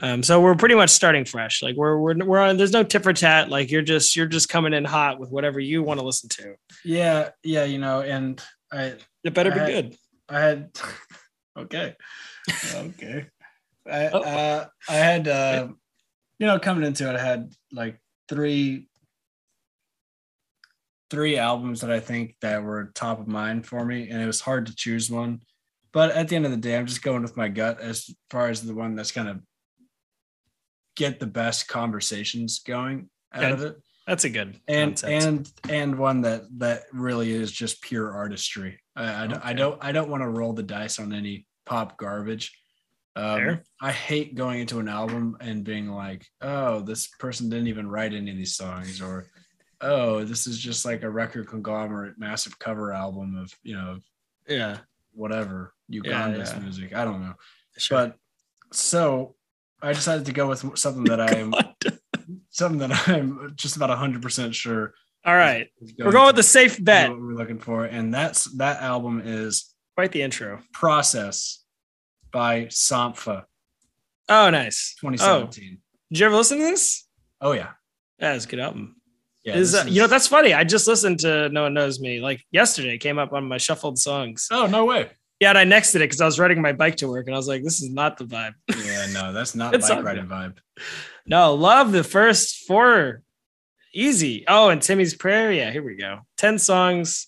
Um, 0.01 0.23
so 0.23 0.41
we're 0.41 0.55
pretty 0.55 0.75
much 0.75 0.89
starting 0.89 1.23
fresh. 1.23 1.61
Like 1.63 1.75
we're 1.75 1.97
we're 1.97 2.15
we're 2.25 2.39
on. 2.39 2.57
There's 2.57 2.71
no 2.73 2.83
tit 2.83 3.03
for 3.03 3.13
tat. 3.13 3.49
Like 3.49 3.71
you're 3.71 3.81
just 3.83 4.15
you're 4.15 4.25
just 4.27 4.49
coming 4.49 4.73
in 4.73 4.83
hot 4.85 5.19
with 5.19 5.29
whatever 5.31 5.59
you 5.59 5.83
want 5.83 5.99
to 5.99 6.05
listen 6.05 6.29
to. 6.29 6.55
Yeah, 6.83 7.29
yeah, 7.43 7.63
you 7.65 7.77
know, 7.77 8.01
and 8.01 8.41
I 8.71 8.95
It 9.23 9.33
better 9.33 9.51
be 9.51 9.59
I- 9.59 9.67
good. 9.67 9.95
I 10.29 10.39
had 10.39 10.69
okay. 11.57 11.95
okay. 12.75 13.27
I 13.89 14.07
Oh. 14.07 14.21
uh 14.21 14.65
I 14.89 14.93
had 14.93 15.27
uh 15.27 15.67
you 16.39 16.47
know 16.47 16.59
coming 16.59 16.85
into 16.85 17.09
it 17.09 17.15
I 17.15 17.23
had 17.23 17.51
like 17.71 17.99
three 18.29 18.87
three 21.13 21.37
albums 21.37 21.81
that 21.81 21.91
I 21.91 21.99
think 21.99 22.35
that 22.41 22.63
were 22.63 22.91
top 22.95 23.19
of 23.19 23.27
mind 23.27 23.67
for 23.67 23.85
me 23.85 24.09
and 24.09 24.19
it 24.19 24.25
was 24.25 24.41
hard 24.41 24.65
to 24.65 24.75
choose 24.75 25.11
one. 25.11 25.41
But 25.91 26.09
at 26.09 26.27
the 26.27 26.35
end 26.35 26.45
of 26.45 26.51
the 26.51 26.57
day 26.57 26.75
I'm 26.75 26.87
just 26.87 27.03
going 27.03 27.21
with 27.21 27.37
my 27.37 27.49
gut 27.49 27.79
as 27.79 28.09
far 28.31 28.49
as 28.49 28.63
the 28.63 28.73
one 28.73 28.95
that's 28.95 29.11
going 29.11 29.27
to 29.27 29.39
get 30.95 31.19
the 31.19 31.27
best 31.27 31.67
conversations 31.67 32.61
going 32.65 33.11
out 33.31 33.51
of 33.51 33.61
it 33.61 33.77
That's 34.07 34.23
a 34.23 34.29
good 34.31 34.59
and 34.67 34.99
concept. 34.99 35.23
and 35.23 35.51
and 35.69 35.99
one 35.99 36.21
that 36.21 36.45
that 36.57 36.85
really 36.91 37.31
is 37.31 37.51
just 37.51 37.83
pure 37.83 38.11
artistry. 38.11 38.79
I, 38.95 39.25
I, 39.25 39.27
don't, 39.27 39.45
I 39.45 39.53
don't 39.53 39.83
I 39.85 39.91
don't 39.91 40.09
want 40.09 40.23
to 40.23 40.29
roll 40.29 40.53
the 40.53 40.63
dice 40.63 40.97
on 40.97 41.13
any 41.13 41.45
pop 41.67 41.95
garbage. 41.99 42.57
Um, 43.15 43.59
I 43.79 43.91
hate 43.91 44.33
going 44.33 44.61
into 44.61 44.79
an 44.79 44.87
album 44.87 45.37
and 45.39 45.63
being 45.63 45.91
like, 45.91 46.25
oh, 46.41 46.79
this 46.79 47.07
person 47.19 47.49
didn't 47.49 47.67
even 47.67 47.87
write 47.87 48.15
any 48.15 48.31
of 48.31 48.37
these 48.37 48.55
songs, 48.55 48.99
or 48.99 49.27
oh, 49.83 50.23
this 50.23 50.47
is 50.47 50.57
just 50.57 50.85
like 50.85 51.03
a 51.03 51.09
record 51.09 51.47
conglomerate, 51.47 52.17
massive 52.17 52.57
cover 52.59 52.91
album 52.93 53.37
of 53.37 53.53
you 53.63 53.75
know 53.75 53.99
yeah, 54.47 54.77
whatever 55.13 55.73
Uganda's 55.89 56.51
yeah. 56.51 56.59
music. 56.59 56.95
I 56.95 57.05
don't 57.05 57.21
know, 57.21 57.33
sure. 57.77 57.97
but 57.97 58.17
so 58.71 59.35
I 59.81 59.93
decided 59.93 60.25
to 60.25 60.33
go 60.33 60.47
with 60.47 60.77
something 60.77 61.03
that 61.05 61.21
I 61.21 61.35
am 61.35 61.53
something 62.49 62.79
that 62.79 63.07
I'm 63.07 63.53
just 63.55 63.75
about 63.75 63.95
hundred 63.97 64.21
percent 64.21 64.55
sure 64.55 64.93
All 65.25 65.35
right, 65.35 65.67
is 65.81 65.93
we're 65.97 66.11
going 66.11 66.27
with 66.27 66.35
the 66.35 66.43
safe 66.43 66.83
bet. 66.83 67.09
what 67.09 67.19
we're 67.19 67.35
looking 67.35 67.59
for, 67.59 67.85
and 67.85 68.13
that's 68.13 68.45
that 68.57 68.81
album 68.81 69.21
is 69.23 69.73
Quite 69.95 70.11
the 70.11 70.23
intro. 70.23 70.59
Process 70.73 71.63
by 72.31 72.65
Sampha, 72.65 73.43
Oh, 74.27 74.49
nice. 74.49 74.95
Oh, 75.03 75.11
2017. 75.11 75.77
did 76.11 76.19
you 76.19 76.25
ever 76.25 76.35
listen 76.35 76.57
to 76.57 76.63
this? 76.63 77.07
Oh, 77.41 77.51
yeah, 77.51 77.71
That 78.19 78.35
is 78.35 78.45
a 78.45 78.47
good 78.47 78.59
album. 78.59 78.95
Yeah. 79.43 79.55
is, 79.55 79.75
uh, 79.75 79.85
you 79.87 80.01
know 80.01 80.07
that's 80.07 80.27
funny. 80.27 80.53
I 80.53 80.63
just 80.63 80.87
listened 80.87 81.19
to 81.21 81.49
No 81.49 81.63
One 81.63 81.73
Knows 81.73 81.99
Me 81.99 82.19
like 82.19 82.43
yesterday. 82.51 82.97
Came 82.97 83.17
up 83.19 83.33
on 83.33 83.45
my 83.47 83.57
shuffled 83.57 83.99
songs. 83.99 84.47
oh 84.51 84.65
no 84.67 84.85
way. 84.85 85.09
Yeah, 85.39 85.49
and 85.49 85.57
I 85.57 85.65
nexted 85.65 85.95
it 85.95 85.99
because 85.99 86.21
I 86.21 86.25
was 86.25 86.39
riding 86.39 86.61
my 86.61 86.71
bike 86.71 86.95
to 86.97 87.07
work, 87.09 87.25
and 87.27 87.35
I 87.35 87.37
was 87.37 87.47
like, 87.47 87.63
"This 87.63 87.81
is 87.81 87.89
not 87.89 88.17
the 88.17 88.23
vibe." 88.25 88.53
Yeah, 88.69 89.07
no, 89.13 89.33
that's 89.33 89.55
not 89.55 89.73
bike 89.79 89.89
all 89.91 90.01
riding 90.01 90.27
vibe. 90.27 90.57
No, 91.25 91.53
love 91.55 91.91
the 91.91 92.03
first 92.03 92.65
four. 92.67 93.21
Easy. 93.93 94.43
Oh, 94.47 94.69
and 94.69 94.81
Timmy's 94.81 95.13
Prayer. 95.15 95.51
Yeah, 95.51 95.71
here 95.71 95.83
we 95.83 95.95
go. 95.95 96.19
Ten 96.37 96.57
songs. 96.59 97.27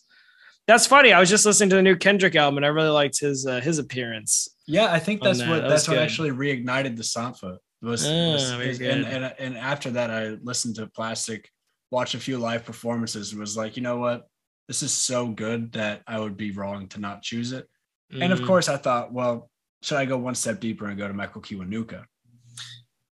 That's 0.67 0.87
funny. 0.87 1.13
I 1.13 1.19
was 1.19 1.29
just 1.29 1.45
listening 1.45 1.69
to 1.71 1.75
the 1.75 1.81
new 1.83 1.95
Kendrick 1.95 2.35
album, 2.35 2.57
and 2.57 2.65
I 2.65 2.69
really 2.69 2.89
liked 2.89 3.19
his 3.19 3.45
uh, 3.45 3.59
his 3.61 3.77
appearance. 3.79 4.47
Yeah, 4.65 4.91
I 4.91 4.97
think 4.99 5.21
that's 5.21 5.39
that. 5.39 5.49
what 5.49 5.61
That 5.63 5.69
that's 5.69 5.87
what 5.87 5.95
good. 5.95 6.03
actually 6.03 6.31
reignited 6.31 6.95
the 6.97 7.03
Sampha. 7.03 7.57
Was, 7.81 8.03
Ah, 8.07 8.57
was- 8.57 8.79
and, 8.81 9.05
and 9.05 9.33
and 9.37 9.57
after 9.57 9.91
that, 9.91 10.09
I 10.09 10.29
listened 10.41 10.75
to 10.77 10.87
Plastic, 10.87 11.51
watched 11.91 12.15
a 12.15 12.19
few 12.19 12.37
live 12.37 12.65
performances, 12.65 13.31
and 13.31 13.39
was 13.39 13.55
like, 13.57 13.77
you 13.77 13.83
know 13.83 13.97
what, 13.97 14.27
this 14.67 14.81
is 14.83 14.91
so 14.91 15.27
good 15.27 15.71
that 15.73 16.01
I 16.07 16.19
would 16.19 16.37
be 16.37 16.51
wrong 16.51 16.87
to 16.89 16.99
not 16.99 17.21
choose 17.21 17.51
it. 17.51 17.67
And 18.11 18.31
of 18.33 18.39
Mm. 18.41 18.47
course, 18.47 18.69
I 18.69 18.77
thought, 18.77 19.13
well, 19.13 19.49
should 19.81 19.97
I 19.97 20.05
go 20.05 20.17
one 20.17 20.35
step 20.35 20.59
deeper 20.59 20.87
and 20.87 20.97
go 20.97 21.07
to 21.07 21.13
Michael 21.13 21.41
Kiwanuka? 21.41 22.05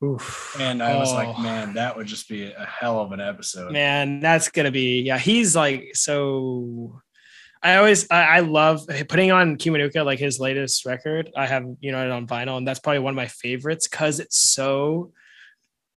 Oof. 0.04 0.56
And 0.58 0.82
I 0.82 0.96
was 0.96 1.12
like, 1.12 1.28
Oh. 1.38 1.42
man, 1.42 1.74
that 1.74 1.96
would 1.96 2.06
just 2.08 2.28
be 2.28 2.50
a 2.50 2.64
hell 2.64 2.98
of 3.00 3.12
an 3.12 3.20
episode. 3.20 3.72
man 3.72 4.18
that's 4.20 4.48
gonna 4.48 4.70
be 4.72 5.02
yeah 5.02 5.16
he's 5.18 5.54
like 5.54 5.90
so 5.94 7.00
i 7.62 7.76
always 7.76 8.10
i, 8.10 8.22
I 8.38 8.40
love 8.40 8.80
putting 9.08 9.30
on 9.30 9.56
kiwanuka 9.56 10.04
like 10.04 10.18
his 10.18 10.40
latest 10.40 10.84
record 10.84 11.30
i 11.36 11.46
have 11.46 11.64
you 11.80 11.92
know 11.92 12.04
it 12.04 12.10
on 12.10 12.26
vinyl 12.26 12.56
and 12.58 12.66
that's 12.66 12.80
probably 12.80 12.98
one 12.98 13.12
of 13.12 13.16
my 13.16 13.28
favorites 13.28 13.86
because 13.86 14.18
it's 14.18 14.36
so 14.38 15.12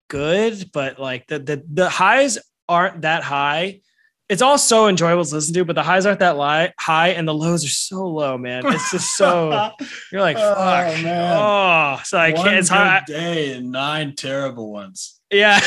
good 0.07 0.69
but 0.71 0.99
like 0.99 1.25
the, 1.27 1.39
the 1.39 1.63
the 1.73 1.89
highs 1.89 2.37
aren't 2.69 3.01
that 3.01 3.23
high 3.23 3.81
it's 4.27 4.41
all 4.41 4.57
so 4.57 4.87
enjoyable 4.87 5.23
to 5.23 5.35
listen 5.35 5.53
to 5.53 5.63
but 5.65 5.75
the 5.75 5.83
highs 5.83 6.05
aren't 6.05 6.19
that 6.19 6.37
li- 6.37 6.73
high 6.79 7.09
and 7.09 7.27
the 7.27 7.33
lows 7.33 7.63
are 7.63 7.69
so 7.69 8.07
low 8.07 8.37
man 8.37 8.63
it's 8.65 8.91
just 8.91 9.15
so 9.15 9.69
you're 10.11 10.21
like 10.21 10.37
Oh, 10.39 10.55
man. 11.03 11.37
oh 11.37 12.01
so 12.03 12.17
i 12.17 12.31
One 12.31 12.43
can't 12.43 12.57
it's 12.57 12.69
good 12.69 12.75
hard 12.75 13.03
day 13.05 13.53
and 13.53 13.71
nine 13.71 14.15
terrible 14.15 14.71
ones. 14.71 15.19
yeah. 15.31 15.59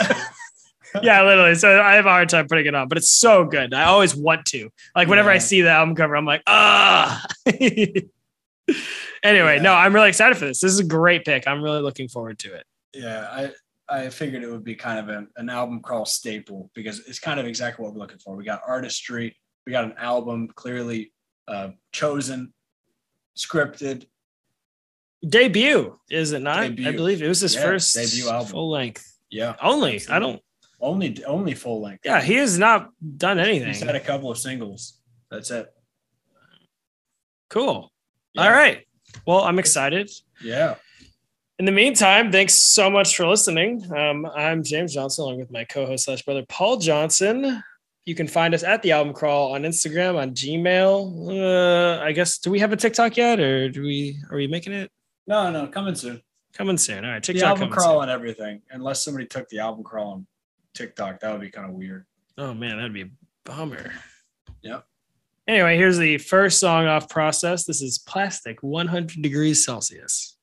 yeah, 1.02 1.22
literally. 1.24 1.54
So 1.56 1.80
I 1.80 1.94
have 1.94 2.06
a 2.06 2.10
hard 2.10 2.28
time 2.28 2.46
putting 2.46 2.66
it 2.66 2.74
on, 2.74 2.86
but 2.88 2.98
it's 2.98 3.10
so 3.10 3.44
good. 3.44 3.74
I 3.74 3.84
always 3.84 4.14
want 4.14 4.44
to. 4.46 4.70
Like 4.94 5.08
whenever 5.08 5.28
I 5.30 5.38
see 5.38 5.60
the 5.62 5.70
album 5.70 5.94
cover, 5.96 6.16
I'm 6.16 6.24
like, 6.24 6.42
ah. 6.46 7.24
anyway, 7.46 8.06
Yeah. 9.22 9.62
no, 9.62 9.72
I'm 9.74 9.94
really 9.94 10.08
excited 10.08 10.36
for 10.38 10.46
this. 10.46 10.60
This 10.60 10.72
is 10.72 10.78
a 10.80 10.84
great 10.84 11.24
pick. 11.24 11.46
I'm 11.46 11.62
really 11.62 11.80
looking 11.80 12.08
forward 12.08 12.38
to 12.40 12.54
it. 12.54 12.64
Yeah, 12.94 13.26
I 13.30 13.50
I 13.88 14.08
figured 14.08 14.42
it 14.42 14.50
would 14.50 14.64
be 14.64 14.74
kind 14.74 14.98
of 14.98 15.08
an, 15.14 15.28
an 15.36 15.50
album 15.50 15.80
crawl 15.80 16.06
staple 16.06 16.70
because 16.74 17.00
it's 17.00 17.18
kind 17.18 17.38
of 17.38 17.46
exactly 17.46 17.84
what 17.84 17.92
we're 17.94 18.00
looking 18.00 18.18
for. 18.18 18.34
We 18.36 18.44
got 18.44 18.62
artistry, 18.66 19.36
we 19.66 19.72
got 19.72 19.84
an 19.84 19.94
album 19.98 20.48
clearly 20.54 21.12
uh, 21.48 21.70
chosen, 21.92 22.54
scripted. 23.36 24.06
Debut, 25.26 25.98
is 26.10 26.32
it 26.32 26.40
not? 26.42 26.58
I 26.60 26.68
believe 26.70 27.22
it 27.22 27.28
was 27.28 27.40
his 27.40 27.54
Yeah, 27.54 27.62
first 27.62 27.94
debut 27.94 28.28
album. 28.30 28.48
full 28.48 28.70
length. 28.70 29.10
Yeah, 29.30 29.54
Only. 29.62 30.00
I 30.10 30.18
don't. 30.18 30.40
only 30.80 31.24
only 31.24 31.54
full 31.54 31.80
length. 31.82 32.02
Yeah, 32.04 32.20
he 32.22 32.34
has 32.34 32.58
not 32.58 32.90
done 33.16 33.38
anything. 33.38 33.68
He's 33.68 33.82
had 33.82 33.96
a 33.96 34.00
couple 34.00 34.30
of 34.30 34.38
singles. 34.38 35.00
That's 35.30 35.50
it. 35.50 35.72
Cool. 37.50 37.90
Yeah. 38.34 38.42
All 38.44 38.50
right. 38.50 38.86
Well, 39.26 39.40
I'm 39.42 39.58
excited. 39.58 40.10
Yeah. 40.42 40.74
In 41.58 41.66
the 41.66 41.72
meantime, 41.72 42.32
thanks 42.32 42.54
so 42.54 42.90
much 42.90 43.16
for 43.16 43.26
listening. 43.28 43.84
Um, 43.96 44.26
I'm 44.26 44.64
James 44.64 44.92
Johnson, 44.92 45.22
along 45.24 45.38
with 45.38 45.52
my 45.52 45.64
co-host 45.64 46.06
slash 46.06 46.22
brother 46.22 46.44
Paul 46.48 46.78
Johnson. 46.78 47.62
You 48.06 48.14
can 48.16 48.26
find 48.26 48.54
us 48.54 48.64
at 48.64 48.82
the 48.82 48.90
album 48.92 49.14
crawl 49.14 49.54
on 49.54 49.62
Instagram, 49.62 50.16
on 50.16 50.32
Gmail. 50.32 51.98
Uh, 52.00 52.02
I 52.02 52.10
guess 52.12 52.38
do 52.38 52.50
we 52.50 52.58
have 52.58 52.72
a 52.72 52.76
TikTok 52.76 53.16
yet, 53.16 53.38
or 53.38 53.68
do 53.68 53.82
we 53.82 54.18
are 54.30 54.36
we 54.36 54.46
making 54.48 54.72
it 54.72 54.90
No, 55.28 55.50
no, 55.50 55.68
coming 55.68 55.94
soon. 55.94 56.20
coming 56.52 56.76
soon? 56.76 57.04
All 57.04 57.12
right, 57.12 57.22
The 57.24 57.32
TikTok 57.34 57.50
album 57.50 57.70
crawl 57.70 57.94
soon. 58.00 58.02
and 58.02 58.10
everything. 58.10 58.60
Unless 58.70 59.04
somebody 59.04 59.26
took 59.26 59.48
the 59.48 59.60
album 59.60 59.84
crawl 59.84 60.12
on 60.12 60.26
TikTok, 60.74 61.20
that 61.20 61.30
would 61.32 61.40
be 61.40 61.50
kind 61.50 61.68
of 61.70 61.74
weird. 61.76 62.04
Oh 62.36 62.52
man, 62.52 62.76
that'd 62.76 62.92
be 62.92 63.02
a 63.02 63.10
bummer. 63.44 63.92
Yep. 64.62 64.84
Anyway, 65.46 65.76
here's 65.76 65.98
the 65.98 66.18
first 66.18 66.58
song 66.58 66.86
off 66.86 67.08
process. 67.08 67.64
This 67.64 67.80
is 67.80 67.98
Plastic 67.98 68.62
100 68.62 69.22
Degrees 69.22 69.64
Celsius. 69.64 70.33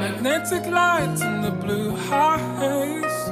Magnetic 0.00 0.66
lights 0.70 1.20
in 1.20 1.42
the 1.42 1.50
blue 1.50 1.90
haze. 1.94 3.30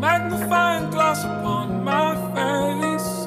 Magnifying 0.00 0.90
glass 0.90 1.24
upon 1.24 1.82
my 1.82 2.14
face. 2.34 3.26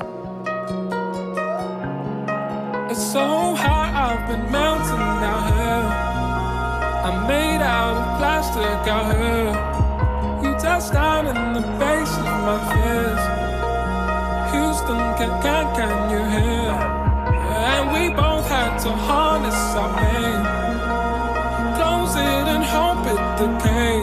It's 2.91 3.03
so 3.11 3.56
high, 3.56 3.91
I've 4.06 4.27
been 4.30 4.52
melting 4.52 5.06
down 5.23 5.41
here. 5.53 5.88
I'm 7.06 7.18
made 7.27 7.61
out 7.64 7.98
of 7.98 8.18
plastic 8.19 8.88
out 8.88 9.15
here. 9.15 9.53
You 10.44 10.52
touch 10.60 10.91
down 10.91 11.26
in 11.27 11.53
the 11.53 11.61
my 12.46 12.60
fears. 12.72 13.24
Houston, 14.52 15.00
can, 15.18 15.32
can, 15.42 15.66
can 15.76 15.94
you 16.14 16.22
hear? 16.36 16.70
And 17.74 17.84
we 17.92 18.14
both 18.14 18.48
had 18.48 18.78
to 18.84 18.92
harness 18.92 19.62
our 19.82 19.92
pain, 20.00 20.40
close 21.76 22.16
it 22.16 22.46
and 22.54 22.64
hope 22.64 23.04
it 23.14 23.22
decays. 23.40 23.95